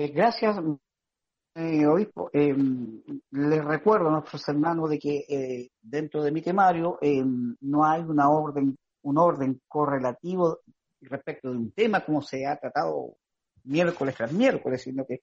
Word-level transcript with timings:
Eh, 0.00 0.12
gracias, 0.12 0.56
eh, 1.56 1.84
obispo. 1.84 2.30
Eh, 2.32 2.54
les 3.32 3.64
recuerdo 3.64 4.06
a 4.06 4.12
nuestros 4.12 4.48
hermanos 4.48 4.90
de 4.90 4.98
que 5.00 5.70
dentro 5.82 6.22
de 6.22 6.30
mi 6.30 6.40
temario 6.40 7.00
no 7.62 7.84
hay 7.84 8.02
una 8.02 8.30
orden, 8.30 8.76
un 9.02 9.18
orden 9.18 9.60
correlativo 9.66 10.60
respecto 11.00 11.50
de 11.50 11.56
un 11.56 11.72
tema 11.72 12.04
como 12.04 12.22
se 12.22 12.46
ha 12.46 12.56
tratado 12.60 13.16
miércoles 13.64 14.14
tras 14.14 14.32
miércoles, 14.32 14.82
sino 14.82 15.04
que 15.04 15.20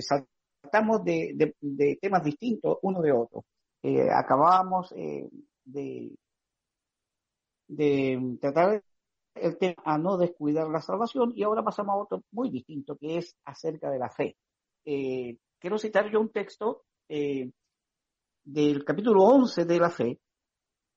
saltamos 0.00 1.04
de, 1.04 1.54
de, 1.60 1.98
temas 2.02 2.24
distintos 2.24 2.78
uno 2.82 3.00
de 3.02 3.12
otro. 3.12 3.44
acabamos 4.12 4.90
de, 4.90 6.10
de 7.68 8.38
tratar 8.40 8.82
el 9.34 9.58
tema 9.58 9.82
a 9.84 9.98
no 9.98 10.16
descuidar 10.16 10.68
la 10.68 10.80
salvación 10.80 11.32
y 11.34 11.42
ahora 11.42 11.62
pasamos 11.62 11.94
a 11.94 11.98
otro 11.98 12.22
muy 12.32 12.50
distinto 12.50 12.96
que 12.96 13.18
es 13.18 13.36
acerca 13.44 13.90
de 13.90 13.98
la 13.98 14.10
fe. 14.10 14.36
Eh, 14.84 15.36
quiero 15.58 15.78
citar 15.78 16.10
yo 16.10 16.20
un 16.20 16.30
texto 16.30 16.84
eh, 17.08 17.50
del 18.44 18.84
capítulo 18.84 19.24
11 19.24 19.64
de 19.64 19.78
la 19.78 19.90
fe 19.90 20.18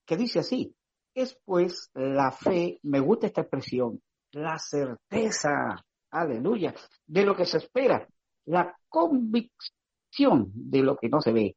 que 0.06 0.18
dice 0.18 0.40
así, 0.40 0.76
es 1.14 1.40
pues 1.46 1.90
la 1.94 2.32
fe, 2.32 2.80
me 2.84 3.00
gusta 3.00 3.28
esta 3.28 3.42
expresión, 3.42 4.02
la 4.32 4.58
certeza, 4.58 5.76
aleluya, 6.12 6.74
de 7.06 7.24
lo 7.24 7.36
que 7.36 7.46
se 7.46 7.58
espera, 7.58 8.08
la 8.46 8.76
convicción 8.90 10.52
de 10.54 10.82
lo 10.82 10.98
que 10.98 11.10
no 11.10 11.22
se 11.22 11.32
ve. 11.32 11.56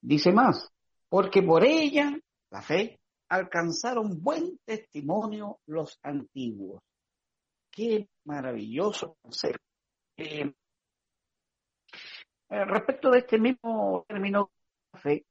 Dice 0.00 0.32
más, 0.32 0.70
porque 1.08 1.42
por 1.42 1.64
ella, 1.64 2.16
la 2.50 2.62
fe, 2.62 3.00
alcanzaron 3.28 4.22
buen 4.22 4.58
testimonio 4.64 5.58
los 5.66 5.98
antiguos. 6.02 6.82
Qué 7.70 8.08
maravilloso 8.24 9.16
concepto. 9.22 9.64
Eh, 10.16 10.52
eh, 12.50 12.64
respecto 12.64 13.10
de 13.10 13.18
este 13.18 13.38
mismo 13.38 14.04
término 14.08 14.50
fe, 14.94 15.12
el 15.12 15.24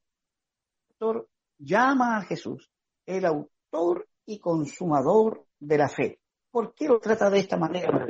autor 0.91 1.27
llama 1.57 2.17
a 2.17 2.21
Jesús 2.21 2.69
el 3.07 3.25
autor 3.25 4.07
y 4.25 4.39
consumador 4.39 5.45
de 5.59 5.77
la 5.77 5.89
fe. 5.89 6.19
¿Por 6.51 6.73
qué 6.75 6.87
lo 6.87 6.99
trata 6.99 7.29
de 7.29 7.39
esta 7.39 7.57
manera? 7.57 8.05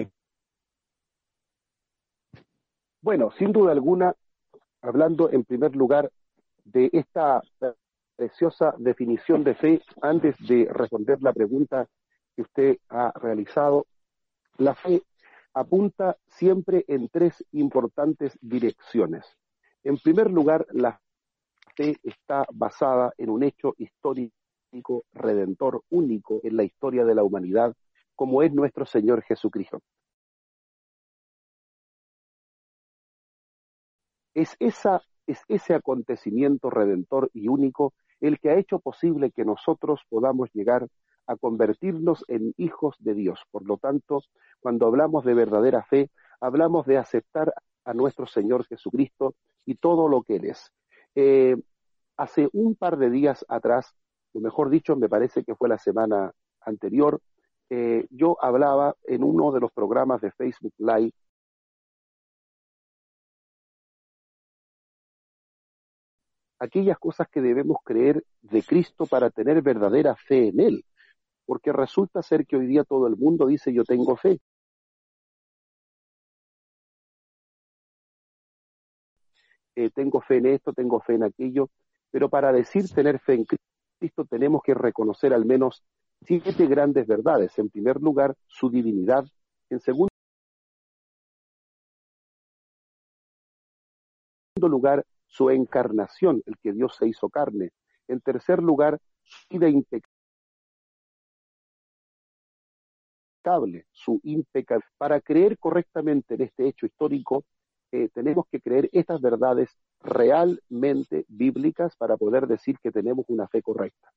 Bueno, 3.02 3.30
sin 3.38 3.52
duda 3.52 3.72
alguna, 3.72 4.14
hablando 4.82 5.30
en 5.32 5.46
primer 5.46 5.76
lugar 5.76 6.12
de 6.66 6.90
esta 6.92 7.42
preciosa 8.18 8.74
definición 8.78 9.44
de 9.44 9.56
fe 9.56 9.82
antes 10.02 10.36
de 10.40 10.68
responder 10.70 11.22
la 11.22 11.32
pregunta 11.32 11.88
que 12.36 12.42
usted 12.42 12.78
ha 12.90 13.14
realizado. 13.16 13.86
La 14.58 14.74
fe 14.74 15.04
apunta 15.54 16.18
siempre 16.28 16.84
en 16.88 17.10
tres 17.10 17.46
importantes 17.52 18.38
direcciones. 18.42 19.26
En 19.84 19.98
primer 19.98 20.32
lugar, 20.32 20.66
la 20.72 21.00
fe 21.76 21.96
está 22.04 22.46
basada 22.52 23.14
en 23.18 23.30
un 23.30 23.44
hecho 23.44 23.76
histórico 23.78 24.34
redentor 25.14 25.84
único 25.90 26.42
en 26.44 26.58
la 26.58 26.64
historia 26.64 27.06
de 27.06 27.16
la 27.16 27.24
humanidad, 27.24 27.74
como 28.16 28.42
es 28.42 28.52
nuestro 28.52 28.86
Señor 28.86 29.22
Jesucristo. 29.24 29.80
Es, 34.34 34.56
esa, 34.60 35.02
es 35.26 35.42
ese 35.48 35.74
acontecimiento 35.74 36.70
redentor 36.70 37.30
y 37.34 37.48
único 37.48 37.94
el 38.22 38.40
que 38.40 38.50
ha 38.50 38.56
hecho 38.56 38.80
posible 38.80 39.32
que 39.32 39.46
nosotros 39.46 40.02
podamos 40.10 40.50
llegar 40.54 40.88
a 41.28 41.36
convertirnos 41.36 42.24
en 42.28 42.54
hijos 42.58 42.96
de 43.00 43.14
Dios. 43.14 43.42
Por 43.52 43.66
lo 43.66 43.78
tanto, 43.78 44.22
cuando 44.60 44.88
hablamos 44.88 45.26
de 45.26 45.34
verdadera 45.34 45.84
fe, 45.84 46.10
hablamos 46.40 46.86
de 46.86 46.98
aceptar 46.98 47.54
a 47.84 47.94
nuestro 47.94 48.26
Señor 48.26 48.66
Jesucristo 48.66 49.36
y 49.66 49.76
todo 49.76 50.08
lo 50.08 50.24
que 50.24 50.38
Él 50.38 50.46
es. 50.46 50.72
Eh, 51.16 51.58
hace 52.16 52.50
un 52.54 52.76
par 52.76 52.98
de 52.98 53.10
días 53.10 53.46
atrás, 53.50 53.94
o 54.34 54.40
mejor 54.40 54.70
dicho, 54.70 54.96
me 54.96 55.10
parece 55.10 55.44
que 55.44 55.56
fue 55.56 55.70
la 55.70 55.78
semana 55.78 56.32
anterior, 56.62 57.22
eh, 57.70 58.08
yo 58.10 58.38
hablaba 58.42 58.96
en 59.04 59.24
uno 59.24 59.52
de 59.52 59.60
los 59.60 59.72
programas 59.72 60.22
de 60.22 60.32
Facebook 60.32 60.74
Live 60.78 61.12
aquellas 66.60 66.98
cosas 67.00 67.28
que 67.30 67.42
debemos 67.42 67.78
creer 67.84 68.24
de 68.42 68.64
Cristo 68.64 69.06
para 69.06 69.30
tener 69.30 69.62
verdadera 69.62 70.16
fe 70.16 70.50
en 70.50 70.60
Él. 70.60 70.86
Porque 71.46 71.72
resulta 71.74 72.22
ser 72.24 72.46
que 72.46 72.58
hoy 72.58 72.68
día 72.68 72.84
todo 72.84 73.08
el 73.08 73.16
mundo 73.18 73.48
dice 73.48 73.74
yo 73.74 73.84
tengo 73.84 74.16
fe. 74.18 74.40
Eh, 79.76 79.92
tengo 79.92 80.22
fe 80.22 80.38
en 80.38 80.48
esto, 80.48 80.74
tengo 80.74 81.00
fe 81.00 81.14
en 81.16 81.24
aquello, 81.24 81.70
pero 82.12 82.30
para 82.30 82.52
decir 82.52 82.90
tener 82.90 83.20
fe 83.20 83.36
en 83.36 83.46
Cristo 84.00 84.26
tenemos 84.26 84.62
que 84.64 84.74
reconocer 84.74 85.34
al 85.34 85.46
menos 85.46 85.84
siete 86.26 86.66
grandes 86.68 87.06
verdades. 87.08 87.58
En 87.60 87.70
primer 87.70 88.02
lugar, 88.02 88.36
su 88.48 88.70
divinidad. 88.70 89.26
En 89.70 89.80
segundo 89.80 90.10
lugar, 94.58 95.06
su 95.28 95.50
encarnación, 95.50 96.42
el 96.46 96.58
que 96.58 96.74
Dios 96.74 96.96
se 96.98 97.08
hizo 97.08 97.30
carne. 97.30 97.72
En 98.08 98.22
tercer 98.22 98.64
lugar, 98.64 99.00
su 99.24 99.48
vida 99.50 99.70
impecable, 99.70 100.12
su 103.92 104.20
impecable. 104.24 104.86
Para 104.98 105.22
creer 105.22 105.58
correctamente 105.60 106.36
en 106.36 106.42
este 106.42 106.68
hecho 106.68 106.86
histórico, 106.86 107.46
eh, 107.92 108.10
tenemos 108.14 108.46
que 108.52 108.60
creer 108.60 108.90
estas 108.92 109.22
verdades 109.22 109.78
realmente 110.02 111.26
bíblicas 111.28 111.96
para 111.96 112.18
poder 112.18 112.48
decir 112.48 112.78
que 112.80 112.92
tenemos 112.92 113.26
una 113.30 113.48
fe 113.48 113.62
correcta. 113.62 114.12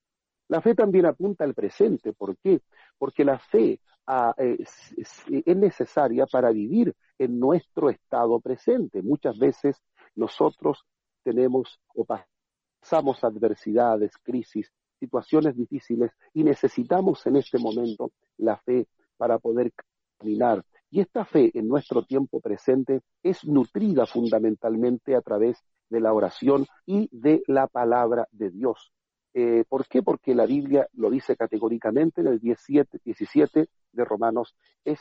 La 0.48 0.60
fe 0.60 0.74
también 0.74 1.06
apunta 1.06 1.44
al 1.44 1.54
presente. 1.54 2.12
¿Por 2.12 2.36
qué? 2.38 2.60
Porque 2.98 3.24
la 3.24 3.38
fe 3.38 3.80
ah, 4.06 4.34
es, 4.36 4.92
es 4.96 5.56
necesaria 5.56 6.26
para 6.26 6.50
vivir 6.50 6.92
en 7.18 7.38
nuestro 7.38 7.88
estado 7.90 8.40
presente. 8.40 9.02
Muchas 9.02 9.38
veces 9.38 9.80
nosotros 10.16 10.84
tenemos 11.22 11.80
o 11.94 12.04
pasamos 12.04 13.22
adversidades, 13.24 14.12
crisis, 14.22 14.70
situaciones 14.98 15.56
difíciles 15.56 16.12
y 16.34 16.44
necesitamos 16.44 17.26
en 17.26 17.36
este 17.36 17.58
momento 17.58 18.12
la 18.36 18.56
fe 18.58 18.86
para 19.16 19.38
poder 19.38 19.72
caminar. 20.18 20.64
Y 20.90 21.00
esta 21.00 21.24
fe 21.24 21.50
en 21.54 21.68
nuestro 21.68 22.04
tiempo 22.04 22.40
presente 22.40 23.02
es 23.22 23.44
nutrida 23.44 24.06
fundamentalmente 24.06 25.14
a 25.14 25.20
través 25.20 25.58
de 25.88 26.00
la 26.00 26.12
oración 26.12 26.66
y 26.86 27.08
de 27.12 27.42
la 27.46 27.66
palabra 27.66 28.26
de 28.32 28.50
Dios. 28.50 28.92
Eh, 29.32 29.64
¿Por 29.68 29.86
qué? 29.86 30.02
Porque 30.02 30.34
la 30.34 30.46
Biblia 30.46 30.88
lo 30.94 31.10
dice 31.10 31.36
categóricamente 31.36 32.20
en 32.20 32.28
el 32.28 32.40
17, 32.40 33.00
17 33.04 33.68
de 33.92 34.04
Romanos, 34.04 34.56
eh, 34.84 34.96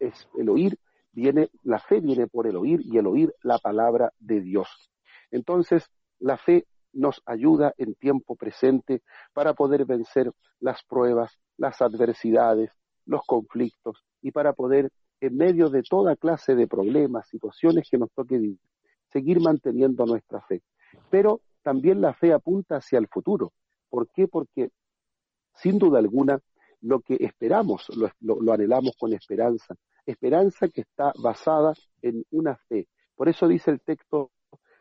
es 0.00 0.28
el 0.36 0.48
oír, 0.48 0.78
viene, 1.12 1.50
la 1.62 1.78
fe 1.78 2.00
viene 2.00 2.26
por 2.26 2.46
el 2.46 2.56
oír 2.56 2.80
y 2.84 2.98
el 2.98 3.06
oír 3.06 3.32
la 3.42 3.58
palabra 3.58 4.12
de 4.18 4.40
Dios. 4.40 4.90
Entonces, 5.30 5.90
la 6.18 6.36
fe 6.36 6.66
nos 6.92 7.22
ayuda 7.26 7.74
en 7.76 7.94
tiempo 7.94 8.36
presente 8.36 9.02
para 9.32 9.54
poder 9.54 9.84
vencer 9.84 10.32
las 10.60 10.82
pruebas, 10.84 11.38
las 11.56 11.80
adversidades, 11.82 12.70
los 13.04 13.20
conflictos 13.26 14.02
y 14.22 14.32
para 14.32 14.52
poder, 14.52 14.90
en 15.20 15.36
medio 15.36 15.68
de 15.68 15.82
toda 15.82 16.16
clase 16.16 16.54
de 16.54 16.66
problemas, 16.66 17.28
situaciones 17.28 17.88
que 17.90 17.98
nos 17.98 18.10
toque 18.12 18.38
vivir, 18.38 18.58
seguir 19.12 19.40
manteniendo 19.40 20.04
nuestra 20.06 20.40
fe. 20.42 20.62
Pero 21.10 21.40
también 21.62 22.00
la 22.00 22.14
fe 22.14 22.32
apunta 22.32 22.76
hacia 22.76 22.98
el 22.98 23.08
futuro. 23.08 23.52
¿Por 23.88 24.08
qué? 24.10 24.26
Porque, 24.28 24.70
sin 25.54 25.78
duda 25.78 25.98
alguna, 25.98 26.38
lo 26.80 27.00
que 27.00 27.16
esperamos, 27.20 27.88
lo, 27.96 28.10
lo 28.40 28.52
anhelamos 28.52 28.96
con 28.98 29.12
esperanza, 29.12 29.74
esperanza 30.04 30.68
que 30.68 30.82
está 30.82 31.12
basada 31.22 31.74
en 32.02 32.24
una 32.30 32.56
fe. 32.68 32.88
Por 33.14 33.28
eso 33.28 33.48
dice 33.48 33.70
el 33.70 33.80
texto 33.80 34.30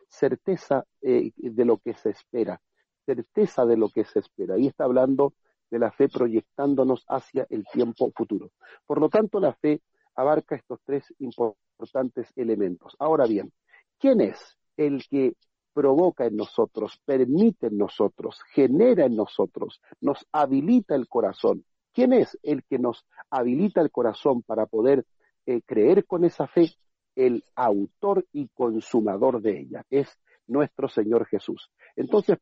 certeza 0.10 0.86
eh, 1.02 1.32
de 1.36 1.66
lo 1.66 1.78
que 1.78 1.94
se 1.94 2.10
espera, 2.10 2.62
certeza 3.06 3.66
de 3.66 3.78
lo 3.78 3.90
que 3.90 4.06
se 4.06 4.20
espera. 4.20 4.56
Ahí 4.56 4.68
está 4.68 4.86
hablando 4.86 5.34
de 5.70 5.80
la 5.80 5.92
fe 5.92 6.08
proyectándonos 6.10 7.06
hacia 7.08 7.46
el 7.50 7.66
tiempo 7.72 8.12
futuro. 8.16 8.52
Por 8.86 9.00
lo 9.00 9.10
tanto, 9.10 9.40
la 9.40 9.54
fe 9.54 9.82
abarca 10.16 10.56
estos 10.56 10.80
tres 10.86 11.14
importantes 11.20 12.32
elementos. 12.36 12.96
Ahora 13.00 13.26
bien, 13.26 13.52
¿quién 14.00 14.22
es 14.22 14.58
el 14.78 15.04
que 15.10 15.34
provoca 15.74 16.26
en 16.26 16.38
nosotros, 16.38 17.02
permite 17.06 17.68
en 17.68 17.78
nosotros, 17.78 18.40
genera 18.54 19.06
en 19.06 19.16
nosotros, 19.16 19.82
nos 20.00 20.26
habilita 20.32 20.96
el 20.96 21.08
corazón? 21.08 21.66
¿Quién 21.94 22.14
es 22.14 22.38
el 22.44 22.64
que 22.64 22.80
nos 22.80 23.06
habilita 23.30 23.82
el 23.82 23.92
corazón 23.92 24.42
para 24.44 24.66
poder 24.66 25.06
eh, 25.46 25.62
creer 25.66 26.06
con 26.06 26.24
esa 26.26 26.48
fe? 26.48 26.70
El 27.16 27.44
autor 27.56 28.26
y 28.32 28.48
consumador 28.50 29.42
de 29.42 29.60
ella, 29.62 29.84
es 29.90 30.08
nuestro 30.48 30.88
Señor 30.88 31.26
Jesús. 31.26 31.72
Entonces, 31.96 32.38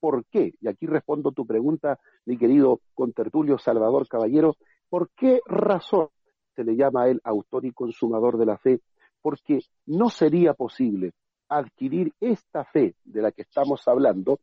¿por 0.00 0.24
qué? 0.26 0.54
Y 0.60 0.68
aquí 0.68 0.86
respondo 0.86 1.32
tu 1.32 1.46
pregunta, 1.46 1.98
mi 2.24 2.36
querido 2.36 2.80
contertulio 2.94 3.58
Salvador 3.58 4.08
Caballero, 4.08 4.56
¿por 4.88 5.10
qué 5.16 5.40
razón 5.46 6.08
se 6.54 6.64
le 6.64 6.76
llama 6.76 7.04
a 7.04 7.08
él 7.08 7.20
autor 7.24 7.64
y 7.64 7.72
consumador 7.72 8.36
de 8.36 8.46
la 8.46 8.58
fe, 8.58 8.80
porque 9.22 9.60
no 9.86 10.10
sería 10.10 10.54
posible 10.54 11.12
adquirir 11.48 12.12
esta 12.20 12.64
fe 12.64 12.94
de 13.04 13.22
la 13.22 13.32
que 13.32 13.42
estamos 13.42 13.86
hablando, 13.88 14.40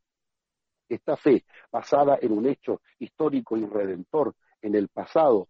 esta 0.89 1.15
fe 1.15 1.45
basada 1.71 2.17
en 2.21 2.31
un 2.31 2.47
hecho 2.47 2.81
histórico 2.99 3.57
y 3.57 3.65
redentor 3.65 4.35
en 4.61 4.75
el 4.75 4.87
pasado, 4.87 5.47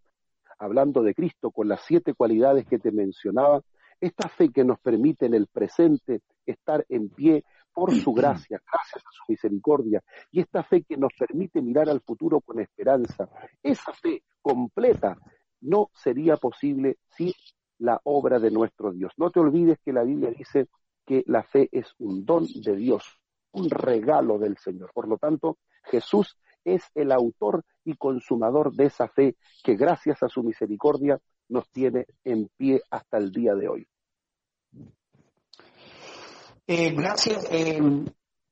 hablando 0.59 1.03
de 1.03 1.13
Cristo 1.13 1.51
con 1.51 1.67
las 1.67 1.81
siete 1.85 2.13
cualidades 2.13 2.65
que 2.67 2.79
te 2.79 2.91
mencionaba, 2.91 3.61
esta 3.99 4.29
fe 4.29 4.49
que 4.49 4.63
nos 4.63 4.79
permite 4.79 5.25
en 5.25 5.33
el 5.33 5.47
presente 5.47 6.21
estar 6.45 6.85
en 6.89 7.09
pie 7.09 7.43
por 7.73 7.93
su 7.93 8.13
gracia, 8.13 8.61
gracias 8.71 9.03
a 9.05 9.11
su 9.11 9.23
misericordia, 9.27 10.03
y 10.31 10.41
esta 10.41 10.63
fe 10.63 10.83
que 10.83 10.97
nos 10.97 11.13
permite 11.17 11.61
mirar 11.61 11.89
al 11.89 12.01
futuro 12.01 12.41
con 12.41 12.59
esperanza, 12.59 13.29
esa 13.61 13.93
fe 13.93 14.23
completa 14.41 15.17
no 15.61 15.89
sería 15.93 16.37
posible 16.37 16.97
sin 17.09 17.31
la 17.79 17.99
obra 18.03 18.39
de 18.39 18.51
nuestro 18.51 18.91
Dios. 18.91 19.13
No 19.17 19.29
te 19.29 19.39
olvides 19.39 19.79
que 19.83 19.93
la 19.93 20.03
Biblia 20.03 20.31
dice 20.31 20.67
que 21.05 21.23
la 21.27 21.43
fe 21.43 21.69
es 21.71 21.93
un 21.99 22.25
don 22.25 22.45
de 22.45 22.75
Dios, 22.75 23.19
un 23.51 23.69
regalo 23.69 24.37
del 24.37 24.57
Señor. 24.57 24.91
Por 24.93 25.07
lo 25.07 25.17
tanto, 25.17 25.57
Jesús 25.83 26.37
es 26.63 26.83
el 26.95 27.11
autor 27.11 27.63
y 27.85 27.95
consumador 27.95 28.73
de 28.73 28.85
esa 28.85 29.07
fe 29.07 29.37
que 29.63 29.75
gracias 29.75 30.21
a 30.21 30.27
su 30.27 30.43
misericordia 30.43 31.19
nos 31.49 31.69
tiene 31.69 32.05
en 32.23 32.49
pie 32.57 32.81
hasta 32.89 33.17
el 33.17 33.31
día 33.31 33.55
de 33.55 33.67
hoy. 33.67 33.87
Eh, 36.65 36.91
gracias. 36.91 37.47
Eh, 37.49 37.79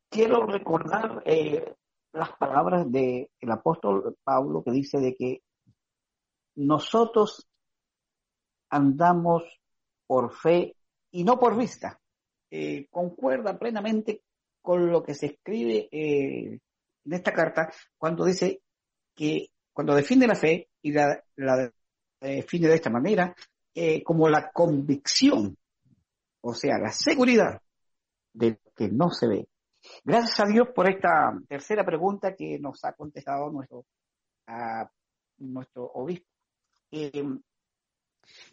quiero 0.10 0.46
recordar 0.46 1.22
eh, 1.26 1.76
las 2.14 2.32
palabras 2.38 2.90
del 2.90 3.28
apóstol 3.50 4.18
Pablo 4.24 4.64
que 4.64 4.72
dice 4.72 5.00
de 5.00 5.16
que 5.16 5.42
nosotros 6.56 7.46
andamos 8.70 9.44
por 10.08 10.32
fe 10.34 10.76
y 11.12 11.24
no 11.24 11.38
por 11.38 11.58
vista. 11.58 12.00
concuerda 12.90 13.60
plenamente 13.60 14.22
con 14.62 14.90
lo 14.90 15.04
que 15.04 15.14
se 15.14 15.26
escribe 15.26 15.90
en 15.92 16.62
esta 17.04 17.34
carta 17.34 17.70
cuando 17.98 18.24
dice 18.24 18.62
que 19.14 19.50
cuando 19.74 19.94
define 19.94 20.26
la 20.26 20.36
fe 20.36 20.70
y 20.82 20.94
la, 20.94 21.22
la 21.36 21.70
define 22.20 22.68
de 22.68 22.76
esta 22.76 22.90
manera 22.90 23.36
como 24.04 24.30
la 24.30 24.52
convicción, 24.52 25.58
o 26.42 26.54
sea, 26.54 26.78
la 26.78 26.92
seguridad 26.92 27.62
de 28.34 28.60
que 28.76 28.90
no 28.90 29.10
se 29.10 29.28
ve. 29.28 29.48
Gracias 30.04 30.40
a 30.40 30.46
Dios 30.46 30.70
por 30.74 30.90
esta 30.90 31.34
tercera 31.48 31.86
pregunta 31.86 32.36
que 32.36 32.60
nos 32.60 32.84
ha 32.86 32.94
contestado 32.94 33.50
nuestro, 33.52 33.86
nuestro 35.38 35.86
obispo. 35.94 36.28
Eh, 36.92 37.24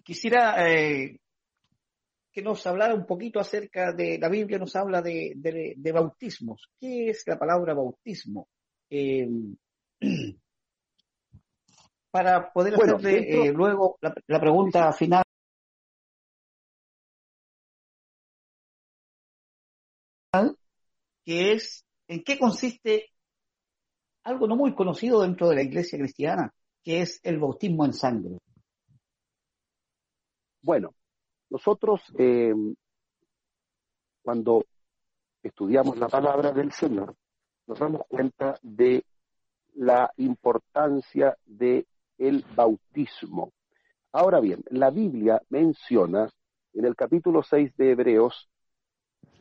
quisiera 0.02 0.68
eh, 0.68 1.18
que 2.32 2.42
nos 2.42 2.66
hablara 2.66 2.94
un 2.94 3.06
poquito 3.06 3.40
acerca 3.40 3.92
de, 3.92 4.18
la 4.18 4.28
Biblia 4.28 4.58
nos 4.58 4.74
habla 4.76 5.02
de, 5.02 5.32
de, 5.36 5.92
bautismos. 5.92 6.70
¿Qué 6.78 7.10
es 7.10 7.24
la 7.26 7.38
palabra 7.38 7.74
bautismo? 7.74 8.48
Eh, 12.12 12.18
para 12.18 12.52
poder 12.52 12.74
hacerle 12.74 13.52
luego 13.52 13.98
la 14.00 14.40
pregunta 14.40 14.92
final 14.92 15.22
que 21.24 21.52
es 21.52 21.84
en 22.08 22.22
qué 22.22 22.38
consiste 22.38 23.10
algo 24.24 24.46
no 24.46 24.56
muy 24.56 24.74
conocido 24.74 25.22
dentro 25.22 25.48
de 25.48 25.56
la 25.56 25.62
iglesia 25.62 25.98
cristiana, 25.98 26.52
que 26.82 27.00
es 27.00 27.20
el 27.22 27.38
bautismo 27.38 27.84
en 27.84 27.92
sangre. 27.92 28.38
Bueno, 30.62 30.94
nosotros 31.50 32.02
eh, 32.18 32.54
cuando 34.22 34.64
estudiamos 35.42 35.98
la 35.98 36.08
palabra 36.08 36.52
del 36.52 36.72
Señor, 36.72 37.14
nos 37.66 37.78
damos 37.78 38.02
cuenta 38.08 38.58
de 38.62 39.04
la 39.74 40.12
importancia 40.16 41.36
de 41.44 41.86
el 42.18 42.44
bautismo. 42.54 43.52
Ahora 44.12 44.40
bien, 44.40 44.62
la 44.70 44.90
Biblia 44.90 45.42
menciona 45.48 46.28
en 46.74 46.84
el 46.84 46.94
capítulo 46.96 47.42
6 47.42 47.76
de 47.76 47.92
Hebreos 47.92 48.48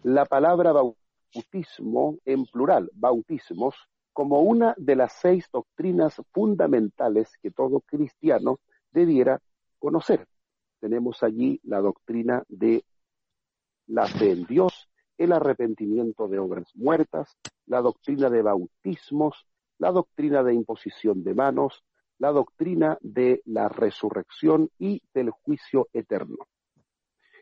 la 0.03 0.25
palabra 0.25 0.71
bautismo 0.71 2.17
en 2.25 2.45
plural, 2.45 2.89
bautismos, 2.93 3.75
como 4.13 4.41
una 4.41 4.73
de 4.77 4.95
las 4.95 5.13
seis 5.13 5.47
doctrinas 5.51 6.21
fundamentales 6.31 7.31
que 7.41 7.51
todo 7.51 7.81
cristiano 7.81 8.59
debiera 8.91 9.41
conocer. 9.79 10.27
Tenemos 10.79 11.23
allí 11.23 11.59
la 11.63 11.79
doctrina 11.79 12.43
de 12.49 12.83
la 13.87 14.07
fe 14.07 14.31
en 14.31 14.45
Dios, 14.45 14.89
el 15.17 15.31
arrepentimiento 15.31 16.27
de 16.27 16.39
obras 16.39 16.75
muertas, 16.75 17.37
la 17.67 17.81
doctrina 17.81 18.29
de 18.29 18.41
bautismos, 18.41 19.45
la 19.77 19.91
doctrina 19.91 20.43
de 20.43 20.53
imposición 20.53 21.23
de 21.23 21.33
manos, 21.33 21.83
la 22.21 22.31
doctrina 22.31 22.99
de 23.01 23.41
la 23.45 23.67
resurrección 23.67 24.69
y 24.77 25.01
del 25.11 25.31
juicio 25.31 25.89
eterno. 25.91 26.37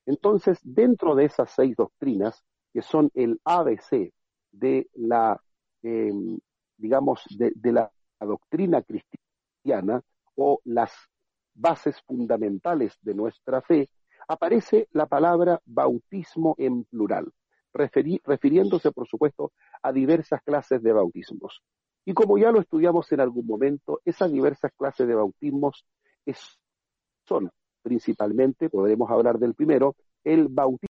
Entonces, 0.05 0.57
dentro 0.63 1.15
de 1.15 1.25
esas 1.25 1.51
seis 1.51 1.75
doctrinas, 1.75 2.45
que 2.71 2.81
son 2.81 3.11
el 3.13 3.41
ABC 3.43 4.13
de 4.53 4.87
la, 4.93 5.37
em, 5.83 6.39
digamos, 6.77 7.25
de, 7.29 7.73
la 7.73 7.91
doctrina 8.21 8.81
cristiana 8.81 10.01
o 10.35 10.61
las 10.63 10.93
bases 11.53 12.01
fundamentales 12.07 12.97
de 13.01 13.15
nuestra 13.15 13.61
fe, 13.61 13.89
aparece 14.29 14.87
la 14.91 15.07
palabra 15.07 15.59
bautismo 15.65 16.55
en 16.57 16.85
plural, 16.85 17.29
refiriéndose, 17.73 18.93
por 18.93 19.09
supuesto, 19.09 19.51
a 19.83 19.91
diversas 19.91 20.41
clases 20.41 20.81
de 20.81 20.93
bautismos. 20.93 21.61
Y 22.05 22.13
como 22.13 22.37
ya 22.37 22.51
lo 22.51 22.59
estudiamos 22.61 23.11
en 23.11 23.19
algún 23.19 23.45
momento, 23.45 24.01
esas 24.05 24.31
diversas 24.31 24.71
clases 24.75 25.07
de 25.07 25.15
bautismos 25.15 25.85
son 27.25 27.49
principalmente, 27.81 28.69
podremos 28.69 29.09
hablar 29.09 29.39
del 29.39 29.53
primero, 29.53 29.95
el 30.23 30.47
bautismo 30.47 30.89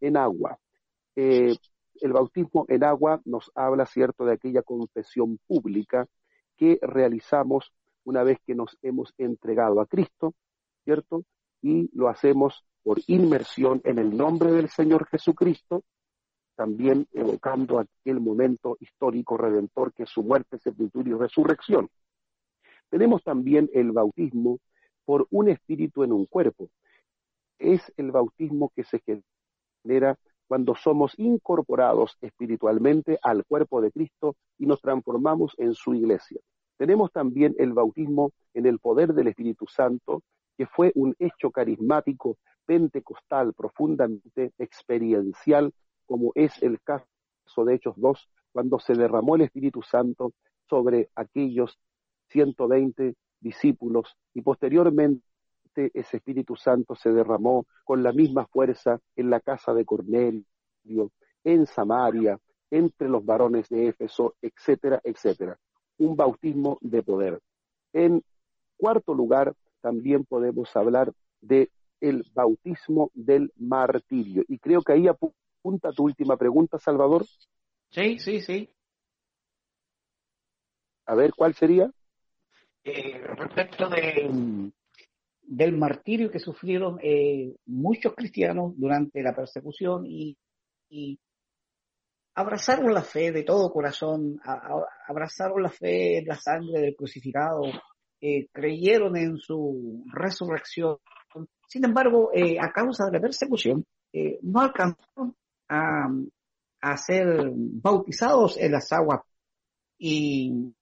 en 0.00 0.16
agua. 0.16 0.58
Eh, 1.16 1.54
el 2.00 2.12
bautismo 2.12 2.64
en 2.68 2.84
agua 2.84 3.20
nos 3.24 3.50
habla, 3.54 3.86
¿cierto?, 3.86 4.24
de 4.24 4.34
aquella 4.34 4.62
confesión 4.62 5.38
pública 5.46 6.06
que 6.56 6.78
realizamos 6.82 7.72
una 8.04 8.22
vez 8.22 8.38
que 8.46 8.54
nos 8.54 8.76
hemos 8.82 9.12
entregado 9.18 9.80
a 9.80 9.86
Cristo, 9.86 10.34
¿cierto? 10.84 11.24
Y 11.62 11.90
lo 11.96 12.08
hacemos 12.08 12.64
por 12.82 13.00
inmersión 13.06 13.80
en 13.84 13.98
el 13.98 14.16
nombre 14.16 14.52
del 14.52 14.68
Señor 14.68 15.06
Jesucristo, 15.08 15.82
también 16.56 17.06
evocando 17.12 17.78
aquel 17.78 18.20
momento 18.20 18.76
histórico 18.80 19.36
redentor 19.36 19.92
que 19.92 20.04
es 20.04 20.10
su 20.10 20.22
muerte, 20.22 20.58
sepultura 20.58 21.08
y 21.08 21.14
resurrección. 21.14 21.88
Tenemos 22.88 23.22
también 23.22 23.70
el 23.72 23.92
bautismo 23.92 24.58
por 25.04 25.26
un 25.30 25.48
espíritu 25.48 26.02
en 26.04 26.12
un 26.12 26.26
cuerpo. 26.26 26.68
Es 27.58 27.92
el 27.96 28.10
bautismo 28.10 28.72
que 28.74 28.84
se 28.84 29.00
cuando 30.46 30.74
somos 30.74 31.12
incorporados 31.16 32.16
espiritualmente 32.20 33.18
al 33.22 33.44
cuerpo 33.44 33.80
de 33.80 33.92
Cristo 33.92 34.36
y 34.58 34.66
nos 34.66 34.80
transformamos 34.80 35.54
en 35.58 35.74
su 35.74 35.94
iglesia. 35.94 36.40
Tenemos 36.76 37.12
también 37.12 37.54
el 37.58 37.72
bautismo 37.72 38.32
en 38.52 38.66
el 38.66 38.78
poder 38.78 39.14
del 39.14 39.28
Espíritu 39.28 39.66
Santo, 39.68 40.22
que 40.60 40.66
fue 40.66 40.92
un 40.94 41.16
hecho 41.18 41.50
carismático 41.50 42.36
pentecostal 42.66 43.54
profundamente 43.54 44.52
experiencial, 44.58 45.72
como 46.04 46.32
es 46.34 46.62
el 46.62 46.82
caso 46.82 47.06
de 47.64 47.76
Hechos 47.76 47.94
2, 47.96 48.28
cuando 48.52 48.78
se 48.78 48.92
derramó 48.92 49.36
el 49.36 49.40
Espíritu 49.40 49.80
Santo 49.80 50.34
sobre 50.68 51.08
aquellos 51.14 51.78
120 52.28 53.14
discípulos 53.40 54.14
y 54.34 54.42
posteriormente 54.42 55.22
ese 55.74 56.18
Espíritu 56.18 56.56
Santo 56.56 56.94
se 56.94 57.10
derramó 57.10 57.64
con 57.82 58.02
la 58.02 58.12
misma 58.12 58.44
fuerza 58.44 59.00
en 59.16 59.30
la 59.30 59.40
casa 59.40 59.72
de 59.72 59.86
Cornelio, 59.86 60.44
en 61.42 61.66
Samaria, 61.66 62.38
entre 62.70 63.08
los 63.08 63.24
varones 63.24 63.66
de 63.70 63.88
Éfeso, 63.88 64.34
etcétera, 64.42 65.00
etcétera. 65.04 65.58
Un 65.96 66.16
bautismo 66.16 66.76
de 66.82 67.02
poder. 67.02 67.40
En 67.94 68.22
cuarto 68.76 69.14
lugar, 69.14 69.54
también 69.80 70.24
podemos 70.24 70.74
hablar 70.76 71.12
de 71.40 71.70
el 72.00 72.24
bautismo 72.34 73.10
del 73.14 73.52
martirio. 73.56 74.44
Y 74.48 74.58
creo 74.58 74.82
que 74.82 74.92
ahí 74.92 75.06
apunta 75.06 75.92
tu 75.92 76.04
última 76.04 76.36
pregunta, 76.36 76.78
Salvador. 76.78 77.26
Sí, 77.90 78.18
sí, 78.18 78.40
sí. 78.40 78.70
A 81.06 81.14
ver, 81.14 81.32
¿cuál 81.36 81.54
sería? 81.54 81.90
Eh, 82.84 83.18
respecto 83.36 83.88
de, 83.88 84.72
del 85.42 85.76
martirio 85.76 86.30
que 86.30 86.38
sufrieron 86.38 86.98
eh, 87.02 87.56
muchos 87.66 88.14
cristianos 88.14 88.72
durante 88.76 89.22
la 89.22 89.34
persecución 89.34 90.06
y, 90.06 90.36
abrazaron 92.34 92.94
la 92.94 93.02
fe 93.02 93.32
de 93.32 93.42
todo 93.42 93.70
corazón, 93.70 94.40
abrazaron 95.06 95.62
la 95.62 95.68
fe 95.68 96.18
en 96.18 96.26
la 96.26 96.36
sangre 96.36 96.80
del 96.80 96.96
crucificado, 96.96 97.62
eh, 98.20 98.48
creyeron 98.52 99.16
en 99.16 99.38
su 99.38 100.04
resurrección. 100.12 100.98
Sin 101.66 101.84
embargo, 101.84 102.30
eh, 102.34 102.58
a 102.60 102.72
causa 102.72 103.06
de 103.06 103.12
la 103.12 103.20
persecución, 103.20 103.84
eh, 104.12 104.38
no 104.42 104.60
alcanzaron 104.60 105.36
a, 105.68 106.08
a, 106.80 106.96
ser 106.96 107.52
bautizados 107.54 108.56
en 108.58 108.72
las 108.72 108.92
aguas. 108.92 109.20
Y 109.98 110.74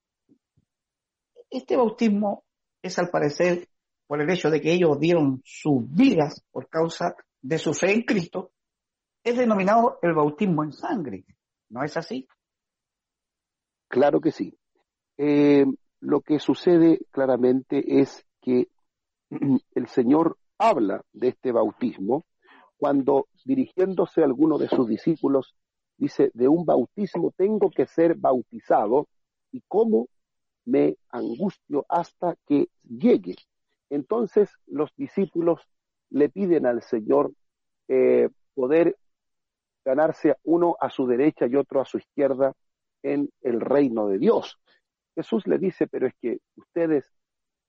este 1.50 1.76
bautismo 1.76 2.44
es 2.82 2.98
al 2.98 3.10
parecer 3.10 3.68
por 4.06 4.22
el 4.22 4.30
hecho 4.30 4.50
de 4.50 4.60
que 4.60 4.72
ellos 4.72 4.98
dieron 4.98 5.42
sus 5.44 5.82
vidas 5.92 6.42
por 6.50 6.68
causa 6.68 7.14
de 7.42 7.58
su 7.58 7.74
fe 7.74 7.92
en 7.92 8.02
Cristo, 8.02 8.52
es 9.22 9.36
denominado 9.36 9.98
el 10.02 10.14
bautismo 10.14 10.64
en 10.64 10.72
sangre. 10.72 11.24
¿No 11.68 11.84
es 11.84 11.96
así? 11.96 12.26
Claro 13.88 14.20
que 14.20 14.32
sí. 14.32 14.58
Eh, 15.18 15.66
lo 16.00 16.20
que 16.20 16.38
sucede 16.38 17.00
claramente 17.10 18.00
es 18.00 18.24
que 18.40 18.68
el 19.74 19.86
Señor 19.88 20.38
habla 20.58 21.02
de 21.12 21.28
este 21.28 21.52
bautismo 21.52 22.24
cuando 22.76 23.26
dirigiéndose 23.44 24.22
a 24.22 24.24
alguno 24.24 24.58
de 24.58 24.68
sus 24.68 24.88
discípulos 24.88 25.54
dice, 25.96 26.30
de 26.34 26.48
un 26.48 26.64
bautismo 26.64 27.32
tengo 27.36 27.70
que 27.70 27.86
ser 27.86 28.14
bautizado 28.14 29.08
y 29.50 29.62
cómo 29.66 30.08
me 30.64 30.96
angustio 31.10 31.84
hasta 31.88 32.36
que 32.46 32.68
llegue. 32.82 33.34
Entonces 33.90 34.50
los 34.66 34.94
discípulos 34.96 35.60
le 36.10 36.28
piden 36.28 36.66
al 36.66 36.82
Señor 36.82 37.32
eh, 37.88 38.28
poder 38.54 38.96
ganarse 39.84 40.36
uno 40.44 40.76
a 40.80 40.90
su 40.90 41.06
derecha 41.06 41.46
y 41.46 41.56
otro 41.56 41.80
a 41.80 41.84
su 41.84 41.98
izquierda 41.98 42.52
en 43.02 43.30
el 43.40 43.60
reino 43.60 44.08
de 44.08 44.18
Dios. 44.18 44.58
Jesús 45.18 45.48
le 45.48 45.58
dice, 45.58 45.88
pero 45.88 46.06
es 46.06 46.14
que 46.22 46.38
ustedes 46.54 47.04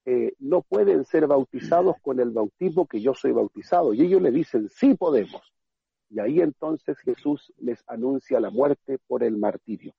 eh, 0.05 0.33
no 0.37 0.61
pueden 0.61 1.03
ser 1.03 1.25
bautizados 1.25 1.95
con 1.99 2.19
el 2.19 2.29
bautismo 2.29 2.85
que 2.85 3.01
yo 3.01 3.15
soy 3.15 3.31
bautizado. 3.31 3.91
Y 3.91 4.03
ellos 4.03 4.21
le 4.21 4.29
dicen, 4.29 4.69
sí 4.69 4.93
podemos. 4.93 5.41
Y 6.11 6.19
ahí 6.19 6.41
entonces 6.41 6.99
Jesús 6.99 7.51
les 7.57 7.83
anuncia 7.87 8.39
la 8.39 8.51
muerte 8.51 8.99
por 9.07 9.23
el 9.23 9.37
martirio. 9.37 9.93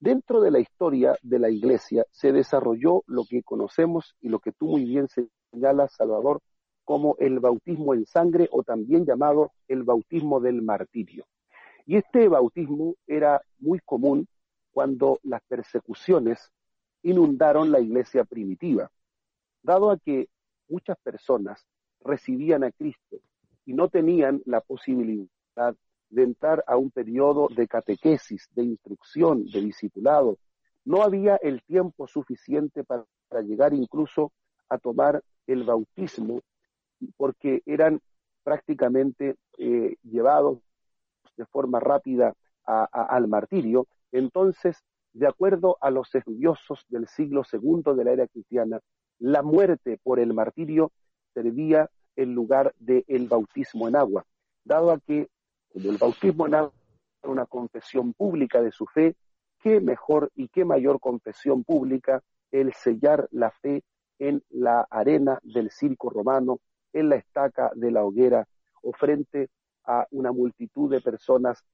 Dentro 0.00 0.40
de 0.40 0.50
la 0.50 0.58
historia 0.58 1.14
de 1.20 1.38
la 1.38 1.50
iglesia 1.50 2.06
se 2.12 2.32
desarrolló 2.32 3.02
lo 3.06 3.24
que 3.28 3.42
conocemos 3.42 4.16
y 4.22 4.30
lo 4.30 4.38
que 4.38 4.52
tú 4.52 4.66
muy 4.66 4.86
bien 4.86 5.06
señalas, 5.52 5.94
Salvador, 5.96 6.40
como 6.82 7.16
el 7.18 7.40
bautismo 7.40 7.92
en 7.92 8.06
sangre 8.06 8.48
o 8.50 8.62
también 8.62 9.04
llamado 9.04 9.52
el 9.68 9.82
bautismo 9.82 10.40
del 10.40 10.62
martirio. 10.62 11.26
Y 11.84 11.96
este 11.96 12.26
bautismo 12.28 12.94
era 13.06 13.42
muy 13.58 13.80
común 13.84 14.26
cuando 14.72 15.20
las 15.22 15.42
persecuciones 15.46 16.50
inundaron 17.06 17.70
la 17.70 17.78
iglesia 17.78 18.24
primitiva, 18.24 18.90
dado 19.62 19.92
a 19.92 19.96
que 19.96 20.28
muchas 20.68 20.98
personas 20.98 21.64
recibían 22.00 22.64
a 22.64 22.72
Cristo 22.72 23.18
y 23.64 23.74
no 23.74 23.88
tenían 23.88 24.42
la 24.44 24.60
posibilidad 24.60 25.28
de 26.10 26.22
entrar 26.22 26.64
a 26.66 26.76
un 26.76 26.90
periodo 26.90 27.48
de 27.54 27.68
catequesis, 27.68 28.48
de 28.56 28.64
instrucción, 28.64 29.44
de 29.46 29.60
discipulado. 29.60 30.38
No 30.84 31.02
había 31.02 31.36
el 31.36 31.62
tiempo 31.62 32.08
suficiente 32.08 32.82
para, 32.82 33.06
llegar 33.44 33.72
incluso 33.72 34.32
a 34.68 34.78
tomar 34.78 35.22
el 35.46 35.62
bautismo, 35.62 36.40
porque 37.16 37.62
eran 37.66 38.00
prácticamente 38.42 39.36
eh, 39.58 39.94
llevados 40.02 40.58
de 41.36 41.46
forma 41.46 41.78
rápida 41.78 42.34
al 42.64 43.28
martirio, 43.28 43.86
entonces, 44.10 44.82
de 45.16 45.26
acuerdo 45.26 45.78
a 45.80 45.90
los 45.90 46.14
estudiosos 46.14 46.84
del 46.90 47.08
siglo 47.08 47.42
II 47.50 47.94
de 47.96 48.04
la 48.04 48.12
era 48.12 48.28
cristiana, 48.28 48.80
la 49.18 49.42
muerte 49.42 49.98
por 50.02 50.20
el 50.20 50.34
martirio 50.34 50.92
servía 51.32 51.88
en 52.16 52.34
lugar 52.34 52.74
del 52.78 53.26
bautismo 53.26 53.88
en 53.88 53.96
agua, 53.96 54.26
dado 54.62 54.90
a 54.90 55.00
que 55.00 55.28
como 55.72 55.90
el 55.90 55.96
bautismo 55.96 56.46
en 56.46 56.56
agua 56.56 56.72
era 57.22 57.32
una 57.32 57.46
confesión 57.46 58.12
pública 58.12 58.60
de 58.60 58.70
su 58.70 58.84
fe, 58.84 59.16
qué 59.62 59.80
mejor 59.80 60.30
y 60.34 60.48
qué 60.48 60.66
mayor 60.66 61.00
confesión 61.00 61.64
pública 61.64 62.22
el 62.50 62.74
sellar 62.74 63.26
la 63.32 63.50
fe 63.50 63.84
en 64.18 64.42
la 64.50 64.86
arena 64.90 65.40
del 65.42 65.70
circo 65.70 66.10
romano, 66.10 66.60
en 66.92 67.08
la 67.08 67.16
estaca 67.16 67.70
de 67.74 67.90
la 67.90 68.04
hoguera 68.04 68.46
o 68.82 68.92
frente 68.92 69.48
a 69.84 70.06
una 70.10 70.30
multitud 70.30 70.90
de 70.90 71.00
personas 71.00 71.64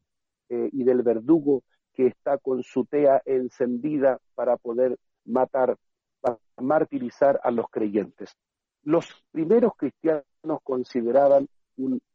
eh, 0.48 0.68
y 0.72 0.84
del 0.84 1.02
verdugo 1.02 1.64
que 1.94 2.06
está 2.06 2.38
con 2.38 2.62
su 2.62 2.84
tea 2.84 3.22
encendida 3.24 4.18
para 4.34 4.56
poder 4.56 4.98
matar, 5.24 5.76
para 6.20 6.38
martirizar 6.58 7.40
a 7.42 7.50
los 7.50 7.66
creyentes. 7.70 8.34
Los 8.82 9.24
primeros 9.30 9.72
cristianos 9.76 10.24
consideraban 10.64 11.48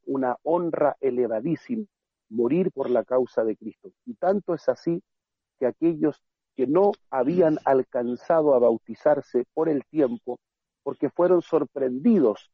una 0.05 0.38
honra 0.43 0.96
elevadísima 1.00 1.86
morir 2.29 2.72
por 2.72 2.89
la 2.89 3.03
causa 3.03 3.43
de 3.43 3.55
Cristo. 3.55 3.91
Y 4.05 4.15
tanto 4.15 4.53
es 4.53 4.67
así 4.69 5.01
que 5.60 5.65
aquellos 5.65 6.22
que 6.55 6.67
no 6.67 6.91
habían 7.10 7.57
alcanzado 7.65 8.53
a 8.53 8.60
bautizarse 8.60 9.46
por 9.53 9.69
el 9.69 9.86
tiempo, 9.86 10.39
porque 10.84 11.10
fueron 11.10 11.41
sorprendidos 11.41 12.51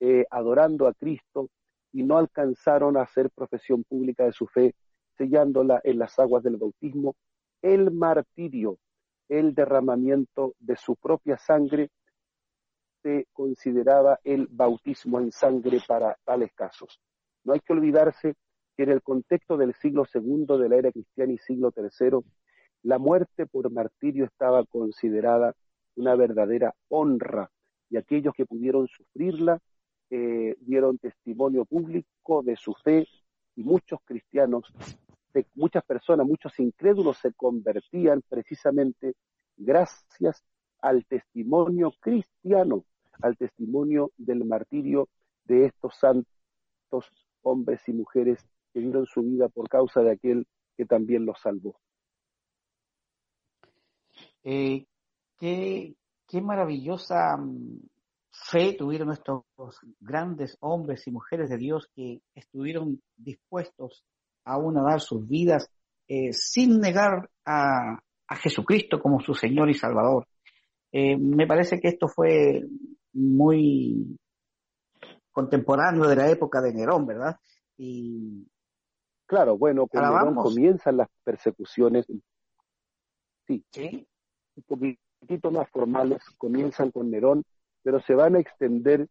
eh, 0.00 0.26
adorando 0.30 0.86
a 0.86 0.94
Cristo, 0.94 1.48
y 1.92 2.02
no 2.02 2.18
alcanzaron 2.18 2.98
a 2.98 3.02
hacer 3.02 3.30
profesión 3.30 3.82
pública 3.84 4.24
de 4.24 4.32
su 4.32 4.46
fe, 4.46 4.74
sellándola 5.16 5.80
en 5.84 5.98
las 5.98 6.18
aguas 6.18 6.42
del 6.42 6.56
bautismo, 6.56 7.16
el 7.62 7.90
martirio, 7.90 8.78
el 9.28 9.54
derramamiento 9.54 10.54
de 10.58 10.76
su 10.76 10.96
propia 10.96 11.36
sangre, 11.38 11.90
se 13.02 13.26
consideraba 13.32 14.18
el 14.24 14.48
bautismo 14.50 15.20
en 15.20 15.32
sangre 15.32 15.80
para 15.86 16.16
tales 16.24 16.52
casos. 16.54 17.00
No 17.44 17.52
hay 17.52 17.60
que 17.60 17.72
olvidarse 17.72 18.34
que 18.76 18.82
en 18.82 18.90
el 18.90 19.02
contexto 19.02 19.56
del 19.56 19.74
siglo 19.74 20.04
segundo 20.04 20.58
de 20.58 20.68
la 20.68 20.76
era 20.76 20.92
cristiana 20.92 21.32
y 21.32 21.38
siglo 21.38 21.70
tercero, 21.72 22.24
la 22.82 22.98
muerte 22.98 23.46
por 23.46 23.70
martirio 23.70 24.24
estaba 24.24 24.64
considerada 24.64 25.54
una 25.96 26.14
verdadera 26.14 26.74
honra 26.88 27.50
y 27.88 27.96
aquellos 27.96 28.34
que 28.34 28.46
pudieron 28.46 28.86
sufrirla 28.88 29.60
eh, 30.10 30.56
dieron 30.60 30.98
testimonio 30.98 31.64
público 31.64 32.42
de 32.42 32.56
su 32.56 32.74
fe 32.74 33.08
y 33.56 33.64
muchos 33.64 33.98
cristianos, 34.04 34.72
muchas 35.54 35.84
personas, 35.84 36.26
muchos 36.26 36.58
incrédulos 36.58 37.18
se 37.18 37.32
convertían 37.32 38.22
precisamente 38.28 39.14
gracias 39.56 40.42
al 40.80 41.04
testimonio 41.06 41.92
cristiano, 42.00 42.84
al 43.20 43.36
testimonio 43.36 44.12
del 44.16 44.44
martirio 44.44 45.08
de 45.44 45.66
estos 45.66 45.96
santos 45.96 46.26
hombres 47.42 47.80
y 47.88 47.92
mujeres 47.92 48.44
que 48.72 48.80
dieron 48.80 49.06
su 49.06 49.22
vida 49.22 49.48
por 49.48 49.68
causa 49.68 50.00
de 50.02 50.12
aquel 50.12 50.46
que 50.76 50.84
también 50.84 51.24
los 51.24 51.40
salvó. 51.40 51.76
Eh, 54.44 54.86
qué, 55.38 55.94
qué 56.26 56.40
maravillosa 56.40 57.36
mm, 57.36 57.80
fe 58.30 58.74
tuvieron 58.74 59.10
estos 59.12 59.44
grandes 60.00 60.56
hombres 60.60 61.06
y 61.06 61.10
mujeres 61.10 61.48
de 61.50 61.56
Dios 61.56 61.88
que 61.94 62.20
estuvieron 62.34 63.00
dispuestos 63.16 64.04
aún 64.46 64.78
a 64.78 64.82
dar 64.82 65.00
sus 65.00 65.28
vidas 65.28 65.70
eh, 66.08 66.32
sin 66.32 66.80
negar 66.80 67.28
a, 67.44 67.98
Jesucristo 68.42 69.00
como 69.00 69.20
su 69.20 69.34
Señor 69.34 69.70
y 69.70 69.74
Salvador. 69.74 70.26
Eh, 70.90 71.16
me 71.16 71.46
parece 71.46 71.78
que 71.78 71.88
esto 71.88 72.08
fue 72.08 72.64
muy 73.12 74.18
contemporáneo 75.30 76.08
de 76.08 76.16
la 76.16 76.28
época 76.28 76.60
de 76.60 76.74
Nerón, 76.74 77.06
¿verdad? 77.06 77.36
Y 77.76 78.44
claro, 79.26 79.56
bueno, 79.56 79.86
con 79.86 80.02
Nerón 80.02 80.34
comienzan 80.34 80.96
las 80.96 81.08
persecuciones. 81.22 82.06
Sí, 83.46 83.64
¿Sí? 83.70 84.08
un 84.56 84.64
poquitito 84.64 85.52
más 85.52 85.70
formales, 85.70 86.20
comienzan 86.36 86.90
con 86.90 87.08
Nerón 87.08 87.44
pero 87.86 88.00
se 88.00 88.16
van 88.16 88.34
a 88.34 88.40
extender 88.40 89.08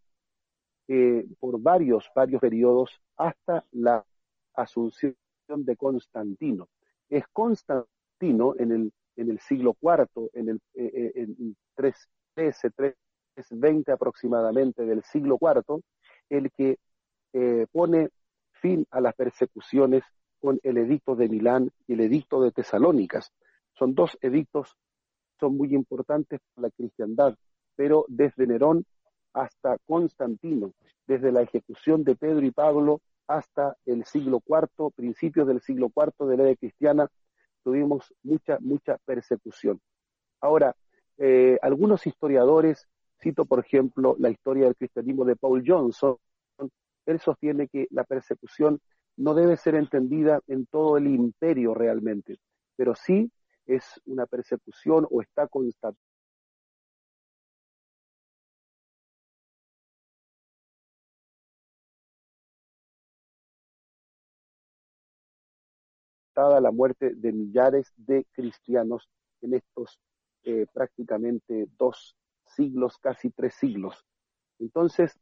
eh, 0.89 1.25
por 1.39 1.61
varios, 1.61 2.11
varios 2.13 2.41
periodos 2.41 2.89
hasta 3.15 3.63
la 3.71 4.05
asunción 4.53 5.15
de 5.47 5.75
Constantino. 5.75 6.69
Es 7.09 7.25
Constantino 7.31 8.55
en 8.57 8.71
el, 8.71 8.93
en 9.15 9.31
el 9.31 9.39
siglo 9.39 9.75
IV, 9.81 10.29
en 10.33 10.49
el 10.49 10.55
eh, 10.73 10.91
eh, 10.93 11.11
en 11.15 11.55
313, 11.75 12.71
320 12.71 13.91
aproximadamente 13.91 14.85
del 14.85 15.03
siglo 15.03 15.37
IV, 15.39 15.81
el 16.29 16.51
que 16.51 16.77
pone 17.73 18.09
fin 18.53 18.87
a 18.91 19.01
las 19.01 19.13
persecuciones 19.13 20.03
con 20.39 20.57
el 20.63 20.77
edicto 20.77 21.17
de 21.17 21.27
Milán 21.27 21.69
y 21.85 21.93
el 21.93 21.99
edicto 21.99 22.41
de 22.41 22.53
Tesalónicas. 22.53 23.33
Son 23.73 23.93
dos 23.93 24.17
edictos, 24.21 24.77
son 25.37 25.57
muy 25.57 25.75
importantes 25.75 26.39
para 26.53 26.69
la 26.69 26.71
cristiandad 26.71 27.35
pero 27.75 28.05
desde 28.07 28.47
Nerón 28.47 28.85
hasta 29.33 29.77
Constantino, 29.85 30.71
desde 31.07 31.31
la 31.31 31.41
ejecución 31.41 32.03
de 32.03 32.15
Pedro 32.15 32.45
y 32.45 32.51
Pablo 32.51 33.01
hasta 33.27 33.75
el 33.85 34.05
siglo 34.05 34.41
IV, 34.45 34.91
principios 34.95 35.47
del 35.47 35.61
siglo 35.61 35.91
IV 35.95 36.27
de 36.27 36.37
la 36.37 36.43
era 36.43 36.55
cristiana, 36.55 37.09
tuvimos 37.63 38.13
mucha, 38.23 38.57
mucha 38.59 38.97
persecución. 39.05 39.81
Ahora, 40.41 40.75
eh, 41.17 41.57
algunos 41.61 42.05
historiadores, 42.05 42.87
cito 43.21 43.45
por 43.45 43.59
ejemplo 43.59 44.15
la 44.19 44.29
historia 44.29 44.65
del 44.65 44.75
cristianismo 44.75 45.25
de 45.25 45.35
Paul 45.35 45.63
Johnson, 45.65 46.17
él 47.05 47.19
sostiene 47.19 47.67
que 47.67 47.87
la 47.91 48.03
persecución 48.03 48.79
no 49.17 49.33
debe 49.33 49.57
ser 49.57 49.75
entendida 49.75 50.41
en 50.47 50.65
todo 50.65 50.97
el 50.97 51.07
imperio 51.07 51.73
realmente, 51.73 52.37
pero 52.75 52.95
sí 52.95 53.31
es 53.65 54.01
una 54.05 54.25
persecución 54.25 55.07
o 55.09 55.21
está 55.21 55.47
la 66.35 66.71
muerte 66.71 67.13
de 67.15 67.31
millares 67.31 67.91
de 67.95 68.25
cristianos 68.33 69.09
en 69.41 69.53
estos 69.53 69.99
eh, 70.43 70.65
prácticamente 70.71 71.67
dos 71.77 72.15
siglos, 72.45 72.97
casi 72.97 73.29
tres 73.29 73.55
siglos. 73.55 74.05
Entonces, 74.59 75.17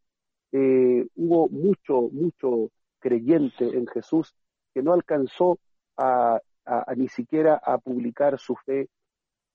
eh, 0.51 1.07
hubo 1.15 1.49
mucho, 1.49 2.09
mucho 2.11 2.71
creyente 2.99 3.65
en 3.65 3.87
Jesús 3.87 4.33
que 4.73 4.81
no 4.81 4.93
alcanzó 4.93 5.59
a, 5.97 6.41
ni 6.95 7.07
siquiera 7.09 7.59
a 7.63 7.77
publicar 7.77 8.39
su 8.39 8.55
fe 8.55 8.89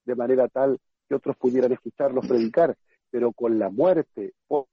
de 0.05 0.15
manera 0.15 0.47
tal 0.47 0.79
que 1.07 1.15
otros 1.15 1.35
pudieran 1.37 1.71
escucharlos 1.71 2.27
predicar, 2.27 2.77
pero 3.09 3.33
con 3.33 3.59
la 3.59 3.69
muerte 3.69 4.33
o 4.47 4.67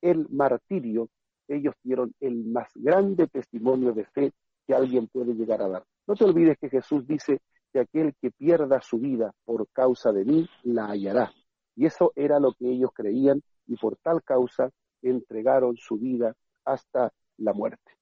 el 0.00 0.28
martirio, 0.30 1.08
ellos 1.48 1.74
dieron 1.82 2.14
el 2.20 2.44
más 2.44 2.70
grande 2.74 3.26
testimonio 3.26 3.92
de 3.92 4.04
fe 4.06 4.32
que 4.66 4.74
alguien 4.74 5.08
puede 5.08 5.34
llegar 5.34 5.60
a 5.62 5.68
dar. 5.68 5.84
No 6.06 6.14
te 6.14 6.24
olvides 6.24 6.58
que 6.58 6.68
Jesús 6.68 7.06
dice 7.06 7.40
que 7.72 7.80
aquel 7.80 8.14
que 8.20 8.30
pierda 8.30 8.80
su 8.80 8.98
vida 8.98 9.32
por 9.44 9.68
causa 9.72 10.12
de 10.12 10.24
mí, 10.24 10.48
la 10.64 10.86
hallará. 10.86 11.32
Y 11.74 11.86
eso 11.86 12.12
era 12.14 12.38
lo 12.38 12.52
que 12.52 12.68
ellos 12.68 12.90
creían 12.94 13.42
y 13.66 13.76
por 13.76 13.96
tal 13.96 14.22
causa 14.22 14.70
entregaron 15.00 15.76
su 15.76 15.96
vida 15.96 16.34
hasta 16.64 17.12
la 17.38 17.52
muerte. 17.52 17.92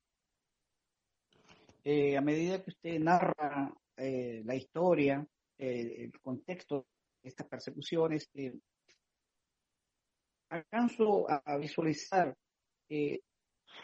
Eh, 1.84 2.16
a 2.16 2.20
medida 2.20 2.62
que 2.62 2.70
usted 2.70 2.98
narra 2.98 3.72
eh, 3.96 4.42
la 4.44 4.54
historia, 4.54 5.26
eh, 5.58 6.04
el 6.04 6.20
contexto 6.20 6.86
de 7.22 7.28
estas 7.28 7.46
persecuciones, 7.46 8.28
alcanzo 10.48 11.26
a 11.28 11.56
visualizar 11.58 12.34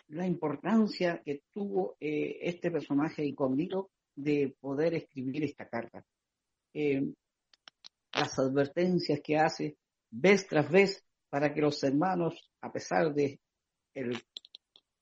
la 0.08 0.26
importancia 0.26 1.22
que 1.24 1.42
tuvo 1.52 1.96
este 2.00 2.72
personaje 2.72 3.24
incógnito 3.24 3.90
de 4.16 4.56
poder 4.60 4.94
escribir 4.94 5.44
esta 5.44 5.68
carta. 5.68 6.04
Eh, 6.74 7.12
las 8.14 8.38
advertencias 8.38 9.20
que 9.22 9.36
hace 9.36 9.76
vez 10.10 10.46
tras 10.46 10.70
vez 10.70 11.04
para 11.28 11.52
que 11.52 11.60
los 11.60 11.82
hermanos, 11.84 12.50
a 12.62 12.72
pesar 12.72 13.12
de 13.14 13.38
el 13.94 14.18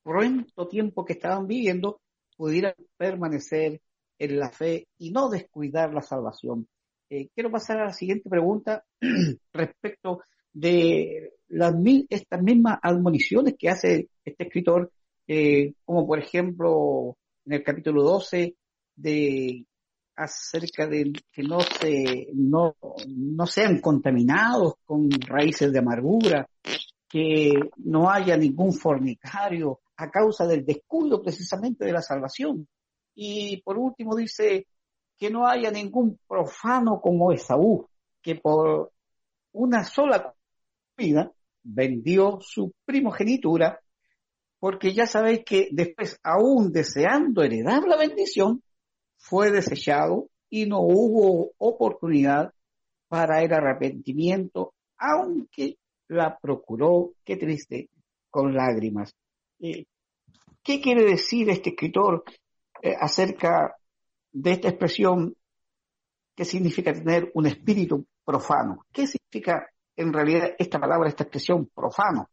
pronto 0.03 0.69
tiempo 0.69 1.05
que 1.05 1.15
estaban 1.15 1.47
viviendo, 1.47 2.01
pudieran 2.37 2.75
permanecer 2.97 3.81
en 4.19 4.39
la 4.39 4.51
fe 4.51 4.89
y 4.99 5.11
no 5.11 5.29
descuidar 5.29 5.93
la 5.93 6.03
salvación. 6.03 6.69
Eh, 7.11 7.29
quiero 7.35 7.51
pasar 7.51 7.81
a 7.81 7.87
la 7.87 7.93
siguiente 7.93 8.29
pregunta 8.29 8.85
respecto 9.53 10.23
de 10.53 11.33
las, 11.49 11.75
estas 12.09 12.43
mismas 12.43 12.79
admoniciones 12.83 13.55
que 13.59 13.69
hace 13.69 14.09
este 14.25 14.45
escritor, 14.45 14.91
eh, 15.27 15.75
como 15.85 16.07
por 16.07 16.19
ejemplo 16.19 17.17
en 17.45 17.53
el 17.55 17.63
capítulo 17.63 18.03
12, 18.03 18.57
de 18.97 19.67
acerca 20.17 20.87
de 20.87 21.13
que 21.33 21.43
no 21.43 21.61
se 21.61 22.29
no, 22.35 22.77
no 23.09 23.47
sean 23.47 23.81
contaminados 23.81 24.75
con 24.85 25.11
raíces 25.11 25.73
de 25.73 25.79
amargura, 25.79 26.49
que 27.09 27.53
no 27.79 28.11
haya 28.11 28.37
ningún 28.37 28.73
fornicario 28.73 29.81
a 29.97 30.11
causa 30.11 30.47
del 30.47 30.65
descuido 30.65 31.23
precisamente 31.23 31.85
de 31.85 31.93
la 31.93 32.03
salvación. 32.03 32.67
Y 33.15 33.63
por 33.63 33.79
último 33.79 34.17
dice 34.17 34.67
que 35.17 35.31
no 35.31 35.47
haya 35.47 35.71
ningún 35.71 36.19
profano 36.27 37.01
como 37.01 37.33
Esaú, 37.33 37.89
que 38.21 38.37
por 38.37 38.93
una 39.53 39.85
sola 39.85 40.35
vida 40.97 41.33
vendió 41.63 42.39
su 42.41 42.73
primogenitura, 42.85 43.81
porque 44.59 44.93
ya 44.93 45.07
sabéis 45.07 45.45
que 45.45 45.69
después, 45.71 46.19
aún 46.23 46.73
deseando 46.73 47.43
heredar 47.43 47.85
la 47.85 47.97
bendición, 47.97 48.63
fue 49.25 49.51
desechado 49.51 50.29
y 50.51 50.67
no 50.67 50.81
hubo 50.81 51.53
oportunidad 51.57 52.53
para 53.09 53.43
el 53.43 53.55
arrepentimiento, 53.55 54.75
aunque 54.99 55.79
la 56.09 56.39
procuró, 56.39 57.15
qué 57.25 57.37
triste, 57.37 57.89
con 58.29 58.55
lágrimas. 58.55 59.15
Eh, 59.61 59.87
¿Qué 60.63 60.79
quiere 60.79 61.05
decir 61.05 61.49
este 61.49 61.71
escritor 61.71 62.23
eh, 62.83 62.95
acerca 63.01 63.75
de 64.31 64.53
esta 64.53 64.69
expresión? 64.69 65.35
¿Qué 66.37 66.45
significa 66.45 66.93
tener 66.93 67.31
un 67.33 67.47
espíritu 67.47 68.05
profano? 68.27 68.85
¿Qué 68.93 69.07
significa 69.07 69.67
en 69.97 70.13
realidad 70.13 70.51
esta 70.59 70.79
palabra, 70.79 71.09
esta 71.09 71.25
expresión 71.25 71.71
profano? 71.75 72.29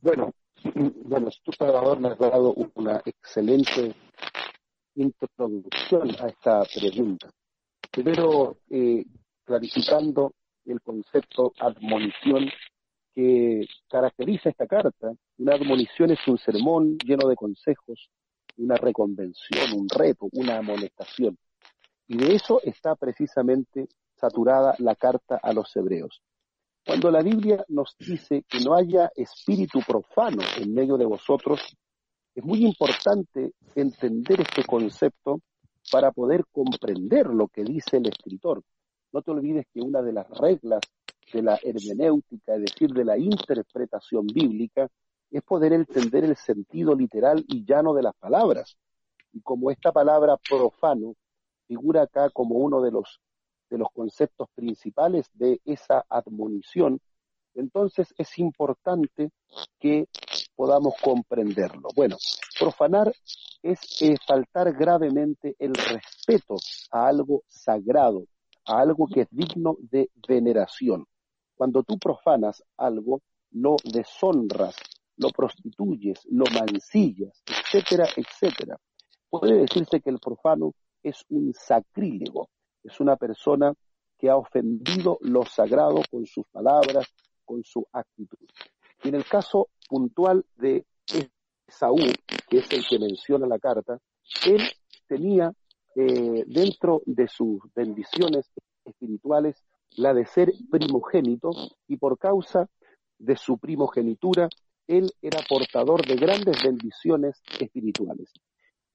Bueno, 0.00 0.32
bueno, 1.04 1.30
tú, 1.42 1.50
Salvador, 1.50 1.98
me 1.98 2.10
has 2.10 2.18
dado 2.18 2.54
una 2.74 3.02
excelente 3.04 3.96
introducción 5.02 6.10
a 6.20 6.28
esta 6.28 6.62
pregunta. 6.64 7.30
Primero, 7.90 8.58
eh, 8.70 9.04
clarificando 9.44 10.34
el 10.64 10.80
concepto 10.80 11.52
admonición 11.58 12.48
que 13.14 13.66
caracteriza 13.88 14.50
esta 14.50 14.66
carta. 14.66 15.12
Una 15.38 15.54
admonición 15.54 16.10
es 16.10 16.26
un 16.28 16.38
sermón 16.38 16.98
lleno 16.98 17.28
de 17.28 17.34
consejos, 17.34 18.08
una 18.56 18.76
reconvención, 18.76 19.72
un 19.76 19.88
reto, 19.88 20.28
una 20.32 20.58
amonestación. 20.58 21.36
Y 22.06 22.16
de 22.16 22.34
eso 22.34 22.60
está 22.62 22.94
precisamente 22.94 23.88
saturada 24.14 24.74
la 24.78 24.94
carta 24.94 25.40
a 25.42 25.52
los 25.52 25.74
hebreos. 25.76 26.20
Cuando 26.84 27.10
la 27.10 27.22
Biblia 27.22 27.64
nos 27.68 27.96
dice 27.98 28.44
que 28.48 28.60
no 28.60 28.74
haya 28.74 29.10
espíritu 29.14 29.80
profano 29.86 30.42
en 30.58 30.74
medio 30.74 30.96
de 30.96 31.06
vosotros, 31.06 31.60
es 32.34 32.44
muy 32.44 32.64
importante 32.64 33.52
entender 33.74 34.40
este 34.40 34.64
concepto 34.64 35.40
para 35.90 36.12
poder 36.12 36.44
comprender 36.52 37.26
lo 37.26 37.48
que 37.48 37.64
dice 37.64 37.96
el 37.96 38.08
escritor. 38.08 38.62
No 39.12 39.22
te 39.22 39.30
olvides 39.30 39.66
que 39.72 39.80
una 39.80 40.02
de 40.02 40.12
las 40.12 40.28
reglas 40.30 40.80
de 41.32 41.42
la 41.42 41.58
hermenéutica, 41.62 42.54
es 42.54 42.62
decir, 42.62 42.90
de 42.90 43.04
la 43.04 43.18
interpretación 43.18 44.26
bíblica, 44.26 44.88
es 45.30 45.42
poder 45.42 45.72
entender 45.72 46.24
el 46.24 46.36
sentido 46.36 46.94
literal 46.94 47.44
y 47.48 47.64
llano 47.64 47.94
de 47.94 48.02
las 48.02 48.14
palabras. 48.16 48.76
Y 49.32 49.40
como 49.40 49.70
esta 49.70 49.92
palabra 49.92 50.36
profano 50.36 51.14
figura 51.66 52.02
acá 52.02 52.30
como 52.30 52.56
uno 52.56 52.82
de 52.82 52.90
los, 52.90 53.20
de 53.70 53.78
los 53.78 53.88
conceptos 53.92 54.48
principales 54.56 55.30
de 55.34 55.60
esa 55.64 56.04
admonición, 56.08 57.00
entonces 57.54 58.12
es 58.18 58.38
importante 58.38 59.30
que 59.78 60.08
podamos 60.60 60.92
comprenderlo. 61.02 61.88
Bueno, 61.96 62.18
profanar 62.58 63.10
es 63.62 63.80
eh, 64.02 64.14
faltar 64.26 64.74
gravemente 64.74 65.56
el 65.58 65.72
respeto 65.72 66.56
a 66.90 67.06
algo 67.06 67.44
sagrado, 67.48 68.24
a 68.66 68.78
algo 68.78 69.06
que 69.06 69.22
es 69.22 69.28
digno 69.30 69.78
de 69.80 70.10
veneración. 70.28 71.06
Cuando 71.54 71.82
tú 71.82 71.98
profanas 71.98 72.62
algo, 72.76 73.22
lo 73.52 73.76
deshonras, 73.90 74.76
lo 75.16 75.30
prostituyes, 75.30 76.20
lo 76.30 76.44
mancillas, 76.52 77.42
etcétera, 77.46 78.06
etcétera. 78.14 78.76
Puede 79.30 79.62
decirse 79.62 80.02
que 80.02 80.10
el 80.10 80.18
profano 80.18 80.74
es 81.02 81.24
un 81.30 81.54
sacrílego, 81.54 82.50
es 82.84 83.00
una 83.00 83.16
persona 83.16 83.72
que 84.18 84.28
ha 84.28 84.36
ofendido 84.36 85.16
lo 85.22 85.42
sagrado 85.46 86.02
con 86.10 86.26
sus 86.26 86.44
palabras, 86.48 87.06
con 87.46 87.64
su 87.64 87.86
actitud. 87.94 88.46
Y 89.02 89.08
en 89.08 89.14
el 89.14 89.24
caso 89.24 89.70
puntual 89.90 90.46
de 90.56 90.86
Saúl, 91.66 92.12
que 92.48 92.58
es 92.58 92.72
el 92.72 92.86
que 92.88 92.98
menciona 93.00 93.46
la 93.46 93.58
carta, 93.58 93.98
él 94.46 94.62
tenía 95.08 95.52
eh, 95.96 96.44
dentro 96.46 97.02
de 97.04 97.26
sus 97.26 97.60
bendiciones 97.74 98.48
espirituales 98.84 99.56
la 99.96 100.14
de 100.14 100.24
ser 100.24 100.52
primogénito 100.70 101.50
y 101.88 101.96
por 101.96 102.16
causa 102.16 102.68
de 103.18 103.36
su 103.36 103.58
primogenitura, 103.58 104.48
él 104.86 105.10
era 105.20 105.40
portador 105.48 106.06
de 106.06 106.14
grandes 106.14 106.62
bendiciones 106.62 107.42
espirituales. 107.58 108.32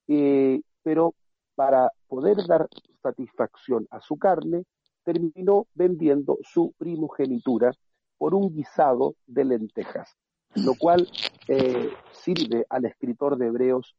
Eh, 0.08 0.62
pero 0.82 1.14
para 1.56 1.92
poder 2.08 2.38
dar 2.48 2.68
satisfacción 3.04 3.88
a 3.92 4.00
su 4.00 4.18
carne, 4.18 4.64
terminó 5.04 5.68
vendiendo 5.74 6.38
su 6.42 6.74
primogenitura 6.78 7.72
por 8.18 8.34
un 8.34 8.54
guisado 8.54 9.16
de 9.28 9.44
lentejas. 9.44 10.16
Lo 10.56 10.76
cual 10.76 11.08
eh, 11.48 11.91
sirve 12.12 12.65
al 12.70 12.86
escritor 12.86 13.38
de 13.38 13.48
Hebreos 13.48 13.96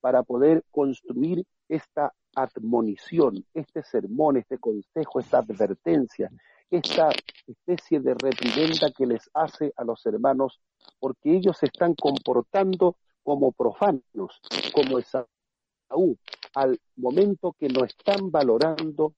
para 0.00 0.22
poder 0.22 0.64
construir 0.70 1.46
esta 1.68 2.12
admonición, 2.34 3.44
este 3.54 3.82
sermón, 3.82 4.36
este 4.36 4.58
consejo, 4.58 5.20
esta 5.20 5.38
advertencia, 5.38 6.30
esta 6.70 7.10
especie 7.46 8.00
de 8.00 8.14
reprimenda 8.14 8.90
que 8.96 9.06
les 9.06 9.30
hace 9.32 9.72
a 9.76 9.84
los 9.84 10.04
hermanos 10.06 10.60
porque 10.98 11.36
ellos 11.36 11.56
se 11.58 11.66
están 11.66 11.94
comportando 11.94 12.96
como 13.22 13.52
profanos, 13.52 14.40
como 14.74 14.98
Esaú, 14.98 16.18
al 16.54 16.78
momento 16.96 17.54
que 17.58 17.68
no 17.68 17.84
están 17.84 18.30
valorando 18.30 19.14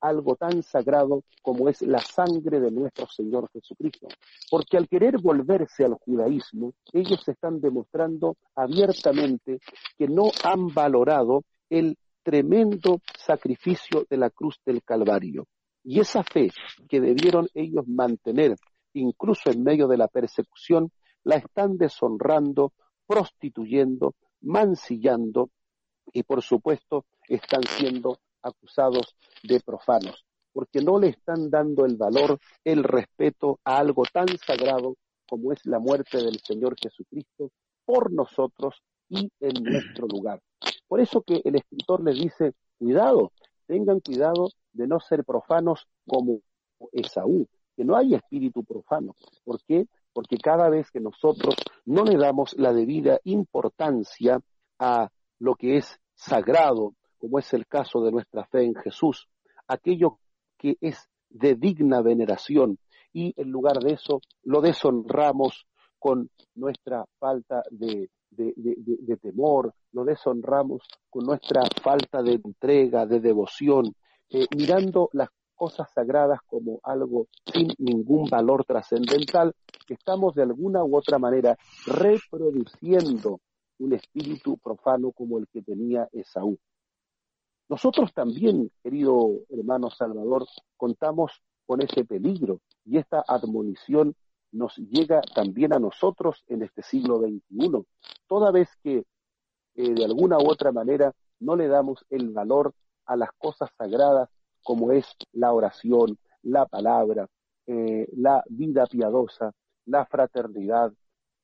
algo 0.00 0.36
tan 0.36 0.62
sagrado 0.62 1.22
como 1.42 1.68
es 1.68 1.82
la 1.82 2.00
sangre 2.00 2.60
de 2.60 2.70
nuestro 2.70 3.06
Señor 3.06 3.50
Jesucristo. 3.52 4.08
Porque 4.50 4.76
al 4.76 4.88
querer 4.88 5.18
volverse 5.18 5.84
al 5.84 5.94
judaísmo, 5.94 6.74
ellos 6.92 7.26
están 7.28 7.60
demostrando 7.60 8.36
abiertamente 8.54 9.60
que 9.96 10.08
no 10.08 10.30
han 10.44 10.68
valorado 10.68 11.44
el 11.70 11.96
tremendo 12.22 13.00
sacrificio 13.16 14.04
de 14.10 14.16
la 14.16 14.30
cruz 14.30 14.60
del 14.64 14.82
Calvario. 14.82 15.46
Y 15.84 16.00
esa 16.00 16.24
fe 16.24 16.50
que 16.88 17.00
debieron 17.00 17.48
ellos 17.54 17.86
mantener, 17.86 18.56
incluso 18.94 19.50
en 19.50 19.62
medio 19.62 19.86
de 19.86 19.96
la 19.96 20.08
persecución, 20.08 20.90
la 21.22 21.36
están 21.36 21.76
deshonrando, 21.76 22.72
prostituyendo, 23.06 24.14
mancillando 24.40 25.50
y 26.12 26.22
por 26.22 26.42
supuesto 26.42 27.04
están 27.28 27.62
siendo 27.64 28.18
acusados 28.46 29.16
de 29.42 29.60
profanos, 29.60 30.24
porque 30.52 30.80
no 30.80 30.98
le 30.98 31.08
están 31.08 31.50
dando 31.50 31.84
el 31.84 31.96
valor, 31.96 32.38
el 32.64 32.82
respeto 32.84 33.58
a 33.64 33.78
algo 33.78 34.04
tan 34.12 34.26
sagrado 34.38 34.96
como 35.28 35.52
es 35.52 35.64
la 35.64 35.78
muerte 35.78 36.18
del 36.18 36.38
Señor 36.40 36.76
Jesucristo 36.80 37.50
por 37.84 38.12
nosotros 38.12 38.76
y 39.08 39.30
en 39.40 39.62
nuestro 39.62 40.06
lugar. 40.08 40.40
Por 40.86 41.00
eso 41.00 41.22
que 41.22 41.40
el 41.44 41.56
escritor 41.56 42.02
les 42.02 42.16
dice, 42.16 42.54
cuidado, 42.78 43.32
tengan 43.66 44.00
cuidado 44.00 44.50
de 44.72 44.86
no 44.86 45.00
ser 45.00 45.24
profanos 45.24 45.86
como 46.06 46.40
Esaú, 46.92 47.46
que 47.76 47.84
no 47.84 47.96
hay 47.96 48.14
espíritu 48.14 48.64
profano. 48.64 49.14
¿Por 49.44 49.60
qué? 49.64 49.86
Porque 50.12 50.38
cada 50.38 50.68
vez 50.68 50.90
que 50.90 51.00
nosotros 51.00 51.54
no 51.84 52.04
le 52.04 52.16
damos 52.16 52.54
la 52.56 52.72
debida 52.72 53.20
importancia 53.24 54.40
a 54.78 55.10
lo 55.38 55.54
que 55.54 55.76
es 55.76 55.98
sagrado, 56.14 56.94
como 57.18 57.38
es 57.38 57.52
el 57.54 57.66
caso 57.66 58.02
de 58.04 58.12
nuestra 58.12 58.44
fe 58.46 58.64
en 58.64 58.74
Jesús, 58.74 59.28
aquello 59.66 60.18
que 60.58 60.76
es 60.80 61.08
de 61.28 61.54
digna 61.54 62.00
veneración, 62.02 62.78
y 63.12 63.32
en 63.36 63.50
lugar 63.50 63.78
de 63.78 63.94
eso 63.94 64.20
lo 64.44 64.60
deshonramos 64.60 65.66
con 65.98 66.30
nuestra 66.54 67.04
falta 67.18 67.62
de, 67.70 68.10
temor, 69.22 69.72
lo 69.92 70.04
deshonramos 70.04 70.82
con 71.08 71.24
nuestra 71.24 71.62
falta 71.82 72.22
de 72.22 72.34
entrega, 72.34 73.06
de 73.06 73.20
devoción, 73.20 73.94
eh, 74.28 74.46
mirando 74.54 75.08
las 75.12 75.30
cosas 75.54 75.90
sagradas 75.94 76.40
como 76.46 76.78
algo 76.82 77.28
sin 77.52 77.68
ningún 77.78 78.28
valor 78.28 78.64
trascendental, 78.64 79.54
estamos 79.88 80.34
de 80.34 80.42
alguna 80.42 80.84
u 80.84 80.96
otra 80.96 81.18
manera 81.18 81.56
reproduciendo 81.86 83.40
un 83.78 83.94
espíritu 83.94 84.58
profano 84.58 85.12
como 85.12 85.38
el 85.38 85.48
que 85.48 85.62
tenía 85.62 86.08
Esaú. 86.12 86.58
Nosotros 87.68 88.12
también, 88.14 88.70
querido 88.82 89.40
hermano 89.50 89.90
Salvador, 89.90 90.46
contamos 90.76 91.42
con 91.66 91.82
ese 91.82 92.04
peligro 92.04 92.60
y 92.84 92.98
esta 92.98 93.24
admonición 93.26 94.14
nos 94.52 94.76
llega 94.76 95.20
también 95.34 95.72
a 95.72 95.78
nosotros 95.78 96.44
en 96.46 96.62
este 96.62 96.82
siglo 96.82 97.18
XXI, 97.18 97.84
toda 98.28 98.52
vez 98.52 98.68
que 98.82 99.04
eh, 99.74 99.94
de 99.94 100.04
alguna 100.04 100.38
u 100.38 100.48
otra 100.48 100.70
manera 100.72 101.12
no 101.40 101.56
le 101.56 101.68
damos 101.68 102.04
el 102.08 102.30
valor 102.30 102.72
a 103.04 103.16
las 103.16 103.30
cosas 103.36 103.70
sagradas 103.76 104.28
como 104.62 104.92
es 104.92 105.06
la 105.32 105.52
oración, 105.52 106.18
la 106.42 106.66
palabra, 106.66 107.26
eh, 107.66 108.08
la 108.16 108.42
vida 108.48 108.86
piadosa, 108.86 109.52
la 109.84 110.06
fraternidad, 110.06 110.92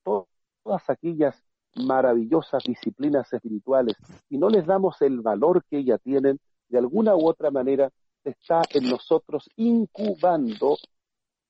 todas 0.03 0.89
aquellas 0.89 1.43
maravillosas 1.75 2.63
disciplinas 2.63 3.31
espirituales 3.31 3.95
y 4.29 4.37
no 4.37 4.49
les 4.49 4.65
damos 4.65 5.01
el 5.01 5.21
valor 5.21 5.63
que 5.69 5.79
ellas 5.79 5.99
tienen, 6.03 6.39
de 6.69 6.77
alguna 6.77 7.15
u 7.15 7.27
otra 7.27 7.51
manera 7.51 7.89
está 8.23 8.61
en 8.73 8.89
nosotros 8.89 9.49
incubando 9.55 10.77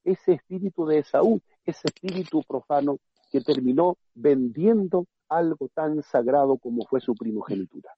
ese 0.04 0.34
espíritu 0.34 0.86
de 0.86 1.00
Esaú, 1.00 1.42
ese 1.66 1.82
espíritu 1.86 2.44
profano 2.44 2.98
que 3.32 3.42
terminó 3.42 3.98
vendiendo 4.14 5.06
algo 5.30 5.70
tan 5.74 6.04
sagrado 6.04 6.58
como 6.58 6.86
fue 6.86 7.00
su 7.00 7.16
primogenitura. 7.16 7.92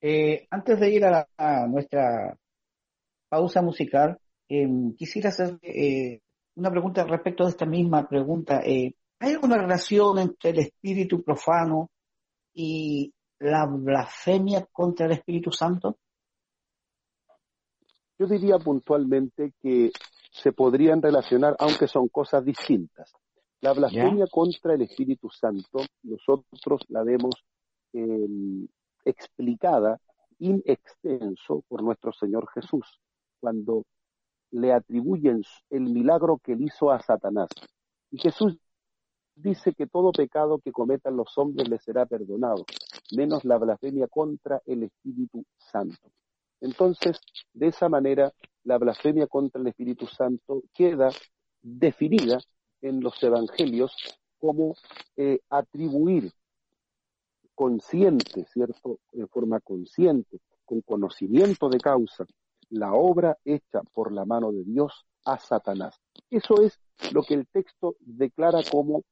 Eh, 0.00 0.46
antes 0.50 0.80
de 0.80 0.90
ir 0.90 1.04
a, 1.04 1.66
nuestra 1.68 2.36
pausa 3.28 3.62
musical, 3.62 4.18
em, 4.48 4.94
quisiera 4.94 5.30
hacer 5.30 5.58
eh, 5.62 6.20
una 6.56 6.70
pregunta 6.70 7.04
respecto 7.04 7.44
de 7.44 7.50
esta 7.50 7.66
misma 7.66 8.08
pregunta. 8.08 8.60
Eh, 8.64 8.94
¿Hay 9.22 9.34
alguna 9.34 9.56
relación 9.56 10.18
entre 10.18 10.50
el 10.50 10.58
espíritu 10.58 11.22
profano 11.22 11.90
y 12.52 13.14
la 13.38 13.66
blasfemia 13.66 14.66
contra 14.72 15.06
el 15.06 15.12
Espíritu 15.12 15.52
Santo? 15.52 15.96
Yo 18.18 18.26
diría 18.26 18.58
puntualmente 18.58 19.52
que 19.62 19.92
se 20.32 20.50
podrían 20.50 21.00
relacionar, 21.00 21.54
aunque 21.60 21.86
son 21.86 22.08
cosas 22.08 22.44
distintas. 22.44 23.12
La 23.60 23.72
blasfemia 23.72 24.26
contra 24.28 24.74
el 24.74 24.82
Espíritu 24.82 25.30
Santo, 25.30 25.84
nosotros 26.02 26.80
la 26.88 27.04
vemos 27.04 27.36
em, 27.92 28.66
explicada 29.04 30.00
in 30.40 30.64
extenso 30.66 31.62
por 31.68 31.84
nuestro 31.84 32.12
Señor 32.12 32.48
Jesús, 32.52 32.98
cuando 33.38 33.84
le 34.50 34.72
atribuyen 34.72 35.44
el 35.70 35.82
milagro 35.82 36.40
que 36.42 36.54
él 36.54 36.62
hizo 36.62 36.90
a 36.90 37.00
Satanás. 37.00 37.50
Y 38.10 38.18
Jesús 38.18 38.58
dice 39.34 39.72
que 39.74 39.86
todo 39.86 40.12
pecado 40.12 40.58
que 40.58 40.72
cometan 40.72 41.16
los 41.16 41.36
hombres 41.38 41.68
les 41.68 41.82
será 41.82 42.06
perdonado, 42.06 42.64
menos 43.16 43.44
la 43.44 43.58
blasfemia 43.58 44.08
contra 44.08 44.62
el 44.66 44.84
Espíritu 44.84 45.44
Santo. 45.56 46.10
Entonces, 46.60 47.20
de 47.52 47.68
esa 47.68 47.88
manera, 47.88 48.32
la 48.64 48.78
blasfemia 48.78 49.26
contra 49.26 49.60
el 49.60 49.66
Espíritu 49.68 50.06
Santo 50.06 50.62
queda 50.72 51.10
definida 51.60 52.38
en 52.80 53.00
los 53.00 53.20
evangelios 53.22 53.94
como 54.38 54.74
eh, 55.16 55.40
atribuir 55.50 56.32
consciente, 57.54 58.44
¿cierto? 58.52 58.98
En 59.12 59.28
forma 59.28 59.60
consciente, 59.60 60.40
con 60.64 60.80
conocimiento 60.82 61.68
de 61.68 61.78
causa, 61.78 62.26
la 62.70 62.94
obra 62.94 63.36
hecha 63.44 63.82
por 63.92 64.12
la 64.12 64.24
mano 64.24 64.50
de 64.52 64.64
Dios 64.64 65.04
a 65.24 65.38
Satanás. 65.38 66.00
Eso 66.30 66.60
es 66.62 66.78
lo 67.12 67.22
que 67.22 67.34
el 67.34 67.46
texto 67.46 67.96
declara 68.00 68.60
como 68.70 69.02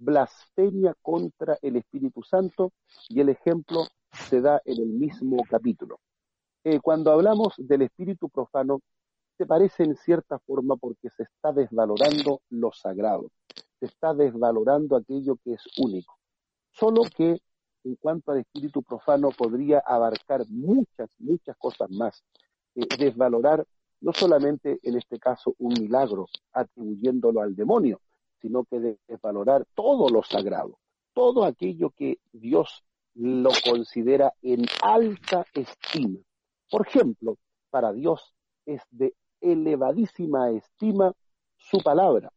blasfemia 0.00 0.94
contra 1.02 1.58
el 1.62 1.76
Espíritu 1.76 2.22
Santo 2.22 2.72
y 3.08 3.20
el 3.20 3.28
ejemplo 3.28 3.86
se 4.12 4.40
da 4.40 4.60
en 4.64 4.82
el 4.82 4.88
mismo 4.88 5.36
capítulo. 5.48 6.00
Eh, 6.64 6.80
cuando 6.80 7.12
hablamos 7.12 7.54
del 7.56 7.82
espíritu 7.82 8.28
profano, 8.28 8.80
se 9.38 9.46
parece 9.46 9.84
en 9.84 9.96
cierta 9.96 10.38
forma 10.40 10.76
porque 10.76 11.08
se 11.16 11.22
está 11.22 11.52
desvalorando 11.52 12.42
lo 12.50 12.72
sagrado, 12.72 13.30
se 13.78 13.86
está 13.86 14.12
desvalorando 14.12 14.96
aquello 14.96 15.36
que 15.42 15.54
es 15.54 15.62
único. 15.78 16.18
Solo 16.70 17.02
que 17.16 17.40
en 17.84 17.96
cuanto 17.96 18.32
al 18.32 18.40
espíritu 18.40 18.82
profano 18.82 19.30
podría 19.30 19.78
abarcar 19.78 20.44
muchas, 20.48 21.08
muchas 21.18 21.56
cosas 21.56 21.90
más. 21.90 22.22
Eh, 22.74 22.86
desvalorar 22.98 23.66
no 24.00 24.12
solamente 24.12 24.78
en 24.82 24.96
este 24.96 25.18
caso 25.18 25.54
un 25.58 25.74
milagro 25.74 26.26
atribuyéndolo 26.52 27.40
al 27.40 27.54
demonio, 27.54 28.00
sino 28.40 28.64
que 28.64 28.96
desvalorar 29.06 29.66
todo 29.74 30.08
lo 30.08 30.22
sagrado, 30.22 30.78
todo 31.12 31.44
aquello 31.44 31.90
que 31.90 32.18
Dios 32.32 32.84
lo 33.14 33.50
considera 33.64 34.32
en 34.42 34.64
alta 34.82 35.44
estima. 35.54 36.18
Por 36.70 36.86
ejemplo, 36.86 37.36
para 37.70 37.92
Dios 37.92 38.34
es 38.66 38.82
de 38.90 39.14
elevadísima 39.40 40.50
estima 40.50 41.12
su 41.56 41.78
palabra, 41.78 42.32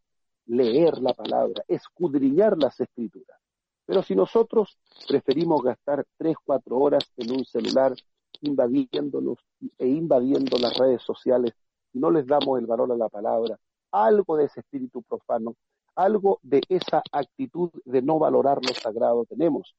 leer 0.45 0.99
la 0.99 1.13
palabra, 1.13 1.63
escudriñar 1.67 2.57
las 2.57 2.79
escrituras. 2.79 3.39
Pero 3.85 4.01
si 4.01 4.15
nosotros 4.15 4.77
preferimos 5.07 5.61
gastar 5.61 6.05
tres, 6.17 6.35
cuatro 6.43 6.77
horas 6.77 7.03
en 7.17 7.31
un 7.31 7.45
celular 7.45 7.93
invadiéndonos 8.41 9.37
e 9.77 9.87
invadiendo 9.87 10.57
las 10.57 10.77
redes 10.77 11.01
sociales 11.01 11.53
no 11.93 12.09
les 12.11 12.25
damos 12.25 12.59
el 12.59 12.65
valor 12.65 12.91
a 12.91 12.95
la 12.95 13.09
palabra, 13.09 13.57
algo 13.91 14.35
de 14.35 14.45
ese 14.45 14.61
espíritu 14.61 15.01
profano, 15.03 15.55
algo 15.95 16.39
de 16.41 16.62
esa 16.69 17.03
actitud 17.12 17.69
de 17.86 18.01
no 18.01 18.19
valorar 18.19 18.60
lo 18.62 18.73
sagrado 18.73 19.25
tenemos. 19.25 19.75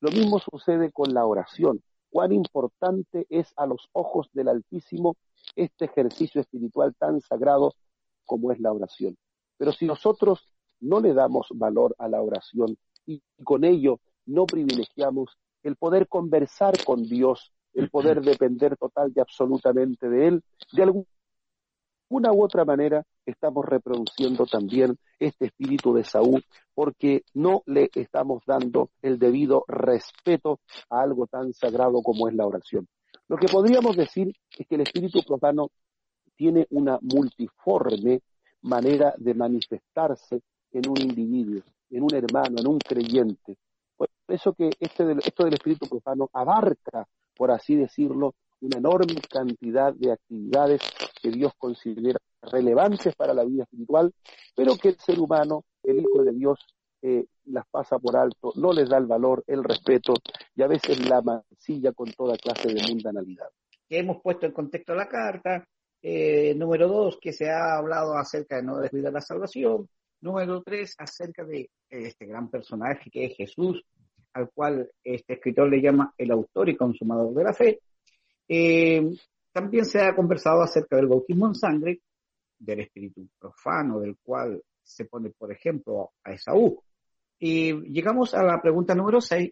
Lo 0.00 0.10
mismo 0.10 0.38
sucede 0.38 0.92
con 0.92 1.14
la 1.14 1.24
oración. 1.26 1.82
Cuán 2.10 2.32
importante 2.32 3.26
es 3.28 3.52
a 3.56 3.66
los 3.66 3.88
ojos 3.92 4.28
del 4.32 4.48
Altísimo 4.48 5.16
este 5.54 5.86
ejercicio 5.86 6.40
espiritual 6.40 6.94
tan 6.98 7.20
sagrado 7.20 7.72
como 8.24 8.52
es 8.52 8.60
la 8.60 8.72
oración. 8.72 9.16
Pero 9.56 9.72
si 9.72 9.86
nosotros 9.86 10.48
no 10.80 11.00
le 11.00 11.14
damos 11.14 11.48
valor 11.54 11.94
a 11.98 12.08
la 12.08 12.20
oración 12.20 12.76
y 13.06 13.22
con 13.44 13.64
ello 13.64 14.00
no 14.26 14.46
privilegiamos 14.46 15.38
el 15.62 15.76
poder 15.76 16.08
conversar 16.08 16.74
con 16.84 17.02
Dios, 17.04 17.52
el 17.74 17.90
poder 17.90 18.20
depender 18.22 18.76
total 18.76 19.12
y 19.14 19.20
absolutamente 19.20 20.08
de 20.08 20.28
Él, 20.28 20.44
de 20.72 20.82
alguna 20.82 22.32
u 22.32 22.44
otra 22.44 22.64
manera 22.64 23.04
estamos 23.26 23.66
reproduciendo 23.66 24.46
también 24.46 24.96
este 25.18 25.46
espíritu 25.46 25.92
de 25.92 26.04
Saúl 26.04 26.44
porque 26.74 27.24
no 27.34 27.62
le 27.66 27.90
estamos 27.94 28.42
dando 28.46 28.90
el 29.02 29.18
debido 29.18 29.64
respeto 29.68 30.60
a 30.88 31.02
algo 31.02 31.26
tan 31.26 31.52
sagrado 31.52 32.00
como 32.02 32.28
es 32.28 32.34
la 32.34 32.46
oración. 32.46 32.88
Lo 33.28 33.36
que 33.36 33.48
podríamos 33.48 33.96
decir 33.96 34.32
es 34.56 34.66
que 34.66 34.76
el 34.76 34.82
espíritu 34.82 35.20
profano 35.26 35.70
tiene 36.36 36.66
una 36.70 36.98
multiforme 37.02 38.20
manera 38.62 39.14
de 39.18 39.34
manifestarse 39.34 40.42
en 40.70 40.88
un 40.88 41.00
individuo, 41.00 41.62
en 41.90 42.02
un 42.02 42.14
hermano, 42.14 42.56
en 42.58 42.68
un 42.68 42.78
creyente. 42.78 43.56
Por 43.96 44.08
eso 44.28 44.52
que 44.52 44.70
este 44.78 45.04
esto 45.24 45.44
del 45.44 45.54
espíritu 45.54 45.88
profano 45.88 46.28
abarca, 46.32 47.06
por 47.34 47.50
así 47.50 47.74
decirlo, 47.74 48.34
una 48.60 48.78
enorme 48.78 49.20
cantidad 49.28 49.92
de 49.94 50.12
actividades 50.12 50.80
que 51.20 51.30
Dios 51.30 51.52
considera 51.58 52.18
relevantes 52.50 53.14
para 53.14 53.34
la 53.34 53.44
vida 53.44 53.64
espiritual, 53.64 54.12
pero 54.54 54.76
que 54.76 54.88
el 54.90 54.96
ser 54.98 55.18
humano, 55.18 55.64
el 55.82 56.00
Hijo 56.00 56.22
de 56.22 56.32
Dios, 56.32 56.58
eh, 57.02 57.26
las 57.44 57.66
pasa 57.68 57.98
por 57.98 58.16
alto, 58.16 58.52
no 58.56 58.72
les 58.72 58.88
da 58.88 58.98
el 58.98 59.06
valor, 59.06 59.44
el 59.46 59.62
respeto 59.62 60.14
y 60.54 60.62
a 60.62 60.66
veces 60.66 61.08
la 61.08 61.22
mancilla 61.22 61.92
con 61.92 62.10
toda 62.12 62.36
clase 62.36 62.68
de 62.68 62.82
mundanalidad. 62.88 63.48
Hemos 63.88 64.20
puesto 64.22 64.46
en 64.46 64.52
contexto 64.52 64.94
la 64.94 65.06
carta. 65.06 65.64
Eh, 66.02 66.54
número 66.54 66.88
dos, 66.88 67.18
que 67.20 67.32
se 67.32 67.50
ha 67.50 67.76
hablado 67.76 68.16
acerca 68.16 68.56
de 68.56 68.62
no 68.62 68.78
descuidar 68.78 69.12
la 69.12 69.20
salvación. 69.20 69.88
Número 70.20 70.62
tres, 70.62 70.94
acerca 70.98 71.44
de 71.44 71.70
este 71.88 72.26
gran 72.26 72.50
personaje 72.50 73.10
que 73.10 73.26
es 73.26 73.36
Jesús, 73.36 73.84
al 74.32 74.50
cual 74.50 74.90
este 75.02 75.34
escritor 75.34 75.68
le 75.68 75.80
llama 75.80 76.12
el 76.16 76.30
autor 76.30 76.68
y 76.68 76.76
consumador 76.76 77.34
de 77.34 77.44
la 77.44 77.52
fe. 77.52 77.80
Eh, 78.48 79.10
también 79.52 79.84
se 79.84 80.00
ha 80.00 80.14
conversado 80.14 80.62
acerca 80.62 80.96
del 80.96 81.06
bautismo 81.06 81.46
en 81.46 81.54
sangre, 81.54 82.00
del 82.58 82.80
espíritu 82.80 83.28
profano, 83.38 84.00
del 84.00 84.16
cual 84.22 84.62
se 84.82 85.04
pone, 85.04 85.30
por 85.30 85.52
ejemplo, 85.52 86.12
a 86.24 86.32
Esaú. 86.32 86.82
Y 87.38 87.72
llegamos 87.90 88.34
a 88.34 88.42
la 88.42 88.60
pregunta 88.60 88.94
número 88.94 89.20
6, 89.20 89.50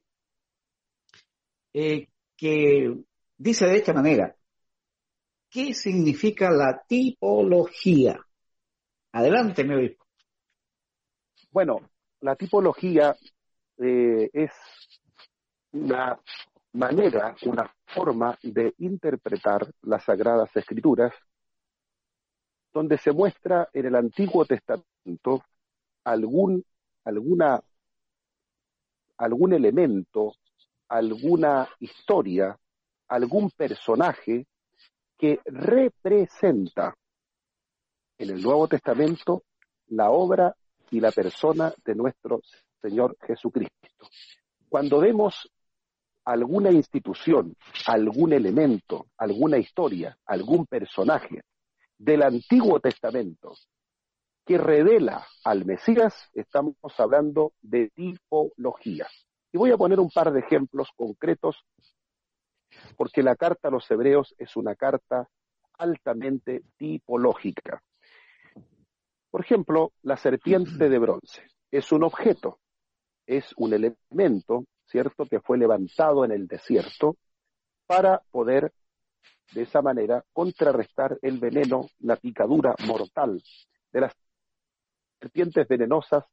eh, 1.74 2.08
que 2.36 2.96
dice 3.36 3.66
de 3.66 3.76
esta 3.76 3.92
manera, 3.92 4.34
¿qué 5.50 5.74
significa 5.74 6.50
la 6.50 6.82
tipología? 6.86 8.18
Adelante, 9.12 9.64
me 9.64 9.76
obispo. 9.76 10.04
Bueno, 11.50 11.90
la 12.20 12.34
tipología 12.36 13.14
eh, 13.78 14.30
es 14.32 14.50
una 15.72 16.18
manera, 16.72 17.36
una 17.42 17.72
forma 17.86 18.36
de 18.42 18.74
interpretar 18.78 19.72
las 19.82 20.04
sagradas 20.04 20.50
escrituras, 20.56 21.12
donde 22.74 22.98
se 22.98 23.12
muestra 23.12 23.68
en 23.72 23.86
el 23.86 23.94
Antiguo 23.94 24.44
Testamento 24.44 25.44
algún, 26.02 26.64
alguna, 27.04 27.62
algún 29.16 29.52
elemento, 29.52 30.34
alguna 30.88 31.68
historia, 31.78 32.58
algún 33.06 33.50
personaje 33.52 34.46
que 35.16 35.38
representa 35.44 36.96
en 38.18 38.30
el 38.30 38.42
Nuevo 38.42 38.66
Testamento 38.66 39.44
la 39.86 40.10
obra 40.10 40.56
y 40.90 40.98
la 40.98 41.12
persona 41.12 41.72
de 41.84 41.94
nuestro 41.94 42.40
Señor 42.82 43.16
Jesucristo. 43.24 44.08
Cuando 44.68 44.98
vemos 44.98 45.48
alguna 46.24 46.72
institución, 46.72 47.54
algún 47.86 48.32
elemento, 48.32 49.06
alguna 49.16 49.58
historia, 49.58 50.18
algún 50.26 50.66
personaje 50.66 51.42
del 52.04 52.22
Antiguo 52.22 52.80
Testamento 52.80 53.54
que 54.44 54.58
revela 54.58 55.26
al 55.42 55.64
Mesías, 55.64 56.28
estamos 56.34 56.76
hablando 56.98 57.54
de 57.62 57.88
tipología. 57.90 59.06
Y 59.52 59.56
voy 59.56 59.70
a 59.70 59.78
poner 59.78 59.98
un 59.98 60.10
par 60.10 60.30
de 60.32 60.40
ejemplos 60.40 60.90
concretos, 60.94 61.64
porque 62.96 63.22
la 63.22 63.36
carta 63.36 63.68
a 63.68 63.70
los 63.70 63.90
hebreos 63.90 64.34
es 64.36 64.54
una 64.56 64.74
carta 64.74 65.28
altamente 65.78 66.62
tipológica. 66.76 67.82
Por 69.30 69.40
ejemplo, 69.40 69.92
la 70.02 70.16
serpiente 70.16 70.88
de 70.88 70.98
bronce 70.98 71.42
es 71.70 71.90
un 71.90 72.04
objeto, 72.04 72.58
es 73.26 73.54
un 73.56 73.72
elemento 73.72 74.64
¿cierto? 74.86 75.26
Que 75.26 75.40
fue 75.40 75.58
levantado 75.58 76.24
en 76.24 76.32
el 76.32 76.46
desierto 76.46 77.16
para 77.86 78.22
poder 78.30 78.72
de 79.52 79.62
esa 79.62 79.82
manera 79.82 80.24
contrarrestar 80.32 81.18
el 81.22 81.38
veneno, 81.38 81.86
la 82.00 82.16
picadura 82.16 82.74
mortal 82.86 83.42
de 83.92 84.00
las 84.00 84.12
serpientes 85.20 85.66
venenosas 85.68 86.24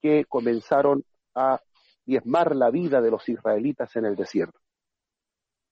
que 0.00 0.24
comenzaron 0.24 1.04
a 1.34 1.60
diezmar 2.04 2.54
la 2.54 2.70
vida 2.70 3.00
de 3.00 3.10
los 3.10 3.28
israelitas 3.28 3.94
en 3.96 4.04
el 4.04 4.16
desierto. 4.16 4.58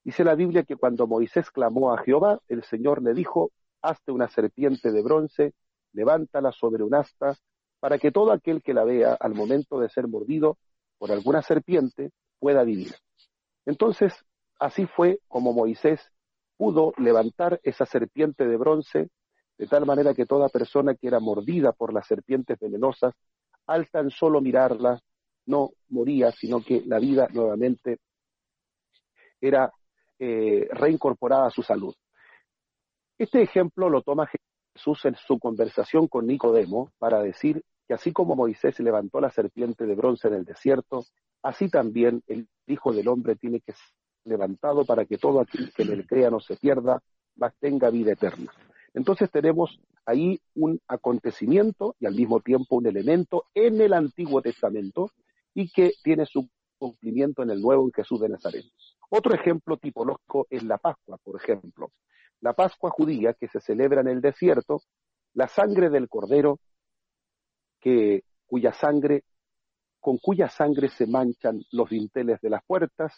Dice 0.03 0.25
la 0.25 0.35
Biblia 0.35 0.65
que 0.65 0.77
cuando 0.77 1.07
Moisés 1.07 1.51
clamó 1.51 1.95
a 1.95 2.03
Jehová, 2.03 2.41
el 2.49 2.63
Señor 2.65 3.03
le 3.03 3.15
dijo, 3.15 3.53
hazte 3.81 4.13
una 4.13 4.29
serpiente 4.29 4.93
de 4.93 5.03
bronce, 5.03 5.55
levántala 5.93 6.53
sobre 6.53 6.83
un 6.83 6.95
asta, 6.95 7.37
para 7.81 7.99
que 7.99 8.11
todo 8.11 8.33
aquel 8.33 8.63
que 8.63 8.75
la 8.75 8.85
vea 8.85 9.15
al 9.15 9.35
momento 9.35 9.79
de 9.79 9.89
ser 9.89 10.09
mordido 10.09 10.59
por 10.99 11.11
alguna 11.13 11.43
serpiente 11.43 12.13
pueda 12.39 12.65
vivir. 12.65 12.95
Entonces, 13.67 14.13
así 14.59 14.87
fue 14.87 15.21
como 15.29 15.53
Moisés 15.53 16.01
pudo 16.57 16.93
levantar 16.99 17.61
esa 17.63 17.87
serpiente 17.87 18.47
de 18.47 18.57
bronce, 18.57 19.11
de 19.59 19.67
tal 19.67 19.87
manera 19.87 20.15
que 20.15 20.27
toda 20.27 20.49
persona 20.49 20.95
que 20.95 21.09
era 21.09 21.21
mordida 21.21 21.73
por 21.73 21.93
las 21.93 22.07
serpientes 22.07 22.59
venenosas, 22.59 23.15
al 23.67 23.89
tan 23.89 24.11
solo 24.11 24.41
mirarla, 24.41 25.01
no 25.47 25.71
moría, 25.89 26.33
sino 26.33 26.63
que 26.63 26.83
la 26.87 26.99
vida 26.99 27.29
nuevamente 27.33 27.99
era 29.41 29.71
eh, 30.19 30.69
reincorporada 30.71 31.47
a 31.47 31.51
su 31.51 31.63
salud. 31.63 31.95
Este 33.19 33.43
ejemplo 33.43 33.89
lo 33.89 34.03
toma 34.03 34.29
Jesús 34.75 35.05
en 35.05 35.15
su 35.15 35.39
conversación 35.39 36.09
con 36.09 36.27
Nicodemo 36.27 36.91
para 36.99 37.23
decir 37.23 37.63
que 37.87 37.95
así 37.95 38.13
como 38.13 38.35
Moisés 38.35 38.81
levantó 38.81 39.21
la 39.21 39.31
serpiente 39.31 39.87
de 39.87 39.95
bronce 39.95 40.29
en 40.29 40.35
el 40.35 40.45
desierto, 40.45 41.05
así 41.43 41.69
también 41.69 42.23
el 42.27 42.49
Hijo 42.67 42.93
del 42.93 43.09
Hombre 43.09 43.37
tiene 43.37 43.61
que 43.61 43.75
levantado 44.25 44.85
para 44.85 45.05
que 45.05 45.19
todo 45.19 45.41
aquel 45.41 45.73
que 45.73 45.85
le 45.85 46.07
crea 46.07 46.31
no 46.31 46.41
se 46.41 46.57
pierda, 46.57 47.03
mas 47.37 47.55
tenga 47.59 47.91
vida 47.91 48.13
eterna. 48.13 48.53
Entonces 48.95 49.31
tenemos 49.31 49.81
ahí 50.07 50.41
un 50.55 50.81
acontecimiento 50.87 51.97
y 51.99 52.07
al 52.07 52.15
mismo 52.15 52.41
tiempo 52.41 52.77
un 52.77 52.87
elemento 52.87 53.47
en 53.55 53.81
el 53.81 53.93
Antiguo 53.93 54.41
Testamento 54.43 55.11
y 55.53 55.71
que 55.71 55.93
tiene 56.03 56.27
su 56.27 56.49
cumplimiento 56.79 57.43
en 57.43 57.51
el 57.51 57.61
Nuevo 57.61 57.85
en 57.85 57.93
Jesús 57.93 58.21
de 58.21 58.29
Nazaret. 58.29 58.65
Otro 59.11 59.35
ejemplo 59.35 59.77
tipológico 59.77 60.47
es 60.51 60.63
la 60.63 60.79
Pascua, 60.79 61.19
por 61.23 61.41
ejemplo. 61.41 61.93
La 62.41 62.53
Pascua 62.53 62.91
judía 62.91 63.35
que 63.35 63.49
se 63.49 63.61
celebra 63.61 64.01
en 64.01 64.09
el 64.09 64.21
desierto, 64.21 64.83
la 65.35 65.49
sangre 65.49 65.89
del 65.91 66.09
cordero 66.09 66.59
que, 67.81 68.25
cuya 68.47 68.73
sangre, 68.73 69.25
con 70.01 70.19
cuya 70.19 70.49
sangre 70.49 70.89
se 70.89 71.07
manchan 71.07 71.63
los 71.71 71.91
dinteles 71.91 72.41
de 72.41 72.51
las 72.51 72.65
puertas, 72.65 73.13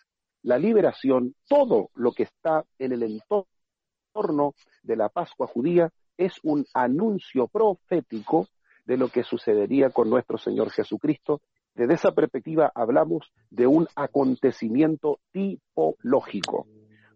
la 0.47 0.59
liberación, 0.59 1.35
todo 1.49 1.91
lo 1.97 2.13
que 2.13 2.23
está 2.23 2.65
en 2.79 2.93
el 2.93 3.03
entorno 3.03 4.55
de 4.85 4.95
la 4.95 5.09
Pascua 5.09 5.49
judía 5.49 5.91
es 6.17 6.35
un 6.45 6.65
anuncio 6.73 7.49
profético 7.49 8.47
de 8.85 8.97
lo 8.97 9.09
que 9.09 9.25
sucedería 9.25 9.91
con 9.91 10.09
nuestro 10.09 10.39
Señor 10.39 10.71
Jesucristo. 10.71 11.41
Desde 11.75 11.95
esa 11.95 12.13
perspectiva 12.13 12.71
hablamos 12.77 13.33
de 13.51 13.67
un 13.67 13.89
acontecimiento 13.97 15.19
tipológico. 15.33 16.69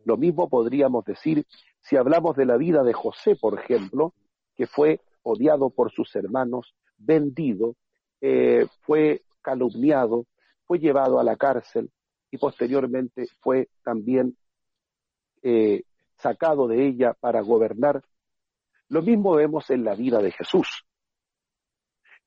Lo 0.05 0.17
mismo 0.17 0.49
podríamos 0.49 1.05
decir 1.05 1.47
si 1.79 1.97
hablamos 1.97 2.35
de 2.35 2.47
la 2.47 2.57
vida 2.57 2.83
de 2.83 2.95
José, 2.95 3.37
por 3.37 3.57
ejemplo, 3.57 4.13
que 4.57 4.67
fue 4.67 4.99
odiado 5.23 5.71
por 5.71 5.93
sus 5.93 6.17
hermanos, 6.17 6.75
vendido, 6.99 7.77
eh, 8.21 8.67
fue 8.81 9.23
calumniado, 9.41 10.27
fue 10.65 10.81
llevado 10.81 11.21
a 11.21 11.25
la 11.25 11.37
cárcel 11.37 11.93
y 12.31 12.39
posteriormente 12.39 13.27
fue 13.41 13.69
también 13.83 14.37
eh, 15.43 15.83
sacado 16.17 16.69
de 16.69 16.87
ella 16.87 17.15
para 17.19 17.41
gobernar. 17.41 18.03
Lo 18.89 19.03
mismo 19.03 19.35
vemos 19.35 19.71
en 19.71 19.85
la 19.85 19.95
vida 19.95 20.21
de 20.21 20.33
Jesús. 20.33 20.85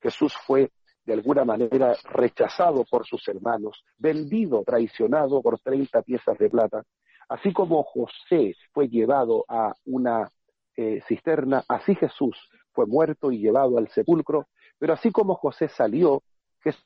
Jesús 0.00 0.34
fue 0.46 0.70
de 1.04 1.12
alguna 1.12 1.44
manera 1.44 1.94
rechazado 2.04 2.84
por 2.84 3.06
sus 3.06 3.26
hermanos, 3.28 3.84
vendido, 3.98 4.62
traicionado 4.64 5.42
por 5.42 5.58
30 5.58 6.02
piezas 6.02 6.38
de 6.38 6.48
plata, 6.48 6.82
así 7.28 7.52
como 7.52 7.82
José 7.82 8.54
fue 8.72 8.88
llevado 8.88 9.44
a 9.48 9.74
una 9.84 10.30
eh, 10.76 11.00
cisterna, 11.06 11.62
así 11.68 11.94
Jesús 11.94 12.36
fue 12.72 12.86
muerto 12.86 13.30
y 13.30 13.38
llevado 13.38 13.78
al 13.78 13.88
sepulcro 13.88 14.48
Pero 14.78 14.94
así 14.94 15.12
como 15.12 15.36
José 15.36 15.68
salió, 15.68 16.22
Jesús 16.60 16.84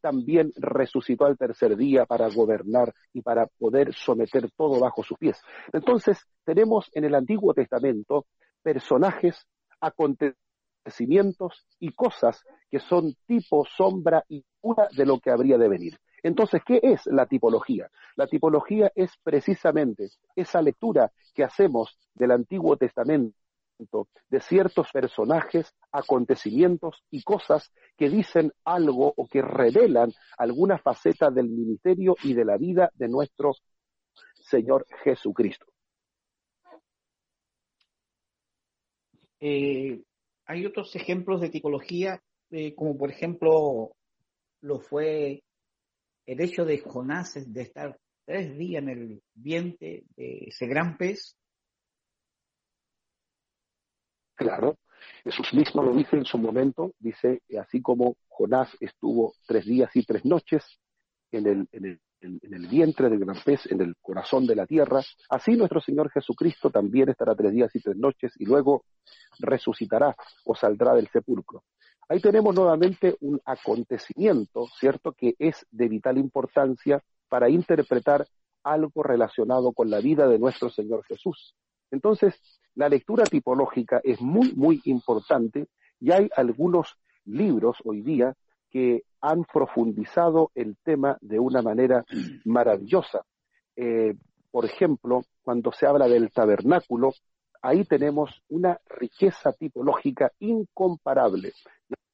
también 0.00 0.52
resucitó 0.56 1.26
al 1.26 1.36
tercer 1.36 1.76
día 1.76 2.06
para 2.06 2.28
gobernar 2.28 2.94
y 3.12 3.22
para 3.22 3.46
poder 3.46 3.94
someter 3.94 4.50
todo 4.56 4.80
bajo 4.80 5.02
sus 5.02 5.18
pies. 5.18 5.40
Entonces, 5.72 6.18
tenemos 6.44 6.90
en 6.92 7.04
el 7.04 7.14
Antiguo 7.14 7.54
Testamento 7.54 8.26
personajes, 8.62 9.46
acontecimientos 9.80 11.66
y 11.78 11.92
cosas 11.92 12.42
que 12.70 12.80
son 12.80 13.14
tipo, 13.26 13.64
sombra 13.64 14.24
y 14.28 14.44
cura 14.60 14.88
de 14.96 15.06
lo 15.06 15.20
que 15.20 15.30
habría 15.30 15.58
de 15.58 15.68
venir. 15.68 15.98
Entonces, 16.22 16.62
¿qué 16.66 16.80
es 16.82 17.06
la 17.06 17.26
tipología? 17.26 17.88
La 18.16 18.26
tipología 18.26 18.90
es 18.94 19.12
precisamente 19.22 20.10
esa 20.34 20.60
lectura 20.60 21.12
que 21.32 21.44
hacemos 21.44 21.96
del 22.14 22.32
Antiguo 22.32 22.76
Testamento 22.76 23.37
de 24.28 24.40
ciertos 24.40 24.90
personajes, 24.92 25.74
acontecimientos 25.92 27.04
y 27.10 27.22
cosas 27.22 27.72
que 27.96 28.08
dicen 28.08 28.52
algo 28.64 29.14
o 29.16 29.26
que 29.28 29.42
revelan 29.42 30.12
alguna 30.36 30.78
faceta 30.78 31.30
del 31.30 31.48
ministerio 31.48 32.16
y 32.22 32.34
de 32.34 32.44
la 32.44 32.56
vida 32.56 32.90
de 32.94 33.08
nuestro 33.08 33.52
Señor 34.34 34.86
Jesucristo. 35.04 35.66
Eh, 39.40 40.02
hay 40.46 40.66
otros 40.66 40.94
ejemplos 40.96 41.40
de 41.40 41.50
tipología, 41.50 42.20
eh, 42.50 42.74
como 42.74 42.96
por 42.96 43.10
ejemplo 43.10 43.92
lo 44.60 44.80
fue 44.80 45.44
el 46.26 46.40
hecho 46.40 46.64
de 46.64 46.78
Jonás 46.78 47.34
de 47.34 47.62
estar 47.62 47.98
tres 48.24 48.58
días 48.58 48.82
en 48.82 48.88
el 48.88 49.22
vientre 49.34 50.04
de 50.16 50.44
ese 50.48 50.66
gran 50.66 50.98
pez, 50.98 51.37
Claro, 54.38 54.78
Jesús 55.24 55.52
mismo 55.52 55.82
lo 55.82 55.92
dice 55.92 56.16
en 56.16 56.24
su 56.24 56.38
momento, 56.38 56.92
dice, 57.00 57.42
así 57.60 57.82
como 57.82 58.16
Jonás 58.28 58.70
estuvo 58.78 59.34
tres 59.48 59.66
días 59.66 59.90
y 59.96 60.04
tres 60.04 60.24
noches 60.24 60.64
en 61.32 61.46
el, 61.48 61.68
en 61.72 61.84
el, 61.86 62.00
en 62.20 62.54
el 62.54 62.68
vientre 62.68 63.10
del 63.10 63.18
gran 63.18 63.36
pez, 63.44 63.66
en 63.66 63.80
el 63.80 63.96
corazón 64.00 64.46
de 64.46 64.54
la 64.54 64.64
tierra, 64.64 65.02
así 65.28 65.56
nuestro 65.56 65.80
Señor 65.80 66.08
Jesucristo 66.12 66.70
también 66.70 67.08
estará 67.08 67.34
tres 67.34 67.52
días 67.52 67.74
y 67.74 67.80
tres 67.80 67.96
noches 67.96 68.32
y 68.38 68.44
luego 68.44 68.84
resucitará 69.40 70.14
o 70.44 70.54
saldrá 70.54 70.94
del 70.94 71.08
sepulcro. 71.08 71.64
Ahí 72.08 72.20
tenemos 72.20 72.54
nuevamente 72.54 73.16
un 73.20 73.40
acontecimiento, 73.44 74.68
¿cierto?, 74.78 75.14
que 75.14 75.34
es 75.40 75.66
de 75.72 75.88
vital 75.88 76.16
importancia 76.16 77.02
para 77.28 77.50
interpretar 77.50 78.24
algo 78.62 79.02
relacionado 79.02 79.72
con 79.72 79.90
la 79.90 79.98
vida 79.98 80.28
de 80.28 80.38
nuestro 80.38 80.70
Señor 80.70 81.04
Jesús. 81.06 81.56
Entonces, 81.90 82.34
la 82.78 82.88
lectura 82.88 83.24
tipológica 83.24 84.00
es 84.04 84.20
muy, 84.20 84.52
muy 84.54 84.80
importante 84.84 85.66
y 85.98 86.12
hay 86.12 86.30
algunos 86.36 86.96
libros 87.24 87.78
hoy 87.84 88.02
día 88.02 88.36
que 88.70 89.02
han 89.20 89.42
profundizado 89.42 90.52
el 90.54 90.76
tema 90.84 91.18
de 91.20 91.40
una 91.40 91.60
manera 91.60 92.04
maravillosa. 92.44 93.24
Eh, 93.74 94.14
por 94.52 94.64
ejemplo, 94.64 95.24
cuando 95.42 95.72
se 95.72 95.86
habla 95.86 96.06
del 96.06 96.30
tabernáculo, 96.30 97.14
ahí 97.62 97.84
tenemos 97.84 98.42
una 98.48 98.78
riqueza 98.88 99.52
tipológica 99.52 100.30
incomparable, 100.38 101.54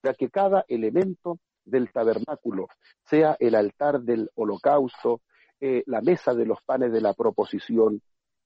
ya 0.02 0.14
que 0.14 0.30
cada 0.30 0.64
elemento 0.66 1.40
del 1.62 1.92
tabernáculo, 1.92 2.68
sea 3.04 3.36
el 3.38 3.54
altar 3.54 4.00
del 4.00 4.30
holocausto, 4.34 5.20
eh, 5.60 5.82
la 5.86 6.00
mesa 6.00 6.32
de 6.32 6.46
los 6.46 6.62
panes 6.62 6.90
de 6.90 7.02
la 7.02 7.12
proposición, 7.12 8.00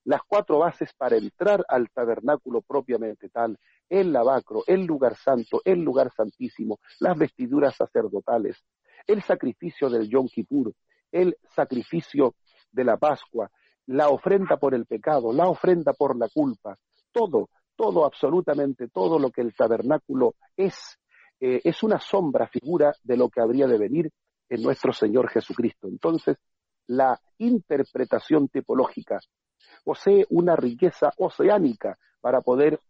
las 0.05 0.23
cuatro 0.27 0.59
bases 0.59 0.93
para 0.97 1.17
entrar 1.17 1.65
al 1.69 1.91
tabernáculo 1.91 2.63
propiamente 2.63 3.29
tal, 3.29 3.59
el 3.89 4.13
lavacro, 4.13 4.63
el 4.67 4.85
lugar 4.85 5.17
santo, 5.17 5.61
el 5.65 5.81
lugar 5.81 6.11
santísimo, 6.13 6.79
las 7.01 7.17
vestiduras 7.17 7.77
sacerdotales, 7.77 8.65
el 9.07 9.23
sacrificio 9.23 9.89
del 9.89 10.09
Yom 10.09 10.29
Kippur, 10.29 10.73
el 11.13 11.37
sacrificio 11.55 12.35
de 12.71 12.85
la 12.85 12.97
Pascua, 12.97 13.51
la 13.87 14.11
ofrenda 14.11 14.57
por 14.59 14.75
el 14.75 14.87
pecado, 14.87 15.33
la 15.33 15.49
ofrenda 15.49 15.93
por 15.93 16.17
la 16.17 16.29
culpa, 16.29 16.77
todo, 17.11 17.49
todo, 17.75 18.05
absolutamente 18.05 18.89
todo 18.89 19.19
lo 19.19 19.31
que 19.31 19.41
el 19.41 19.55
tabernáculo 19.55 20.35
es, 20.57 20.99
eh, 21.41 21.61
es 21.65 21.83
una 21.83 21.99
sombra, 21.99 22.49
figura 22.49 22.95
de 23.03 23.17
lo 23.17 23.31
que 23.31 23.41
habría 23.41 23.67
de 23.67 23.79
venir 23.79 24.11
en 24.49 24.63
nuestro 24.63 24.93
Señor 24.93 25.31
Jesucristo. 25.31 25.89
Entonces, 25.89 26.37
la 26.87 27.19
interpretación 27.39 28.49
tipológica 28.49 29.21
posee 29.85 30.27
una 30.31 30.57
riqueza 30.57 31.13
oceánica 31.17 31.99
para 32.21 32.41
poder, 32.41 32.81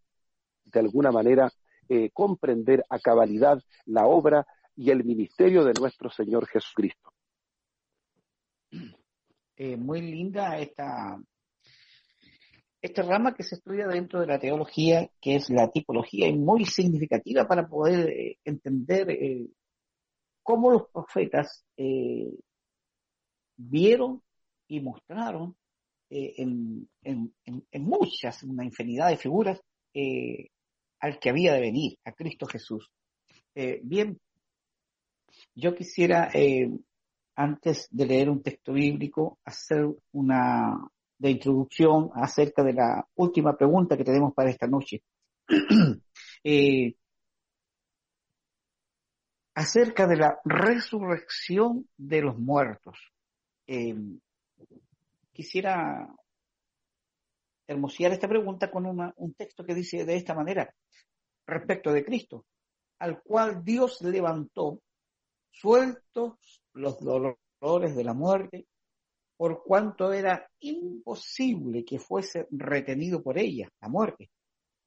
de 0.65 0.81
alguna 0.81 1.11
manera, 1.11 1.51
eh, 1.89 2.11
comprender 2.13 2.85
a 2.91 2.99
cabalidad 2.99 3.63
la 3.87 4.07
obra 4.07 4.47
y 4.77 4.91
el 4.91 5.05
ministerio 5.05 5.65
de 5.65 5.73
nuestro 5.79 6.11
Señor 6.11 6.47
Jesucristo. 6.47 7.13
Eh, 9.57 9.77
muy 9.77 10.03
linda 10.03 10.59
esta, 10.59 11.19
esta 12.81 13.03
rama 13.03 13.35
que 13.35 13.43
se 13.43 13.57
estudia 13.57 13.89
dentro 13.89 14.21
de 14.21 14.27
la 14.27 14.39
teología, 14.39 15.11
que 15.21 15.37
es 15.37 15.51
la 15.51 15.71
tipología, 15.71 16.29
y 16.29 16.37
muy 16.37 16.65
significativa 16.65 17.47
para 17.47 17.67
poder 17.67 18.11
eh, 18.11 18.39
entender 18.45 19.19
cómo 20.43 20.71
los 20.71 20.89
profetas 20.91 21.65
vieron 23.57 24.23
y 24.69 24.81
mostraron 24.81 25.57
eh, 26.11 26.35
en, 26.39 26.89
muchas, 27.81 28.43
una 28.43 28.65
infinidad 28.65 29.09
de 29.09 29.19
figuras, 29.19 29.61
eh, 29.93 30.49
al 31.01 31.19
que 31.19 31.31
había 31.31 31.53
de 31.53 31.61
venir, 31.61 31.99
a 32.05 32.13
Cristo 32.13 32.47
Jesús. 32.47 32.91
Eh, 33.55 33.81
bien, 33.83 34.19
yo 35.55 35.75
quisiera, 35.75 36.31
antes 37.37 37.89
de 37.91 38.07
leer 38.07 38.31
un 38.31 38.43
texto 38.43 38.73
bíblico, 38.73 39.39
hacer 39.45 39.87
una 40.13 40.89
de 41.19 41.31
introducción 41.31 42.11
acerca 42.15 42.63
de 42.63 42.73
la 42.73 43.07
última 43.17 43.57
pregunta 43.57 43.97
que 43.97 44.05
tenemos 44.05 44.33
para 44.35 44.51
esta 44.51 44.67
noche. 44.67 45.03
acerca 49.55 50.07
de 50.07 50.17
la 50.17 50.39
resurrección 50.45 51.89
de 51.97 52.23
los 52.23 52.39
muertos 52.39 52.97
quisiera 55.39 56.13
hermosear 57.69 58.11
esta 58.11 58.27
pregunta 58.27 58.73
con 58.73 58.87
un 58.87 59.35
texto 59.35 59.63
que 59.65 59.73
dice 59.73 60.05
de 60.05 60.17
esta 60.17 60.35
manera, 60.35 60.75
respecto 61.47 61.93
de 61.93 62.05
Cristo, 62.05 62.45
al 62.99 63.23
cual 63.23 63.63
Dios 63.63 64.01
levantó, 64.03 64.81
sueltos 65.53 66.61
los 66.73 66.99
dolores 66.99 67.95
de 67.95 68.03
la 68.03 68.15
muerte, 68.15 68.67
por 69.37 69.63
cuanto 69.63 70.13
era 70.13 70.51
imposible 70.59 71.85
que 71.85 72.01
fuese 72.01 72.49
retenido 72.51 73.23
por 73.23 73.39
ella, 73.39 73.69
la 73.81 73.89
muerte. 73.89 74.31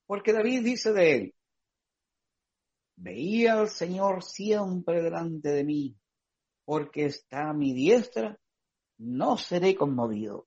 Porque 0.05 0.33
David 0.33 0.65
dice 0.65 0.91
de 0.91 1.15
él, 1.15 1.35
veía 2.97 3.53
al 3.53 3.69
Señor 3.69 4.21
siempre 4.21 5.01
delante 5.01 5.47
de 5.47 5.63
mí, 5.63 5.95
porque 6.65 7.05
está 7.05 7.51
a 7.51 7.53
mi 7.53 7.73
diestra 7.73 8.37
no 9.01 9.35
seré 9.35 9.75
conmovido. 9.75 10.45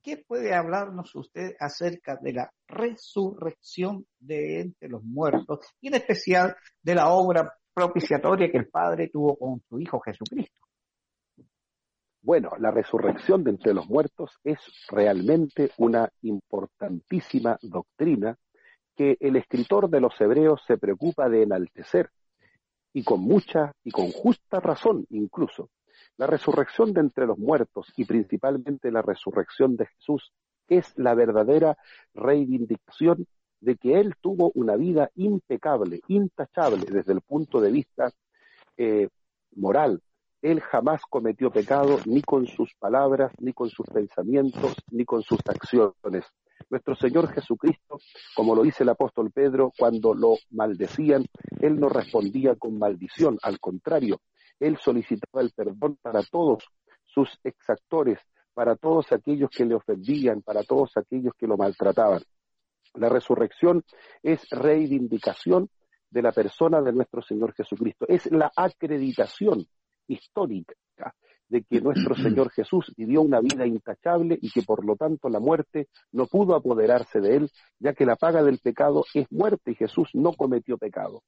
¿Qué 0.00 0.16
puede 0.16 0.54
hablarnos 0.54 1.12
usted 1.16 1.56
acerca 1.58 2.16
de 2.16 2.32
la 2.32 2.52
resurrección 2.68 4.06
de 4.20 4.60
entre 4.60 4.88
los 4.88 5.02
muertos 5.02 5.66
y 5.80 5.88
en 5.88 5.94
especial 5.94 6.54
de 6.80 6.94
la 6.94 7.08
obra 7.10 7.52
propiciatoria 7.74 8.48
que 8.50 8.58
el 8.58 8.68
Padre 8.68 9.08
tuvo 9.08 9.36
con 9.36 9.60
su 9.68 9.80
Hijo 9.80 9.98
Jesucristo? 9.98 10.62
Bueno, 12.22 12.50
la 12.58 12.70
resurrección 12.70 13.42
de 13.42 13.50
entre 13.50 13.74
los 13.74 13.88
muertos 13.88 14.38
es 14.44 14.58
realmente 14.88 15.70
una 15.78 16.08
importantísima 16.22 17.58
doctrina 17.62 18.36
que 18.94 19.16
el 19.20 19.36
escritor 19.36 19.90
de 19.90 20.00
los 20.00 20.20
Hebreos 20.20 20.62
se 20.66 20.78
preocupa 20.78 21.28
de 21.28 21.42
enaltecer 21.42 22.10
y 22.92 23.02
con 23.02 23.20
mucha 23.20 23.72
y 23.82 23.90
con 23.90 24.10
justa 24.10 24.60
razón 24.60 25.06
incluso, 25.10 25.70
la 26.18 26.26
resurrección 26.26 26.92
de 26.92 27.00
entre 27.00 27.26
los 27.26 27.38
muertos 27.38 27.92
y 27.96 28.04
principalmente 28.04 28.90
la 28.90 29.02
resurrección 29.02 29.76
de 29.76 29.86
Jesús 29.86 30.32
es 30.68 30.92
la 30.96 31.14
verdadera 31.14 31.76
reivindicación 32.14 33.26
de 33.60 33.76
que 33.76 33.98
Él 33.98 34.14
tuvo 34.20 34.50
una 34.54 34.76
vida 34.76 35.10
impecable, 35.14 36.00
intachable 36.08 36.84
desde 36.90 37.12
el 37.12 37.20
punto 37.20 37.60
de 37.60 37.70
vista 37.70 38.10
eh, 38.76 39.08
moral. 39.54 40.02
Él 40.42 40.60
jamás 40.60 41.02
cometió 41.08 41.50
pecado 41.50 41.98
ni 42.04 42.22
con 42.22 42.46
sus 42.46 42.74
palabras, 42.78 43.32
ni 43.40 43.52
con 43.52 43.68
sus 43.70 43.86
pensamientos, 43.86 44.74
ni 44.90 45.04
con 45.04 45.22
sus 45.22 45.40
acciones. 45.46 46.24
Nuestro 46.68 46.94
Señor 46.96 47.32
Jesucristo, 47.32 47.98
como 48.34 48.54
lo 48.54 48.62
dice 48.62 48.82
el 48.82 48.90
apóstol 48.90 49.30
Pedro, 49.30 49.72
cuando 49.78 50.14
lo 50.14 50.36
maldecían, 50.50 51.24
Él 51.60 51.78
no 51.78 51.88
respondía 51.88 52.54
con 52.56 52.78
maldición, 52.78 53.38
al 53.42 53.60
contrario, 53.60 54.20
él 54.60 54.78
solicitaba 54.78 55.42
el 55.42 55.52
perdón 55.52 55.98
para 56.00 56.22
todos 56.22 56.64
sus 57.04 57.38
exactores, 57.44 58.18
para 58.54 58.76
todos 58.76 59.12
aquellos 59.12 59.50
que 59.50 59.64
le 59.64 59.74
ofendían, 59.74 60.42
para 60.42 60.62
todos 60.62 60.96
aquellos 60.96 61.34
que 61.38 61.46
lo 61.46 61.56
maltrataban. 61.56 62.22
La 62.94 63.08
resurrección 63.08 63.84
es 64.22 64.48
reivindicación 64.50 65.68
de 66.10 66.22
la 66.22 66.32
persona 66.32 66.80
de 66.80 66.92
nuestro 66.92 67.22
Señor 67.22 67.52
Jesucristo. 67.54 68.06
Es 68.08 68.30
la 68.32 68.50
acreditación 68.56 69.66
histórica 70.08 70.74
de 71.48 71.62
que 71.62 71.80
nuestro 71.80 72.14
Señor 72.16 72.50
Jesús 72.50 72.92
vivió 72.96 73.22
una 73.22 73.40
vida 73.40 73.66
intachable 73.66 74.38
y 74.40 74.50
que 74.50 74.62
por 74.62 74.84
lo 74.84 74.96
tanto 74.96 75.28
la 75.28 75.40
muerte 75.40 75.88
no 76.12 76.26
pudo 76.26 76.54
apoderarse 76.54 77.20
de 77.20 77.36
él, 77.36 77.50
ya 77.78 77.92
que 77.92 78.06
la 78.06 78.16
paga 78.16 78.42
del 78.42 78.58
pecado 78.58 79.04
es 79.14 79.30
muerte 79.30 79.72
y 79.72 79.74
Jesús 79.74 80.10
no 80.14 80.32
cometió 80.32 80.78
pecado. 80.78 81.22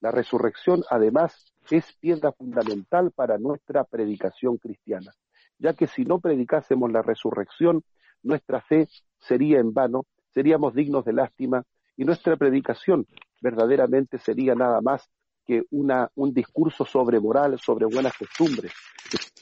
La 0.00 0.10
resurrección 0.10 0.82
además 0.90 1.52
es 1.70 1.92
piedra 2.00 2.32
fundamental 2.32 3.10
para 3.12 3.38
nuestra 3.38 3.84
predicación 3.84 4.56
cristiana, 4.56 5.12
ya 5.58 5.74
que 5.74 5.86
si 5.86 6.04
no 6.04 6.18
predicásemos 6.18 6.90
la 6.90 7.02
resurrección, 7.02 7.82
nuestra 8.22 8.60
fe 8.60 8.88
sería 9.18 9.60
en 9.60 9.72
vano, 9.72 10.04
seríamos 10.34 10.74
dignos 10.74 11.04
de 11.04 11.12
lástima 11.12 11.64
y 11.96 12.04
nuestra 12.04 12.36
predicación 12.36 13.06
verdaderamente 13.40 14.18
sería 14.18 14.54
nada 14.54 14.80
más 14.80 15.08
que 15.44 15.64
una, 15.70 16.08
un 16.14 16.32
discurso 16.32 16.84
sobre 16.84 17.18
moral, 17.18 17.58
sobre 17.58 17.86
buenas 17.86 18.16
costumbres. 18.16 18.72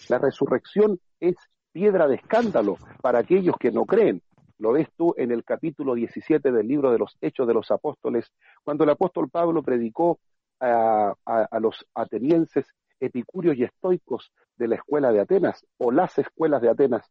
La 0.09 0.19
resurrección 0.19 0.99
es 1.21 1.37
piedra 1.73 2.09
de 2.09 2.17
escándalo 2.17 2.77
para 3.01 3.21
aquellos 3.21 3.57
que 3.59 3.71
no 3.71 3.85
creen. 3.85 4.23
Lo 4.61 4.73
ves 4.73 4.89
tú 4.95 5.15
en 5.17 5.33
el 5.33 5.43
capítulo 5.43 5.95
17 5.95 6.53
del 6.53 6.69
libro 6.69 6.93
de 6.93 6.99
los 6.99 7.17
Hechos 7.23 7.49
de 7.49 7.55
los 7.55 7.71
Apóstoles, 7.71 8.31
cuando 8.63 8.85
el 8.85 8.91
apóstol 8.91 9.31
Pablo 9.31 9.63
predicó 9.63 10.21
a, 10.61 11.15
a 11.25 11.61
los 11.61 11.87
atenienses 11.95 12.67
epicúreos 13.01 13.57
y 13.57 13.65
estoicos 13.65 14.31
de 14.59 14.69
la 14.69 14.75
escuela 14.75 15.13
de 15.13 15.21
Atenas 15.21 15.65
o 15.79 15.91
las 15.91 16.19
escuelas 16.19 16.61
de 16.61 16.69
Atenas. 16.69 17.11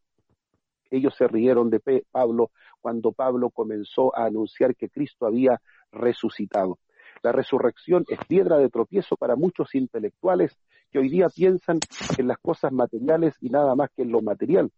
Ellos 0.92 1.12
se 1.16 1.26
rieron 1.26 1.70
de 1.70 1.80
Pablo 2.12 2.52
cuando 2.80 3.10
Pablo 3.10 3.50
comenzó 3.50 4.16
a 4.16 4.26
anunciar 4.26 4.76
que 4.76 4.88
Cristo 4.88 5.26
había 5.26 5.60
resucitado. 5.90 6.78
La 7.24 7.32
resurrección 7.32 8.04
es 8.08 8.20
piedra 8.28 8.58
de 8.58 8.68
tropiezo 8.68 9.16
para 9.16 9.34
muchos 9.34 9.74
intelectuales 9.74 10.56
que 10.92 11.00
hoy 11.00 11.08
día 11.08 11.26
piensan 11.28 11.80
en 12.16 12.28
las 12.28 12.38
cosas 12.38 12.70
materiales 12.70 13.34
y 13.40 13.50
nada 13.50 13.74
más 13.74 13.90
que 13.90 14.02
en 14.02 14.12
lo 14.12 14.22
material. 14.22 14.70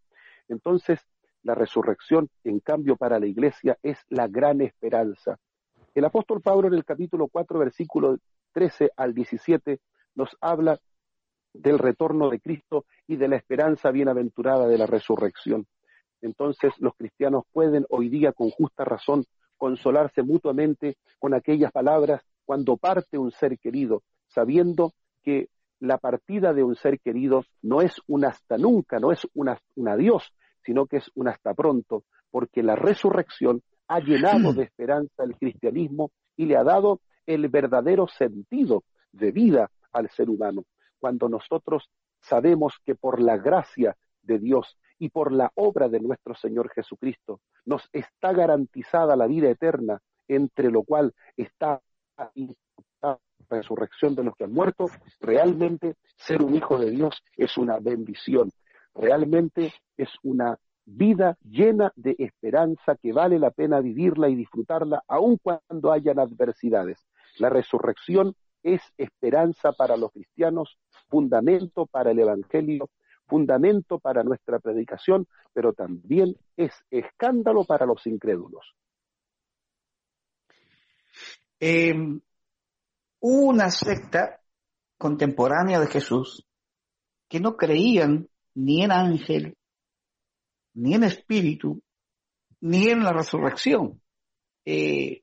Entonces, 0.48 1.06
la 1.42 1.54
resurrección, 1.54 2.28
en 2.44 2.60
cambio, 2.60 2.96
para 2.96 3.18
la 3.18 3.26
iglesia 3.26 3.78
es 3.82 3.98
la 4.08 4.28
gran 4.28 4.60
esperanza. 4.60 5.38
El 5.94 6.04
apóstol 6.04 6.40
Pablo 6.40 6.68
en 6.68 6.74
el 6.74 6.84
capítulo 6.84 7.28
4, 7.28 7.58
versículo 7.58 8.18
13 8.52 8.90
al 8.96 9.14
17, 9.14 9.80
nos 10.14 10.36
habla 10.40 10.78
del 11.52 11.78
retorno 11.78 12.30
de 12.30 12.40
Cristo 12.40 12.86
y 13.06 13.16
de 13.16 13.28
la 13.28 13.36
esperanza 13.36 13.90
bienaventurada 13.90 14.66
de 14.66 14.78
la 14.78 14.86
resurrección. 14.86 15.66
Entonces 16.22 16.72
los 16.78 16.94
cristianos 16.94 17.44
pueden 17.52 17.84
hoy 17.90 18.08
día 18.08 18.32
con 18.32 18.50
justa 18.50 18.84
razón 18.84 19.24
consolarse 19.56 20.22
mutuamente 20.22 20.96
con 21.18 21.34
aquellas 21.34 21.72
palabras 21.72 22.22
cuando 22.44 22.76
parte 22.76 23.18
un 23.18 23.30
ser 23.32 23.58
querido, 23.58 24.02
sabiendo 24.28 24.92
que 25.22 25.48
la 25.78 25.98
partida 25.98 26.52
de 26.52 26.62
un 26.62 26.76
ser 26.76 27.00
querido 27.00 27.44
no 27.60 27.80
es 27.80 28.00
un 28.06 28.24
hasta 28.24 28.56
nunca, 28.56 28.98
no 28.98 29.12
es 29.12 29.26
un, 29.34 29.48
adiós, 29.88 30.32
sino 30.64 30.86
que 30.86 30.98
es 30.98 31.10
un 31.14 31.28
hasta 31.28 31.54
pronto, 31.54 32.04
porque 32.30 32.62
la 32.62 32.76
resurrección 32.76 33.62
ha 33.88 34.00
llenado 34.00 34.52
de 34.54 34.64
esperanza 34.64 35.24
el 35.24 35.36
cristianismo 35.36 36.10
y 36.36 36.46
le 36.46 36.56
ha 36.56 36.64
dado 36.64 37.00
el 37.26 37.48
verdadero 37.48 38.08
sentido 38.08 38.84
de 39.12 39.32
vida 39.32 39.70
al 39.92 40.08
ser 40.10 40.30
humano. 40.30 40.64
Cuando 40.98 41.28
nosotros 41.28 41.88
sabemos 42.20 42.74
que 42.84 42.94
por 42.94 43.20
la 43.20 43.36
gracia 43.36 43.96
de 44.22 44.38
Dios 44.38 44.78
y 44.98 45.08
por 45.08 45.32
la 45.32 45.50
obra 45.56 45.88
de 45.88 46.00
nuestro 46.00 46.34
Señor 46.34 46.70
Jesucristo 46.70 47.40
nos 47.64 47.88
está 47.92 48.32
garantizada 48.32 49.16
la 49.16 49.26
vida 49.26 49.50
eterna, 49.50 50.00
entre 50.28 50.70
lo 50.70 50.84
cual 50.84 51.12
está 51.36 51.80
la 53.02 53.18
resurrección 53.50 54.14
de 54.14 54.24
los 54.24 54.36
que 54.36 54.44
han 54.44 54.52
muerto, 54.52 54.86
realmente 55.20 55.96
ser 56.16 56.42
un 56.42 56.54
hijo 56.54 56.78
de 56.78 56.90
Dios 56.90 57.22
es 57.36 57.56
una 57.58 57.78
bendición, 57.80 58.50
realmente 58.94 59.72
es 59.96 60.08
una 60.22 60.58
vida 60.84 61.38
llena 61.42 61.92
de 61.96 62.16
esperanza 62.18 62.96
que 62.96 63.12
vale 63.12 63.38
la 63.38 63.50
pena 63.50 63.80
vivirla 63.80 64.28
y 64.28 64.34
disfrutarla 64.34 65.02
aun 65.06 65.38
cuando 65.38 65.92
hayan 65.92 66.18
adversidades. 66.18 66.98
La 67.38 67.48
resurrección 67.48 68.34
es 68.62 68.82
esperanza 68.96 69.72
para 69.72 69.96
los 69.96 70.12
cristianos, 70.12 70.76
fundamento 71.08 71.86
para 71.86 72.10
el 72.10 72.18
Evangelio 72.18 72.88
fundamento 73.32 73.98
para 73.98 74.22
nuestra 74.22 74.58
predicación, 74.58 75.26
pero 75.54 75.72
también 75.72 76.36
es 76.54 76.72
escándalo 76.90 77.64
para 77.64 77.86
los 77.86 78.06
incrédulos. 78.06 78.74
Em, 81.58 82.20
una 83.20 83.70
secta 83.70 84.40
contemporánea 84.98 85.80
de 85.80 85.86
Jesús 85.86 86.46
que 87.26 87.40
no 87.40 87.56
creían 87.56 88.28
ni 88.54 88.82
en 88.82 88.92
ángel, 88.92 89.56
ni 90.74 90.94
en 90.94 91.04
espíritu, 91.04 91.80
ni 92.60 92.88
en 92.88 93.02
la 93.02 93.12
resurrección. 93.12 94.00
Eh, 94.64 95.22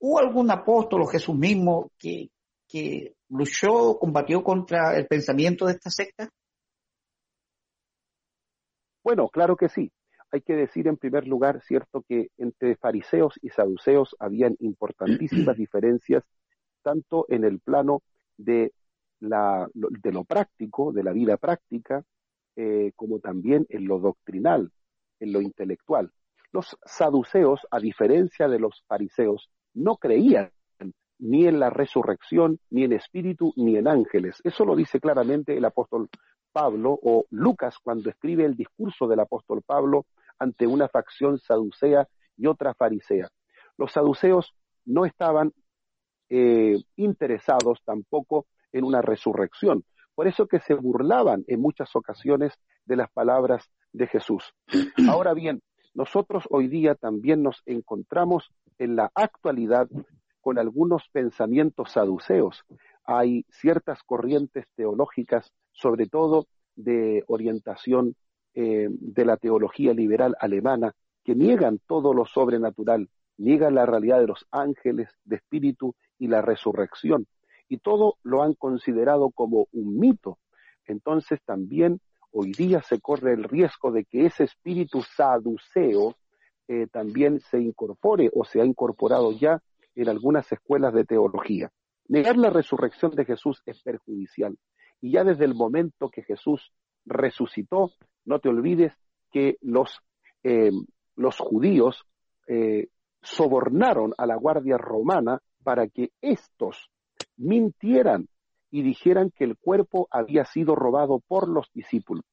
¿Hubo 0.00 0.18
algún 0.18 0.50
apóstol 0.50 1.02
o 1.02 1.06
Jesús 1.06 1.34
mismo 1.34 1.90
que, 1.98 2.30
que 2.68 3.14
luchó, 3.28 3.98
combatió 3.98 4.44
contra 4.44 4.96
el 4.96 5.06
pensamiento 5.06 5.66
de 5.66 5.72
esta 5.72 5.90
secta? 5.90 6.28
Bueno, 9.02 9.28
claro 9.28 9.56
que 9.56 9.68
sí. 9.68 9.90
Hay 10.30 10.42
que 10.42 10.54
decir 10.54 10.86
en 10.86 10.98
primer 10.98 11.26
lugar, 11.26 11.62
cierto, 11.62 12.04
que 12.06 12.28
entre 12.36 12.76
fariseos 12.76 13.34
y 13.40 13.48
saduceos 13.48 14.14
habían 14.18 14.56
importantísimas 14.60 15.56
diferencias, 15.56 16.22
tanto 16.82 17.24
en 17.28 17.44
el 17.44 17.60
plano 17.60 18.02
de, 18.36 18.72
la, 19.20 19.66
de 19.72 20.12
lo 20.12 20.24
práctico, 20.24 20.92
de 20.92 21.02
la 21.02 21.12
vida 21.12 21.38
práctica, 21.38 22.04
eh, 22.60 22.90
como 22.96 23.20
también 23.20 23.66
en 23.68 23.86
lo 23.86 24.00
doctrinal, 24.00 24.72
en 25.20 25.32
lo 25.32 25.40
intelectual. 25.40 26.10
Los 26.50 26.76
saduceos, 26.84 27.60
a 27.70 27.78
diferencia 27.78 28.48
de 28.48 28.58
los 28.58 28.82
fariseos, 28.88 29.48
no 29.74 29.96
creían 29.96 30.50
ni 31.20 31.46
en 31.46 31.60
la 31.60 31.70
resurrección, 31.70 32.58
ni 32.70 32.82
en 32.82 32.94
espíritu, 32.94 33.52
ni 33.54 33.76
en 33.76 33.86
ángeles. 33.86 34.40
Eso 34.42 34.64
lo 34.64 34.74
dice 34.74 34.98
claramente 34.98 35.56
el 35.56 35.64
apóstol 35.64 36.08
Pablo 36.50 36.98
o 37.00 37.26
Lucas 37.30 37.76
cuando 37.80 38.10
escribe 38.10 38.44
el 38.44 38.56
discurso 38.56 39.06
del 39.06 39.20
apóstol 39.20 39.62
Pablo 39.64 40.06
ante 40.36 40.66
una 40.66 40.88
facción 40.88 41.38
saducea 41.38 42.08
y 42.36 42.48
otra 42.48 42.74
farisea. 42.74 43.28
Los 43.76 43.92
saduceos 43.92 44.52
no 44.84 45.06
estaban 45.06 45.52
eh, 46.28 46.76
interesados 46.96 47.82
tampoco 47.84 48.46
en 48.72 48.82
una 48.82 49.00
resurrección. 49.00 49.84
Por 50.18 50.26
eso 50.26 50.48
que 50.48 50.58
se 50.58 50.74
burlaban 50.74 51.44
en 51.46 51.60
muchas 51.60 51.94
ocasiones 51.94 52.52
de 52.86 52.96
las 52.96 53.08
palabras 53.08 53.70
de 53.92 54.08
Jesús. 54.08 54.52
Ahora 55.08 55.32
bien, 55.32 55.62
nosotros 55.94 56.42
hoy 56.50 56.66
día 56.66 56.96
también 56.96 57.44
nos 57.44 57.62
encontramos 57.66 58.50
en 58.78 58.96
la 58.96 59.12
actualidad 59.14 59.88
con 60.40 60.58
algunos 60.58 61.04
pensamientos 61.12 61.92
saduceos. 61.92 62.64
Hay 63.04 63.46
ciertas 63.48 64.02
corrientes 64.02 64.66
teológicas 64.74 65.52
sobre 65.70 66.06
todo 66.06 66.48
de 66.74 67.22
orientación 67.28 68.16
eh, 68.54 68.88
de 68.90 69.24
la 69.24 69.36
teología 69.36 69.94
liberal 69.94 70.34
alemana, 70.40 70.94
que 71.22 71.36
niegan 71.36 71.78
todo 71.86 72.12
lo 72.12 72.26
sobrenatural, 72.26 73.08
niegan 73.36 73.76
la 73.76 73.86
realidad 73.86 74.18
de 74.18 74.26
los 74.26 74.48
ángeles, 74.50 75.10
de 75.22 75.36
espíritu 75.36 75.94
y 76.18 76.26
la 76.26 76.42
resurrección, 76.42 77.28
y 77.68 77.78
todo 77.78 78.16
lo 78.22 78.42
han 78.42 78.54
considerado 78.54 79.30
como 79.30 79.66
un 79.72 79.98
mito. 79.98 80.38
Entonces 80.86 81.40
también 81.44 82.00
hoy 82.32 82.52
día 82.52 82.82
se 82.82 83.00
corre 83.00 83.34
el 83.34 83.44
riesgo 83.44 83.92
de 83.92 84.04
que 84.04 84.26
ese 84.26 84.44
espíritu 84.44 85.02
saduceo 85.02 86.16
eh, 86.66 86.86
también 86.86 87.40
se 87.40 87.60
incorpore 87.60 88.30
o 88.34 88.44
se 88.44 88.60
ha 88.60 88.64
incorporado 88.64 89.32
ya 89.32 89.62
en 89.94 90.08
algunas 90.08 90.50
escuelas 90.52 90.94
de 90.94 91.04
teología. 91.04 91.70
Negar 92.08 92.36
la 92.36 92.50
resurrección 92.50 93.12
de 93.12 93.24
Jesús 93.24 93.62
es 93.66 93.82
perjudicial. 93.82 94.56
Y 95.00 95.12
ya 95.12 95.24
desde 95.24 95.44
el 95.44 95.54
momento 95.54 96.10
que 96.10 96.22
Jesús 96.22 96.72
resucitó, 97.04 97.92
no 98.24 98.38
te 98.38 98.48
olvides 98.48 98.92
que 99.30 99.56
los, 99.60 100.00
eh, 100.42 100.70
los 101.16 101.38
judíos 101.38 102.04
eh, 102.46 102.88
sobornaron 103.22 104.14
a 104.16 104.26
la 104.26 104.36
guardia 104.36 104.78
romana 104.78 105.40
para 105.62 105.88
que 105.88 106.10
estos 106.20 106.90
mintieran 107.38 108.28
y 108.70 108.82
dijeran 108.82 109.30
que 109.30 109.44
el 109.44 109.56
cuerpo 109.56 110.08
había 110.10 110.44
sido 110.44 110.74
robado 110.74 111.20
por 111.26 111.48
los 111.48 111.70
discípulos. 111.72 112.24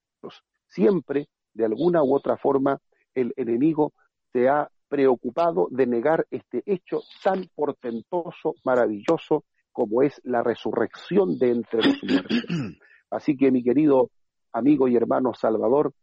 Siempre, 0.68 1.28
de 1.54 1.66
alguna 1.66 2.04
u 2.04 2.14
otra 2.14 2.38
forma, 2.38 2.80
el 3.14 3.34
enemigo 3.38 3.94
se 4.34 4.50
ha 4.50 4.70
preocupado 4.90 5.68
de 5.72 5.88
negar 5.88 6.28
este 6.30 6.62
hecho 6.66 7.02
tan 7.24 7.46
portentoso, 7.56 8.56
maravilloso 8.64 9.46
como 9.72 10.02
es 10.02 10.20
la 10.24 10.44
resurrección 10.44 11.38
de 11.38 11.52
entre 11.52 11.84
los 11.84 12.04
muertos. 12.04 12.38
Así 13.10 13.38
que 13.38 13.52
mi 13.52 13.64
querido 13.64 14.10
amigo 14.52 14.88
y 14.88 14.96
hermano 14.96 15.34
Salvador, 15.34 15.94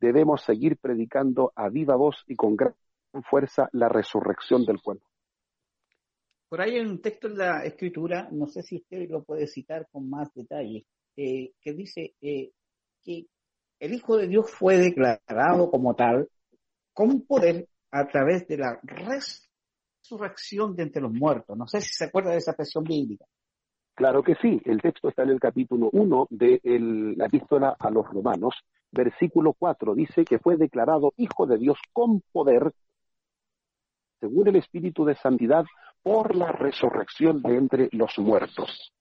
debemos 0.00 0.42
seguir 0.42 0.76
predicando 0.76 1.52
a 1.56 1.68
viva 1.68 1.96
voz 1.96 2.24
y 2.26 2.36
con 2.36 2.56
gran 2.56 2.74
fuerza 3.24 3.68
la 3.72 3.88
resurrección 3.88 4.64
del 4.64 4.80
cuerpo. 4.82 5.06
Por 6.52 6.60
ahí 6.60 6.76
hay 6.76 6.84
un 6.84 7.00
texto 7.00 7.28
en 7.28 7.38
la 7.38 7.64
escritura, 7.64 8.28
no 8.30 8.46
sé 8.46 8.62
si 8.62 8.76
usted 8.76 9.08
lo 9.08 9.22
puede 9.22 9.46
citar 9.46 9.88
con 9.90 10.10
más 10.10 10.30
detalle, 10.34 10.84
eh, 11.16 11.52
que 11.58 11.72
dice 11.72 12.12
eh, 12.20 12.50
que 13.02 13.24
el 13.80 13.94
Hijo 13.94 14.18
de 14.18 14.28
Dios 14.28 14.50
fue 14.50 14.76
declarado 14.76 15.70
como 15.70 15.94
tal 15.94 16.28
con 16.92 17.22
poder 17.22 17.66
a 17.90 18.06
través 18.06 18.46
de 18.48 18.58
la 18.58 18.78
resurrección 18.82 20.76
de 20.76 20.82
entre 20.82 21.00
los 21.00 21.14
muertos. 21.14 21.56
No 21.56 21.66
sé 21.66 21.80
si 21.80 21.94
se 21.94 22.04
acuerda 22.04 22.32
de 22.32 22.36
esa 22.36 22.50
expresión 22.50 22.84
bíblica. 22.84 23.24
Claro 23.94 24.22
que 24.22 24.34
sí, 24.34 24.60
el 24.66 24.82
texto 24.82 25.08
está 25.08 25.22
en 25.22 25.30
el 25.30 25.40
capítulo 25.40 25.88
1 25.90 26.26
de 26.28 26.60
la 27.16 27.28
epístola 27.28 27.76
a 27.78 27.90
los 27.90 28.06
romanos, 28.06 28.56
versículo 28.90 29.54
4, 29.54 29.94
dice 29.94 30.26
que 30.26 30.38
fue 30.38 30.58
declarado 30.58 31.14
Hijo 31.16 31.46
de 31.46 31.56
Dios 31.56 31.78
con 31.94 32.20
poder, 32.30 32.74
según 34.22 34.46
el 34.46 34.54
Espíritu 34.54 35.04
de 35.04 35.16
Santidad, 35.16 35.64
por 36.00 36.36
la 36.36 36.52
resurrección 36.52 37.42
de 37.42 37.56
entre 37.56 37.88
los 37.90 38.16
muertos. 38.20 38.92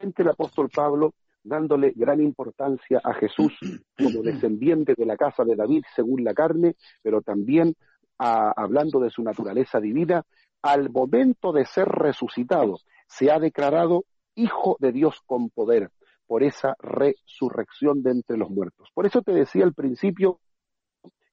El 0.00 0.28
apóstol 0.28 0.68
Pablo 0.68 1.14
dándole 1.44 1.92
gran 1.94 2.20
importancia 2.20 3.00
a 3.04 3.14
Jesús 3.14 3.56
como 3.96 4.20
descendiente 4.22 4.94
de 4.96 5.06
la 5.06 5.16
casa 5.16 5.44
de 5.44 5.54
David 5.54 5.84
según 5.94 6.24
la 6.24 6.34
carne, 6.34 6.74
pero 7.02 7.22
también 7.22 7.76
hablando 8.18 8.98
de 8.98 9.10
su 9.10 9.22
naturaleza 9.22 9.78
divina, 9.78 10.24
al 10.60 10.90
momento 10.90 11.52
de 11.52 11.64
ser 11.64 11.86
resucitado, 11.86 12.80
se 13.06 13.30
ha 13.30 13.38
declarado 13.38 14.06
Hijo 14.34 14.76
de 14.80 14.90
Dios 14.90 15.20
con 15.24 15.50
poder 15.50 15.90
por 16.26 16.42
esa 16.42 16.74
resurrección 16.80 18.02
de 18.02 18.10
entre 18.10 18.36
los 18.36 18.50
muertos. 18.50 18.88
Por 18.92 19.06
eso 19.06 19.22
te 19.22 19.32
decía 19.32 19.62
al 19.62 19.72
principio 19.72 20.40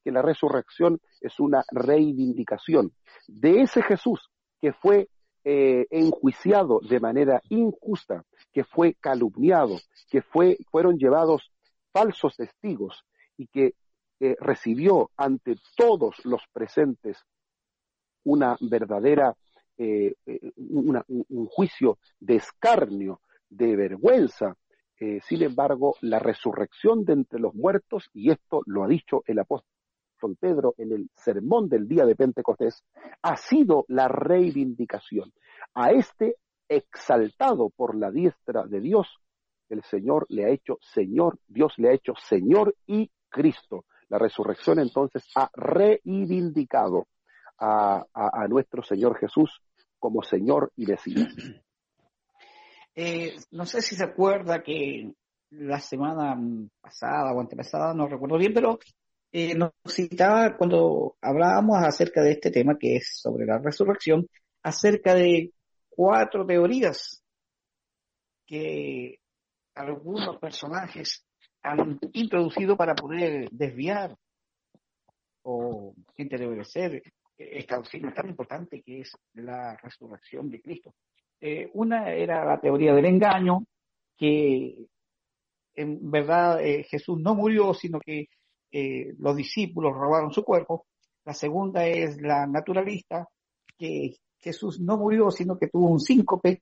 que 0.06 0.12
la 0.12 0.22
resurrección 0.22 1.02
es 1.20 1.40
una 1.40 1.66
reivindicación 1.72 2.94
de 3.28 3.62
ese 3.62 3.82
Jesús 3.82 4.30
que 4.62 4.72
fue 4.72 5.10
eh, 5.44 5.88
enjuiciado 5.90 6.80
de 6.88 7.00
manera 7.00 7.42
injusta, 7.50 8.24
que 8.54 8.64
fue 8.64 8.94
calumniado, 9.02 9.80
que 10.12 10.22
fue, 10.22 10.60
fueron 10.70 11.00
llevados 11.00 11.52
falsos 11.92 12.36
testigos 12.36 13.04
y 13.36 13.48
que 13.48 13.74
eh, 14.20 14.36
recibió 14.40 15.10
ante 15.18 15.56
todos 15.76 16.24
los 16.24 16.42
presentes 16.54 17.18
una 18.26 18.58
verdadera, 18.62 19.36
eh, 19.80 20.14
un 20.56 21.48
juicio 21.48 21.98
de 22.20 22.36
escarnio, 22.36 23.22
de 23.50 23.76
vergüenza. 23.76 24.56
sin 25.28 25.44
embargo, 25.44 25.96
la 26.02 26.20
resurrección 26.20 27.06
de 27.06 27.14
entre 27.14 27.40
los 27.40 27.54
muertos, 27.54 28.10
y 28.14 28.32
esto 28.32 28.62
lo 28.66 28.84
ha 28.84 28.88
dicho 28.88 29.24
el 29.28 29.40
apóstol 29.40 29.75
Pedro 30.34 30.74
en 30.80 30.92
el 30.92 31.10
sermón 31.16 31.70
del 31.70 31.88
día 31.88 32.06
de 32.06 32.16
Pentecostés, 32.16 32.84
ha 33.22 33.38
sido 33.38 33.86
la 33.90 34.08
reivindicación. 34.08 35.32
A 35.76 35.92
este 35.92 36.38
exaltado 36.68 37.70
por 37.70 37.96
la 37.96 38.10
diestra 38.10 38.66
de 38.66 38.80
Dios, 38.80 39.08
el 39.70 39.84
Señor 39.84 40.26
le 40.30 40.46
ha 40.46 40.50
hecho 40.50 40.80
Señor, 40.82 41.38
Dios 41.48 41.74
le 41.78 41.90
ha 41.90 41.94
hecho 41.94 42.14
Señor 42.16 42.76
y 42.88 43.12
Cristo. 43.30 43.86
La 44.10 44.18
resurrección 44.18 44.80
entonces 44.80 45.24
ha 45.36 45.50
reivindicado 45.54 47.08
a, 47.60 48.06
nuestro 48.50 48.84
Señor 48.84 49.18
Jesús 49.18 49.62
como 50.00 50.24
Señor 50.24 50.72
y 50.76 50.86
Mesías. 50.88 51.28
Eh, 52.98 53.36
no 53.52 53.66
sé 53.66 53.82
si 53.82 53.94
se 53.94 54.06
acuerda 54.06 54.64
que 54.64 55.12
la 55.50 55.82
semana 55.82 56.40
pasada 56.80 57.34
o 57.34 57.42
antepasada, 57.42 57.94
no 57.94 58.08
recuerdo 58.08 58.38
bien, 58.38 58.54
pero 58.54 58.80
eh, 59.38 59.54
nos 59.54 59.74
citaba 59.86 60.56
cuando 60.56 61.18
hablábamos 61.20 61.84
acerca 61.84 62.22
de 62.22 62.32
este 62.32 62.52
tema 62.52 62.78
que 62.80 62.96
es 62.96 63.20
sobre 63.22 63.46
la 63.46 63.58
resurrección, 63.58 64.26
acerca 64.64 65.14
de 65.14 65.52
cuatro 65.90 66.46
teorías 66.46 67.22
que 68.46 69.20
algunos 69.74 70.38
personajes 70.38 71.26
han 71.64 72.00
introducido 72.14 72.78
para 72.78 72.96
poder 72.96 73.50
desviar 73.52 74.16
o 75.42 75.94
ser 76.64 77.04
esta 77.38 77.76
doctrina 77.76 78.14
tan 78.14 78.30
importante 78.30 78.82
que 78.84 79.02
es 79.02 79.12
la 79.34 79.76
resurrección 79.84 80.50
de 80.50 80.62
Cristo. 80.62 80.96
Eh, 81.42 81.70
una 81.74 82.10
era 82.14 82.46
la 82.46 82.62
teoría 82.62 82.94
del 82.94 83.06
engaño, 83.06 83.66
que 84.16 84.78
en 85.74 86.10
verdad 86.10 86.64
eh, 86.64 86.86
Jesús 86.86 87.20
no 87.20 87.36
murió, 87.36 87.74
sino 87.74 88.00
que 88.00 88.30
eh, 88.78 89.16
los 89.20 89.38
discípulos 89.38 89.94
robaron 89.94 90.34
su 90.34 90.44
cuerpo. 90.44 90.86
La 91.24 91.34
segunda 91.34 91.88
es 91.88 92.22
la 92.22 92.46
naturalista, 92.46 93.26
que 93.78 94.18
Jesús 94.38 94.82
no 94.82 94.98
murió, 94.98 95.32
sino 95.32 95.58
que 95.58 95.70
tuvo 95.70 95.88
un 95.90 96.02
síncope 96.02 96.62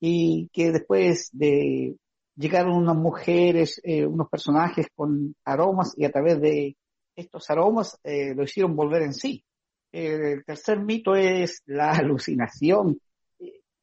y 0.00 0.48
que 0.50 0.72
después 0.72 1.28
de 1.32 1.94
llegaron 2.36 2.72
unas 2.78 2.96
mujeres, 2.96 3.82
eh, 3.84 4.06
unos 4.06 4.30
personajes 4.30 4.86
con 4.94 5.34
aromas 5.44 5.92
y 5.94 6.06
a 6.06 6.10
través 6.10 6.40
de 6.40 6.74
estos 7.14 7.50
aromas 7.50 8.00
eh, 8.02 8.34
lo 8.34 8.44
hicieron 8.44 8.74
volver 8.74 9.02
en 9.02 9.12
sí. 9.12 9.44
El 9.92 10.42
tercer 10.46 10.80
mito 10.80 11.14
es 11.14 11.60
la 11.66 11.90
alucinación 12.00 12.98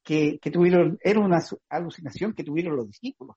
que, 0.04 0.40
que 0.40 0.50
tuvieron, 0.50 0.98
era 1.04 1.20
una 1.20 1.40
alucinación 1.70 2.34
que 2.34 2.44
tuvieron 2.44 2.76
los 2.76 2.88
discípulos. 2.88 3.36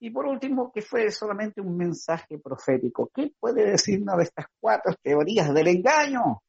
Y 0.00 0.10
por 0.10 0.26
último, 0.26 0.70
que 0.72 0.82
fue 0.82 1.10
solamente 1.10 1.60
un 1.60 1.76
mensaje 1.76 2.38
profético. 2.38 3.10
¿Qué 3.12 3.32
puede 3.38 3.68
decirnos 3.68 4.16
de 4.16 4.24
estas 4.24 4.46
cuatro 4.60 4.94
teorías 5.02 5.52
del 5.52 5.68
engaño? 5.68 6.40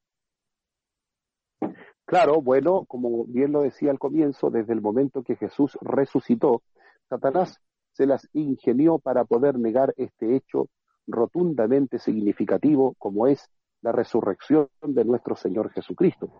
Claro, 2.04 2.40
bueno, 2.42 2.84
como 2.86 3.24
bien 3.24 3.52
lo 3.52 3.62
decía 3.62 3.90
al 3.90 3.98
comienzo, 3.98 4.50
desde 4.50 4.72
el 4.72 4.80
momento 4.80 5.22
que 5.22 5.36
Jesús 5.36 5.78
resucitó, 5.80 6.62
Satanás 7.08 7.60
se 7.92 8.06
las 8.06 8.28
ingenió 8.32 8.98
para 8.98 9.24
poder 9.24 9.58
negar 9.58 9.94
este 9.96 10.36
hecho 10.36 10.68
rotundamente 11.06 11.98
significativo 11.98 12.94
como 12.98 13.26
es 13.26 13.48
la 13.82 13.92
resurrección 13.92 14.68
de 14.82 15.04
nuestro 15.04 15.36
Señor 15.36 15.70
Jesucristo. 15.70 16.30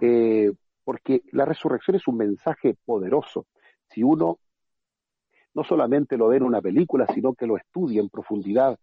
Eh, 0.00 0.52
porque 0.84 1.22
la 1.32 1.44
resurrección 1.44 1.96
es 1.96 2.08
un 2.08 2.16
mensaje 2.16 2.76
poderoso. 2.84 3.46
Si 3.90 4.02
uno 4.02 4.38
no 5.54 5.64
solamente 5.64 6.16
lo 6.16 6.28
ve 6.28 6.36
en 6.36 6.44
una 6.44 6.60
película, 6.60 7.06
sino 7.12 7.34
que 7.34 7.46
lo 7.46 7.56
estudia 7.56 8.00
en 8.00 8.08
profundidad 8.08 8.78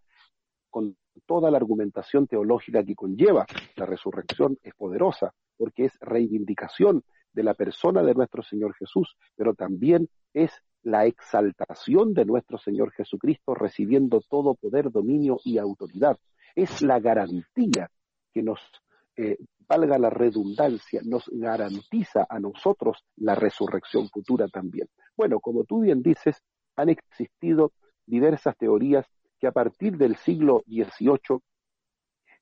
con 0.70 0.97
toda 1.26 1.49
la 1.49 1.57
argumentación 1.57 2.28
teológica 2.28 2.84
que 2.84 2.95
conlleva. 2.95 3.45
La 3.76 3.86
resurrección 3.86 4.57
es 4.61 4.74
poderosa 4.76 5.34
porque 5.57 5.86
es 5.86 5.97
reivindicación 6.01 7.03
de 7.32 7.43
la 7.43 7.53
persona 7.53 8.03
de 8.03 8.13
nuestro 8.13 8.43
Señor 8.43 8.74
Jesús, 8.76 9.16
pero 9.36 9.53
también 9.53 10.09
es 10.34 10.51
la 10.84 11.05
exaltación 11.05 12.13
de 12.13 12.26
nuestro 12.26 12.57
Señor 12.57 12.91
Jesucristo 12.91 13.55
recibiendo 13.55 14.22
todo 14.30 14.55
poder, 14.55 14.91
dominio 14.91 15.39
y 15.43 15.57
autoridad. 15.57 16.18
Es 16.55 16.82
la 16.82 16.99
garantía 16.99 17.89
que 18.34 18.43
nos, 18.43 18.59
eh, 19.18 19.38
valga 19.68 19.97
la 19.97 20.09
redundancia, 20.09 21.01
nos 21.03 21.30
garantiza 21.32 22.28
a 22.30 22.39
nosotros 22.39 23.03
la 23.18 23.36
resurrección 23.36 24.09
futura 24.09 24.47
también. 24.47 24.88
Bueno, 25.18 25.39
como 25.39 25.63
tú 25.63 25.82
bien 25.82 26.01
dices, 26.03 26.41
han 26.76 26.89
existido 26.89 27.71
diversas 28.05 28.55
teorías 28.57 29.05
que 29.39 29.47
a 29.47 29.51
partir 29.51 29.97
del 29.97 30.15
siglo 30.17 30.63
XVIII 30.67 31.39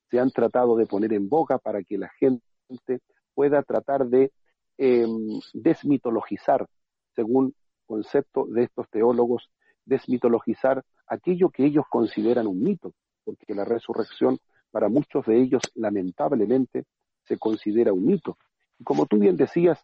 se 0.10 0.20
han 0.20 0.32
tratado 0.32 0.76
de 0.76 0.86
poner 0.86 1.14
en 1.14 1.28
boca 1.30 1.58
para 1.58 1.84
que 1.84 1.98
la 1.98 2.10
gente 2.20 3.02
pueda 3.34 3.64
tratar 3.64 4.06
de 4.06 4.32
em, 4.78 5.40
desmitologizar, 5.54 6.68
según 7.16 7.56
concepto 7.86 8.46
de 8.46 8.64
estos 8.64 8.90
teólogos, 8.90 9.50
desmitologizar 9.86 10.84
aquello 11.08 11.50
que 11.50 11.66
ellos 11.66 11.86
consideran 11.90 12.48
un 12.48 12.62
mito, 12.62 12.94
porque 13.24 13.54
la 13.54 13.66
resurrección 13.66 14.38
para 14.72 14.90
muchos 14.90 15.26
de 15.26 15.42
ellos 15.42 15.62
lamentablemente 15.76 16.86
se 17.24 17.38
considera 17.38 17.94
un 17.94 18.06
mito. 18.06 18.38
Y 18.80 18.84
como 18.84 19.06
tú 19.06 19.18
bien 19.18 19.38
decías, 19.38 19.80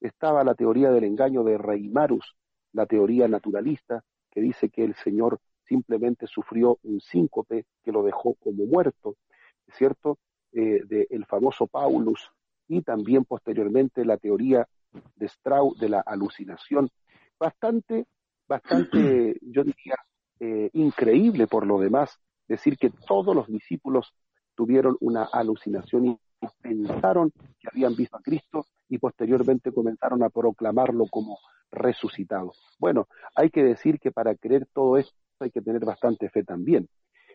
estaba 0.00 0.44
la 0.44 0.54
teoría 0.54 0.90
del 0.90 1.04
engaño 1.04 1.44
de 1.44 1.58
Reimarus, 1.58 2.34
la 2.72 2.86
teoría 2.86 3.28
naturalista 3.28 4.04
que 4.30 4.40
dice 4.40 4.70
que 4.70 4.84
el 4.84 4.94
Señor 4.94 5.40
simplemente 5.64 6.26
sufrió 6.26 6.78
un 6.82 7.00
síncope 7.00 7.66
que 7.82 7.92
lo 7.92 8.02
dejó 8.02 8.34
como 8.34 8.64
muerto, 8.64 9.16
¿cierto? 9.68 10.18
Eh, 10.52 10.82
del 10.84 11.24
famoso 11.26 11.66
Paulus 11.66 12.30
y 12.68 12.82
también 12.82 13.24
posteriormente 13.24 14.04
la 14.04 14.18
teoría 14.18 14.68
de 15.16 15.26
Strauss 15.26 15.78
de 15.78 15.88
la 15.88 16.00
alucinación, 16.00 16.90
bastante, 17.38 18.06
bastante, 18.46 19.38
yo 19.40 19.64
diría, 19.64 19.96
eh, 20.40 20.70
increíble 20.74 21.46
por 21.46 21.66
lo 21.66 21.78
demás, 21.78 22.18
decir 22.48 22.76
que 22.76 22.90
todos 23.06 23.34
los 23.34 23.46
discípulos 23.46 24.12
tuvieron 24.54 24.96
una 25.00 25.24
alucinación 25.24 26.18
pensaron 26.60 27.30
que 27.60 27.68
habían 27.70 27.94
visto 27.94 28.16
a 28.16 28.22
Cristo 28.22 28.66
y 28.88 28.98
posteriormente 28.98 29.72
comenzaron 29.72 30.22
a 30.22 30.30
proclamarlo 30.30 31.06
como 31.06 31.38
resucitado. 31.70 32.52
Bueno, 32.78 33.08
hay 33.34 33.50
que 33.50 33.62
decir 33.62 33.98
que 33.98 34.10
para 34.10 34.34
creer 34.34 34.66
todo 34.72 34.98
esto 34.98 35.14
hay 35.40 35.50
que 35.50 35.62
tener 35.62 35.84
bastante 35.84 36.28
fe 36.28 36.44
también. 36.44 36.88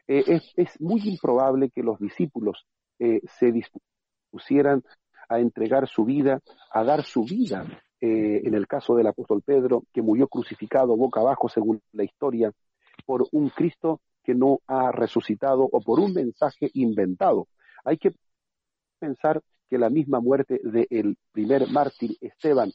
Eh, 0.08 0.40
es, 0.56 0.80
muy 0.80 1.02
improbable 1.08 1.70
que 1.70 1.84
los 1.84 2.00
discípulos 2.00 2.66
eh, 3.00 3.22
se 3.40 3.52
dispusieran 3.52 4.84
a 5.30 5.40
entregar 5.40 5.88
su 5.88 6.06
vida, 6.06 6.40
a 6.72 6.84
dar 6.84 7.04
su 7.04 7.24
vida 7.24 7.66
eh, 8.00 8.42
en 8.46 8.54
el 8.54 8.68
caso 8.68 8.96
del 8.96 9.08
apóstol 9.08 9.42
Pedro, 9.42 9.84
que 9.92 10.02
murió 10.02 10.28
crucificado 10.28 10.96
boca 10.96 11.20
abajo 11.20 11.50
según 11.50 11.82
la 11.92 12.04
historia, 12.04 12.52
por 13.06 13.28
un 13.32 13.50
Cristo 13.50 14.00
que 14.24 14.36
no 14.36 14.60
ha 14.68 14.92
resucitado 14.92 15.68
o 15.72 15.82
por 15.82 16.00
un 16.00 16.14
mensaje 16.14 16.70
inventado. 16.74 17.48
Hay 17.84 17.98
que 17.98 18.14
pensar 18.98 19.42
que 19.70 19.78
la 19.78 19.90
misma 19.90 20.20
muerte 20.20 20.60
del 20.64 21.18
primer 21.32 21.70
mártir 21.70 22.18
Esteban, 22.22 22.72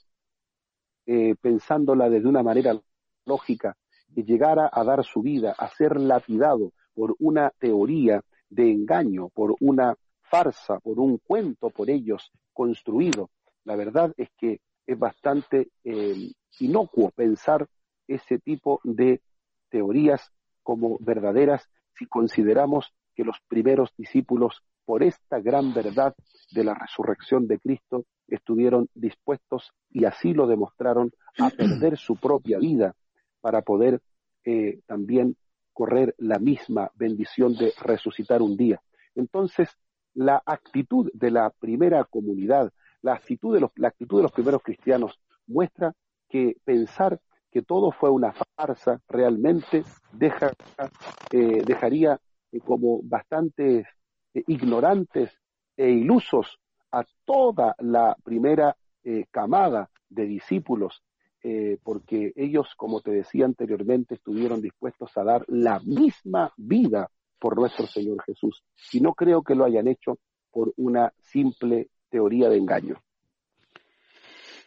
eh, 1.06 1.34
pensándola 1.40 2.08
desde 2.10 2.28
una 2.28 2.42
manera 2.42 2.78
lógica, 3.24 3.76
llegara 4.14 4.68
a 4.72 4.84
dar 4.84 5.04
su 5.04 5.22
vida, 5.22 5.54
a 5.58 5.68
ser 5.68 5.98
lapidado 5.98 6.72
por 6.94 7.16
una 7.18 7.50
teoría 7.58 8.22
de 8.50 8.70
engaño, 8.70 9.30
por 9.30 9.56
una 9.60 9.96
farsa, 10.22 10.78
por 10.80 10.98
un 10.98 11.18
cuento 11.18 11.70
por 11.70 11.88
ellos 11.90 12.30
construido. 12.52 13.30
La 13.64 13.76
verdad 13.76 14.12
es 14.16 14.28
que 14.36 14.60
es 14.86 14.98
bastante 14.98 15.70
eh, 15.84 16.32
inocuo 16.60 17.10
pensar 17.10 17.66
ese 18.06 18.38
tipo 18.38 18.80
de 18.84 19.20
teorías 19.70 20.30
como 20.62 20.98
verdaderas 21.00 21.68
si 21.96 22.06
consideramos 22.06 22.92
que 23.14 23.24
los 23.24 23.36
primeros 23.48 23.90
discípulos, 23.96 24.62
por 24.85 25.03
esta 25.03 25.41
gran 25.41 25.72
verdad 25.74 26.14
de 26.53 26.64
la 26.64 26.74
resurrección 26.74 27.47
de 27.47 27.59
Cristo, 27.59 28.05
estuvieron 28.28 28.89
dispuestos 28.95 29.72
y 29.91 30.05
así 30.05 30.33
lo 30.33 30.47
demostraron 30.47 31.12
a 31.39 31.51
perder 31.57 31.97
su 31.97 32.16
propia 32.16 32.59
vida 32.59 32.95
para 33.41 33.62
poder 33.62 34.01
eh, 34.45 34.80
también 34.87 35.37
correr 35.72 36.14
la 36.18 36.39
misma 36.39 36.91
bendición 36.95 37.55
de 37.55 37.72
resucitar 37.80 38.43
un 38.43 38.57
día. 38.57 38.80
Entonces, 39.14 39.68
la 40.14 40.43
actitud 40.45 41.11
de 41.14 41.30
la 41.30 41.51
primera 41.51 42.05
comunidad, 42.05 42.72
la 43.01 43.14
actitud 43.14 43.55
de 43.55 43.61
los, 43.61 43.70
la 43.76 43.89
actitud 43.89 44.18
de 44.18 44.24
los 44.24 44.33
primeros 44.33 44.62
cristianos 44.62 45.18
muestra 45.47 45.95
que 46.28 46.57
pensar 46.64 47.20
que 47.51 47.62
todo 47.62 47.93
fue 47.93 48.11
una 48.11 48.33
farsa 48.57 49.01
realmente 49.09 49.85
deja, 50.12 50.53
eh, 51.30 51.62
dejaría 51.64 52.18
eh, 52.51 52.61
como 52.61 53.01
bastante 53.03 53.87
eh, 54.35 54.43
ignorantes 54.47 55.30
e 55.76 55.91
ilusos 55.91 56.59
a 56.91 57.05
toda 57.24 57.74
la 57.78 58.16
primera 58.22 58.76
camada 59.33 59.91
de 60.09 60.26
discípulos, 60.26 61.03
porque 61.83 62.33
ellos, 62.37 62.68
como 62.76 63.01
te 63.01 63.11
decía 63.11 63.47
anteriormente, 63.47 64.14
estuvieron 64.14 64.62
dispuestos 64.62 65.11
a 65.16 65.24
dar 65.24 65.45
la 65.49 65.80
misma 65.80 66.53
vida 66.57 67.11
por 67.41 67.57
nuestro 67.57 67.89
Señor 67.89 68.22
Jesús. 68.22 68.62
Y 68.93 69.01
no 69.01 69.14
creo 69.14 69.43
que 69.43 69.57
lo 69.57 69.64
hayan 69.64 69.89
hecho 69.89 70.18
por 70.53 70.72
una 70.76 71.12
simple 71.18 71.89
teoría 72.09 72.49
de 72.49 72.59
engaño. 72.59 73.03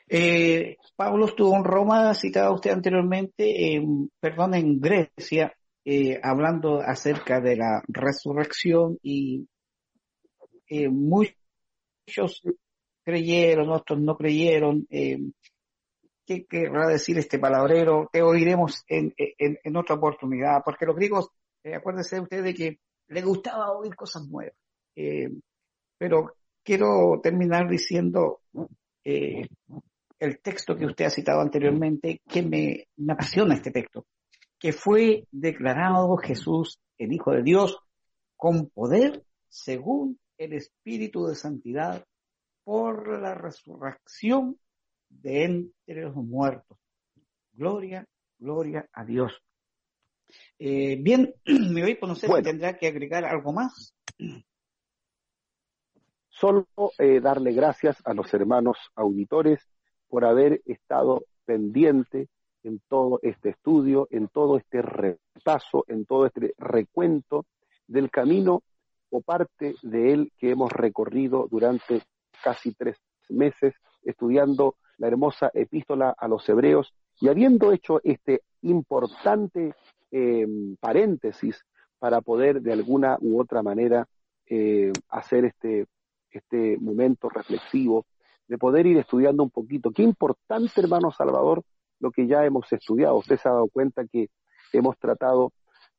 Eh, 0.07 0.77
Pablo 0.95 1.25
estuvo 1.25 1.55
en 1.55 1.63
Roma, 1.63 2.13
citado 2.13 2.53
usted 2.53 2.71
anteriormente, 2.71 3.81
perdón, 4.19 4.53
en 4.53 4.79
Grecia, 4.79 5.53
eh, 5.83 6.19
hablando 6.21 6.79
acerca 6.81 7.39
de 7.39 7.55
la 7.55 7.81
resurrección 7.87 8.97
y 9.01 9.47
eh, 10.67 10.89
muchos 10.89 12.41
creyeron, 13.03 13.69
otros 13.69 13.99
no 13.99 14.17
creyeron. 14.17 14.87
Eh, 14.89 15.19
¿Qué 16.25 16.45
querrá 16.45 16.87
decir 16.87 17.17
este 17.17 17.37
palabrero? 17.37 18.09
Te 18.11 18.23
oiremos 18.23 18.83
en, 18.87 19.13
en, 19.17 19.77
otra 19.77 19.95
oportunidad, 19.95 20.63
porque 20.65 20.87
los 20.87 20.95
griegos, 20.95 21.29
acuérdense 21.71 22.19
usted 22.19 22.43
de 22.43 22.53
que 22.55 22.79
le 23.09 23.21
gustaba 23.21 23.71
oír 23.71 23.95
cosas 23.95 24.27
nuevas. 24.27 24.55
pero 25.99 26.33
quiero 26.63 27.19
terminar 27.21 27.69
diciendo 27.69 28.41
eh, 29.03 29.47
el 30.19 30.39
texto 30.39 30.75
que 30.75 30.87
usted 30.87 31.05
ha 31.05 31.09
citado 31.09 31.39
anteriormente, 31.39 32.21
que 32.27 32.41
me, 32.41 32.87
apasiona 33.11 33.53
este 33.53 33.71
texto, 33.71 34.07
que 34.59 34.73
fue 34.73 35.27
declarado 35.31 36.17
Jesús 36.17 36.79
el 36.97 37.13
Hijo 37.13 37.31
de 37.31 37.43
Dios 37.43 37.77
con 38.35 38.69
poder 38.69 39.23
según 39.47 40.19
el 40.37 40.53
Espíritu 40.53 41.25
de 41.27 41.35
Santidad 41.35 42.05
por 42.63 43.19
la 43.21 43.35
resurrección 43.35 44.59
de 45.09 45.43
entre 45.43 46.01
los 46.01 46.15
muertos. 46.15 46.77
Gloria, 47.53 48.05
gloria 48.37 48.89
a 48.91 49.05
Dios. 49.05 49.33
Eh, 50.59 50.97
bien, 50.99 51.33
me 51.45 51.81
voy 51.81 51.91
a 51.91 51.99
conocer 51.99 52.29
si 52.29 52.43
tendrá 52.43 52.77
que 52.77 52.87
agregar 52.87 53.25
algo 53.25 53.53
más. 53.53 53.93
Solo 56.29 56.67
eh, 56.97 57.21
darle 57.21 57.53
gracias 57.53 58.01
a 58.03 58.13
los 58.13 58.33
hermanos 58.33 58.77
auditores 58.95 59.69
por 60.07 60.25
haber 60.25 60.61
estado 60.65 61.25
pendiente 61.45 62.27
en 62.63 62.81
todo 62.89 63.19
este 63.21 63.49
estudio, 63.49 64.07
en 64.11 64.27
todo 64.27 64.57
este 64.57 64.81
repaso, 64.81 65.85
en 65.87 66.05
todo 66.05 66.25
este 66.25 66.53
recuento 66.57 67.45
del 67.87 68.09
camino 68.09 68.63
parte 69.21 69.75
de 69.81 70.13
él 70.13 70.31
que 70.37 70.51
hemos 70.51 70.71
recorrido 70.71 71.47
durante 71.49 72.01
casi 72.43 72.73
tres 72.73 72.97
meses 73.29 73.73
estudiando 74.03 74.75
la 74.97 75.07
hermosa 75.07 75.51
epístola 75.53 76.15
a 76.17 76.27
los 76.27 76.47
hebreos 76.47 76.93
y 77.19 77.27
habiendo 77.27 77.71
hecho 77.71 77.99
este 78.03 78.41
importante 78.61 79.73
eh, 80.11 80.47
paréntesis 80.79 81.63
para 81.99 82.21
poder 82.21 82.61
de 82.61 82.73
alguna 82.73 83.17
u 83.19 83.39
otra 83.39 83.63
manera 83.63 84.07
eh, 84.47 84.91
hacer 85.09 85.45
este, 85.45 85.87
este 86.29 86.77
momento 86.77 87.29
reflexivo 87.29 88.05
de 88.47 88.57
poder 88.57 88.85
ir 88.85 88.97
estudiando 88.97 89.43
un 89.43 89.49
poquito. 89.49 89.91
Qué 89.91 90.03
importante, 90.03 90.79
hermano 90.79 91.11
Salvador, 91.11 91.63
lo 91.99 92.11
que 92.11 92.27
ya 92.27 92.45
hemos 92.45 92.71
estudiado. 92.71 93.17
Usted 93.17 93.37
se 93.37 93.49
ha 93.49 93.53
dado 93.53 93.67
cuenta 93.69 94.05
que 94.05 94.29
hemos 94.71 94.97
tratado 94.99 95.51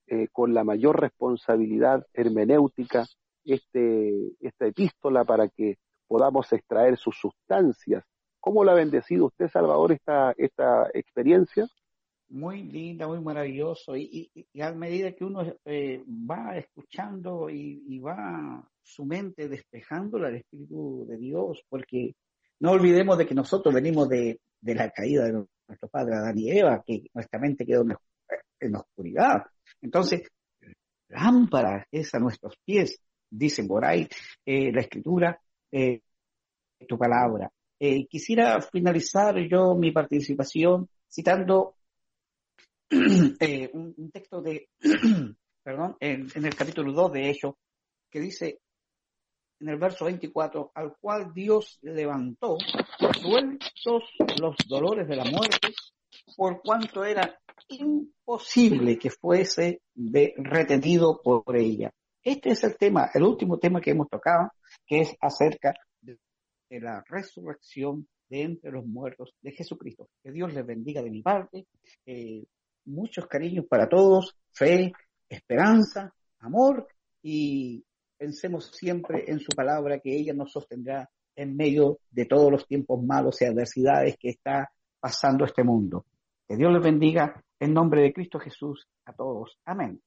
eh, 0.07 0.29
con 0.33 0.55
la 0.55 0.65
mayor 0.65 1.01
responsabilidad 1.01 2.07
hermenéutica 2.13 3.07
este, 3.45 4.33
esta 4.41 4.67
epístola 4.67 5.25
para 5.25 5.49
que 5.49 5.79
podamos 6.07 6.53
extraer 6.53 6.97
sus 6.97 7.17
sustancias. 7.19 8.05
¿Cómo 8.41 8.65
lo 8.65 8.71
ha 8.71 8.75
bendecido 8.75 9.27
usted, 9.27 9.49
Salvador, 9.49 9.93
esta, 9.93 10.33
esta 10.37 10.89
experiencia? 10.95 11.67
Muy 12.29 12.63
linda, 12.63 13.07
muy 13.07 13.21
maravilloso. 13.21 13.97
Y, 13.97 14.31
a 14.61 14.73
medida 14.73 15.13
que 15.13 15.25
uno 15.25 15.43
eh, 15.65 16.05
va 16.09 16.57
escuchando 16.57 17.51
y, 17.51 17.85
y, 17.89 17.99
va 17.99 18.69
su 18.83 19.05
mente 19.05 19.49
despejándola 19.49 20.29
al 20.29 20.37
Espíritu 20.37 21.07
de 21.09 21.17
Dios, 21.17 21.65
porque 21.69 22.15
no 22.61 22.71
olvidemos 22.71 23.19
de 23.19 23.27
que 23.27 23.35
nosotros 23.35 23.75
venimos 23.75 24.09
de, 24.09 24.41
la 24.63 24.91
caída 24.91 25.25
de 25.25 25.45
nuestro 25.69 25.89
padre 25.89 26.17
Adán 26.17 26.39
y 26.39 26.51
Eva, 26.51 26.83
que 26.85 27.07
nuestra 27.15 27.39
mente 27.39 27.67
quedó 27.67 27.85
en 28.61 28.73
la 28.73 28.81
oscuridad. 28.81 29.45
Entonces, 29.81 30.23
lámpara 31.09 31.87
es 31.91 32.15
a 32.15 32.19
nuestros 32.19 32.57
pies, 32.65 33.01
dice 33.31 33.65
por 33.65 33.85
ahí 33.85 34.09
eh, 34.45 34.73
la 34.73 34.81
escritura, 34.81 35.41
eh, 35.71 36.01
tu 36.87 36.99
palabra. 36.99 37.51
Eh, 37.79 38.07
quisiera 38.07 38.61
finalizar 38.61 39.37
yo 39.49 39.75
mi 39.75 39.93
participación 39.93 40.89
citando 41.09 41.75
un, 42.91 44.11
texto 44.13 44.41
de, 44.41 44.69
perdón, 45.63 45.97
en, 46.01 46.29
el 46.35 46.55
capítulo 46.55 46.93
2 46.93 47.13
de 47.13 47.31
Hecho, 47.31 47.59
que 48.11 48.21
dice, 48.21 48.61
en 49.61 49.69
el 49.69 49.79
verso 49.79 50.05
24, 50.05 50.73
al 50.75 50.97
cual 51.01 51.33
Dios 51.35 51.79
levantó, 51.83 52.57
sueltos 53.21 54.05
los 54.41 54.57
dolores 54.69 55.09
de 55.09 55.17
la 55.17 55.25
muerte, 55.25 55.73
por 56.35 56.61
cuanto 56.63 57.05
era 57.05 57.39
imposible 57.69 58.99
que 58.99 59.11
fuese 59.11 59.83
de, 59.95 60.35
retenido 60.37 61.21
por 61.23 61.57
ella. 61.57 61.93
Este 62.23 62.51
es 62.51 62.65
el 62.65 62.77
tema, 62.77 63.11
el 63.15 63.23
último 63.23 63.59
tema 63.59 63.81
que 63.81 63.91
hemos 63.91 64.09
tocado, 64.09 64.51
que 64.85 65.01
es 65.01 65.15
acerca 65.21 65.75
de, 66.01 66.19
la 66.81 67.05
resurrección 67.09 68.09
de 68.29 68.43
entre 68.43 68.73
los 68.73 68.85
muertos 68.85 69.35
de 69.41 69.53
Jesucristo. 69.53 70.09
Que 70.23 70.33
Dios 70.33 70.53
les 70.53 70.67
bendiga 70.67 71.03
de 71.03 71.11
mi 71.11 71.23
parte. 71.23 71.67
Eh, 72.05 72.45
muchos 72.87 73.27
cariños 73.27 73.67
para 73.69 73.89
todos, 73.89 74.37
fe, 74.53 74.93
esperanza, 75.29 76.13
amor 76.41 76.89
y 77.23 77.85
pensemos 78.17 78.73
siempre 78.75 79.25
en 79.29 79.39
su 79.39 79.53
palabra, 79.53 80.01
que 80.01 80.17
ella 80.17 80.33
nos 80.33 80.51
sostendrá 80.53 81.09
en 81.37 81.55
medio 81.55 81.99
de 82.11 82.25
todos 82.25 82.51
los 82.51 82.67
tiempos 82.67 83.03
malos 83.05 83.41
y 83.41 83.45
adversidades 83.45 84.17
que 84.19 84.31
está 84.31 84.71
pasando 84.99 85.45
este 85.45 85.63
mundo. 85.63 86.07
Que 86.49 86.57
Dios 86.57 86.73
les 86.73 86.83
bendiga 86.83 87.43
en 87.59 87.75
nombre 87.75 88.03
de 88.03 88.13
Cristo 88.13 88.39
Jesús 88.39 88.87
a 89.05 89.13
todos. 89.13 89.59
Amén. 89.65 90.01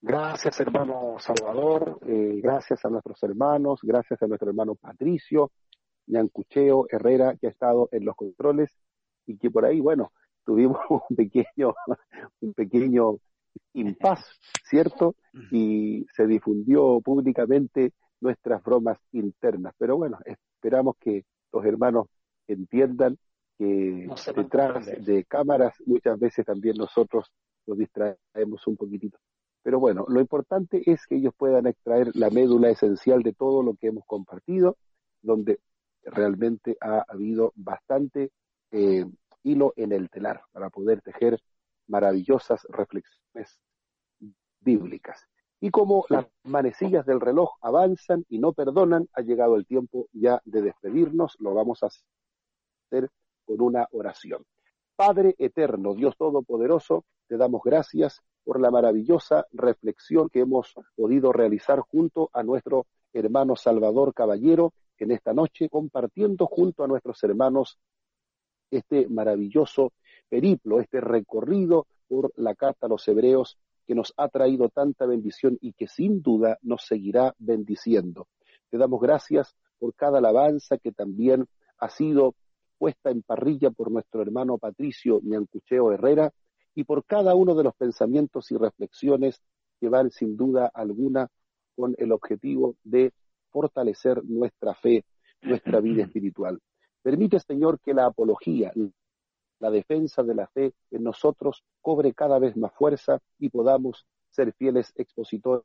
Gracias, 0.00 0.58
hermano 0.60 1.16
Salvador. 1.18 1.98
Eh, 2.06 2.40
gracias 2.42 2.82
a 2.84 2.88
nuestros 2.88 3.22
hermanos. 3.22 3.80
Gracias 3.82 4.22
a 4.22 4.26
nuestro 4.26 4.48
hermano 4.48 4.74
Patricio, 4.74 5.50
Yancucheo 6.06 6.86
Herrera, 6.88 7.36
que 7.36 7.48
ha 7.48 7.50
estado 7.50 7.90
en 7.92 8.06
los 8.06 8.16
controles 8.16 8.70
y 9.26 9.36
que 9.36 9.50
por 9.50 9.66
ahí, 9.66 9.80
bueno, 9.80 10.12
tuvimos 10.44 10.78
un 11.10 11.16
pequeño, 11.16 11.74
un 12.40 12.54
pequeño 12.54 13.18
impas, 13.74 14.24
¿cierto? 14.64 15.16
Y 15.50 16.06
se 16.14 16.26
difundió 16.26 17.02
públicamente 17.02 17.92
nuestras 18.22 18.62
bromas 18.62 18.98
internas. 19.12 19.74
Pero 19.76 19.98
bueno, 19.98 20.18
esperamos 20.24 20.96
que 20.98 21.24
los 21.52 21.62
hermanos 21.66 22.06
entiendan 22.48 23.18
que 23.58 24.08
detrás 24.34 24.86
de 25.04 25.24
cámaras 25.24 25.74
muchas 25.86 26.18
veces 26.18 26.44
también 26.44 26.76
nosotros 26.76 27.32
nos 27.66 27.78
distraemos 27.78 28.66
un 28.66 28.76
poquitito. 28.76 29.18
Pero 29.62 29.80
bueno, 29.80 30.04
lo 30.08 30.20
importante 30.20 30.82
es 30.88 31.06
que 31.06 31.16
ellos 31.16 31.34
puedan 31.36 31.66
extraer 31.66 32.14
la 32.14 32.30
médula 32.30 32.70
esencial 32.70 33.22
de 33.22 33.32
todo 33.32 33.62
lo 33.62 33.74
que 33.74 33.88
hemos 33.88 34.04
compartido, 34.06 34.76
donde 35.22 35.60
realmente 36.02 36.76
ha 36.80 37.04
habido 37.08 37.52
bastante 37.56 38.30
eh, 38.70 39.04
hilo 39.42 39.72
en 39.76 39.92
el 39.92 40.08
telar 40.10 40.42
para 40.52 40.70
poder 40.70 41.02
tejer 41.02 41.40
maravillosas 41.88 42.64
reflexiones 42.68 43.58
bíblicas. 44.60 45.26
Y 45.60 45.70
como 45.70 46.04
las 46.10 46.26
manecillas 46.44 47.06
del 47.06 47.20
reloj 47.20 47.56
avanzan 47.60 48.24
y 48.28 48.38
no 48.38 48.52
perdonan, 48.52 49.08
ha 49.14 49.22
llegado 49.22 49.56
el 49.56 49.66
tiempo 49.66 50.06
ya 50.12 50.40
de 50.44 50.62
despedirnos. 50.62 51.36
Lo 51.40 51.54
vamos 51.54 51.82
a 51.82 51.86
hacer 51.86 53.10
con 53.46 53.60
una 53.62 53.88
oración. 53.92 54.44
Padre 54.96 55.34
eterno, 55.38 55.94
Dios 55.94 56.16
Todopoderoso, 56.16 57.04
te 57.28 57.36
damos 57.36 57.62
gracias 57.64 58.20
por 58.44 58.60
la 58.60 58.70
maravillosa 58.70 59.46
reflexión 59.52 60.28
que 60.28 60.40
hemos 60.40 60.74
podido 60.94 61.32
realizar 61.32 61.80
junto 61.80 62.30
a 62.32 62.42
nuestro 62.42 62.86
hermano 63.12 63.56
Salvador 63.56 64.14
Caballero 64.14 64.72
en 64.98 65.10
esta 65.10 65.32
noche, 65.32 65.68
compartiendo 65.68 66.46
junto 66.46 66.84
a 66.84 66.86
nuestros 66.86 67.22
hermanos 67.24 67.78
este 68.70 69.08
maravilloso 69.08 69.92
periplo, 70.28 70.80
este 70.80 71.00
recorrido 71.00 71.86
por 72.08 72.32
la 72.36 72.54
carta 72.54 72.86
a 72.86 72.88
los 72.88 73.06
hebreos 73.08 73.58
que 73.86 73.94
nos 73.94 74.12
ha 74.16 74.28
traído 74.28 74.68
tanta 74.68 75.06
bendición 75.06 75.58
y 75.60 75.72
que 75.72 75.86
sin 75.86 76.22
duda 76.22 76.58
nos 76.62 76.84
seguirá 76.86 77.34
bendiciendo. 77.38 78.26
Te 78.70 78.78
damos 78.78 79.00
gracias 79.00 79.54
por 79.78 79.94
cada 79.94 80.18
alabanza 80.18 80.78
que 80.78 80.92
también 80.92 81.46
ha 81.78 81.88
sido 81.88 82.34
puesta 82.78 83.10
en 83.10 83.22
parrilla 83.22 83.70
por 83.70 83.90
nuestro 83.90 84.22
hermano 84.22 84.58
Patricio 84.58 85.20
Ñancucheo 85.22 85.92
Herrera, 85.92 86.32
y 86.76 86.84
por 86.84 87.04
cada 87.04 87.34
uno 87.34 87.54
de 87.54 87.64
los 87.64 87.74
pensamientos 87.74 88.50
y 88.52 88.56
reflexiones 88.56 89.40
que 89.80 89.88
van 89.88 90.10
sin 90.10 90.36
duda 90.36 90.70
alguna 90.72 91.28
con 91.74 91.94
el 91.98 92.12
objetivo 92.12 92.76
de 92.84 93.12
fortalecer 93.50 94.22
nuestra 94.24 94.74
fe, 94.74 95.04
nuestra 95.42 95.80
vida 95.80 96.02
espiritual. 96.04 96.60
Permite, 97.02 97.40
Señor, 97.40 97.80
que 97.80 97.94
la 97.94 98.06
apología, 98.06 98.72
la 99.58 99.70
defensa 99.70 100.22
de 100.22 100.34
la 100.34 100.46
fe 100.48 100.74
en 100.90 101.02
nosotros 101.02 101.64
cobre 101.80 102.12
cada 102.12 102.38
vez 102.38 102.56
más 102.56 102.72
fuerza 102.74 103.20
y 103.38 103.48
podamos 103.48 104.06
ser 104.30 104.52
fieles 104.52 104.92
expositores 104.96 105.64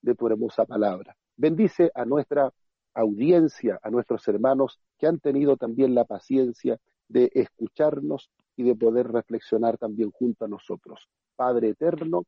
de 0.00 0.14
tu 0.14 0.26
hermosa 0.28 0.64
palabra. 0.64 1.16
Bendice 1.36 1.90
a 1.94 2.04
nuestra 2.04 2.52
audiencia, 2.94 3.78
a 3.82 3.90
nuestros 3.90 4.26
hermanos 4.28 4.80
que 4.98 5.06
han 5.06 5.18
tenido 5.18 5.56
también 5.56 5.94
la 5.94 6.04
paciencia 6.04 6.78
de 7.08 7.30
escucharnos 7.34 8.30
y 8.56 8.62
de 8.62 8.74
poder 8.74 9.08
reflexionar 9.08 9.78
también 9.78 10.10
junto 10.10 10.44
a 10.44 10.48
nosotros. 10.48 11.08
Padre 11.36 11.70
eterno, 11.70 12.24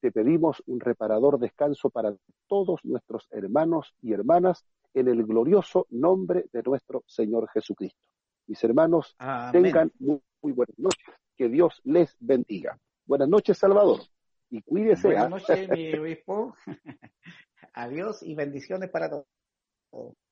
te 0.00 0.12
pedimos 0.12 0.62
un 0.66 0.80
reparador 0.80 1.38
descanso 1.38 1.90
para 1.90 2.14
todos 2.46 2.84
nuestros 2.84 3.26
hermanos 3.30 3.94
y 4.00 4.12
hermanas 4.12 4.64
en 4.94 5.08
el 5.08 5.24
glorioso 5.26 5.86
nombre 5.90 6.46
de 6.52 6.62
nuestro 6.62 7.02
Señor 7.06 7.48
Jesucristo. 7.50 7.98
Mis 8.46 8.62
hermanos, 8.62 9.16
tengan 9.52 9.92
muy, 9.98 10.20
buenas 10.40 10.78
noches. 10.78 11.14
Que 11.36 11.48
Dios 11.48 11.80
les 11.84 12.16
bendiga. 12.20 12.78
Buenas 13.04 13.28
noches, 13.28 13.58
Salvador. 13.58 14.00
Y 14.48 14.62
cuídese. 14.62 15.08
Buenas 15.08 15.30
noches, 15.30 15.68
mi 15.68 15.92
obispo. 15.94 16.54
Adiós 17.74 18.22
y 18.22 18.34
bendiciones 18.34 18.88
para 18.88 19.10
todos. 19.10 19.26
people. 19.96 20.25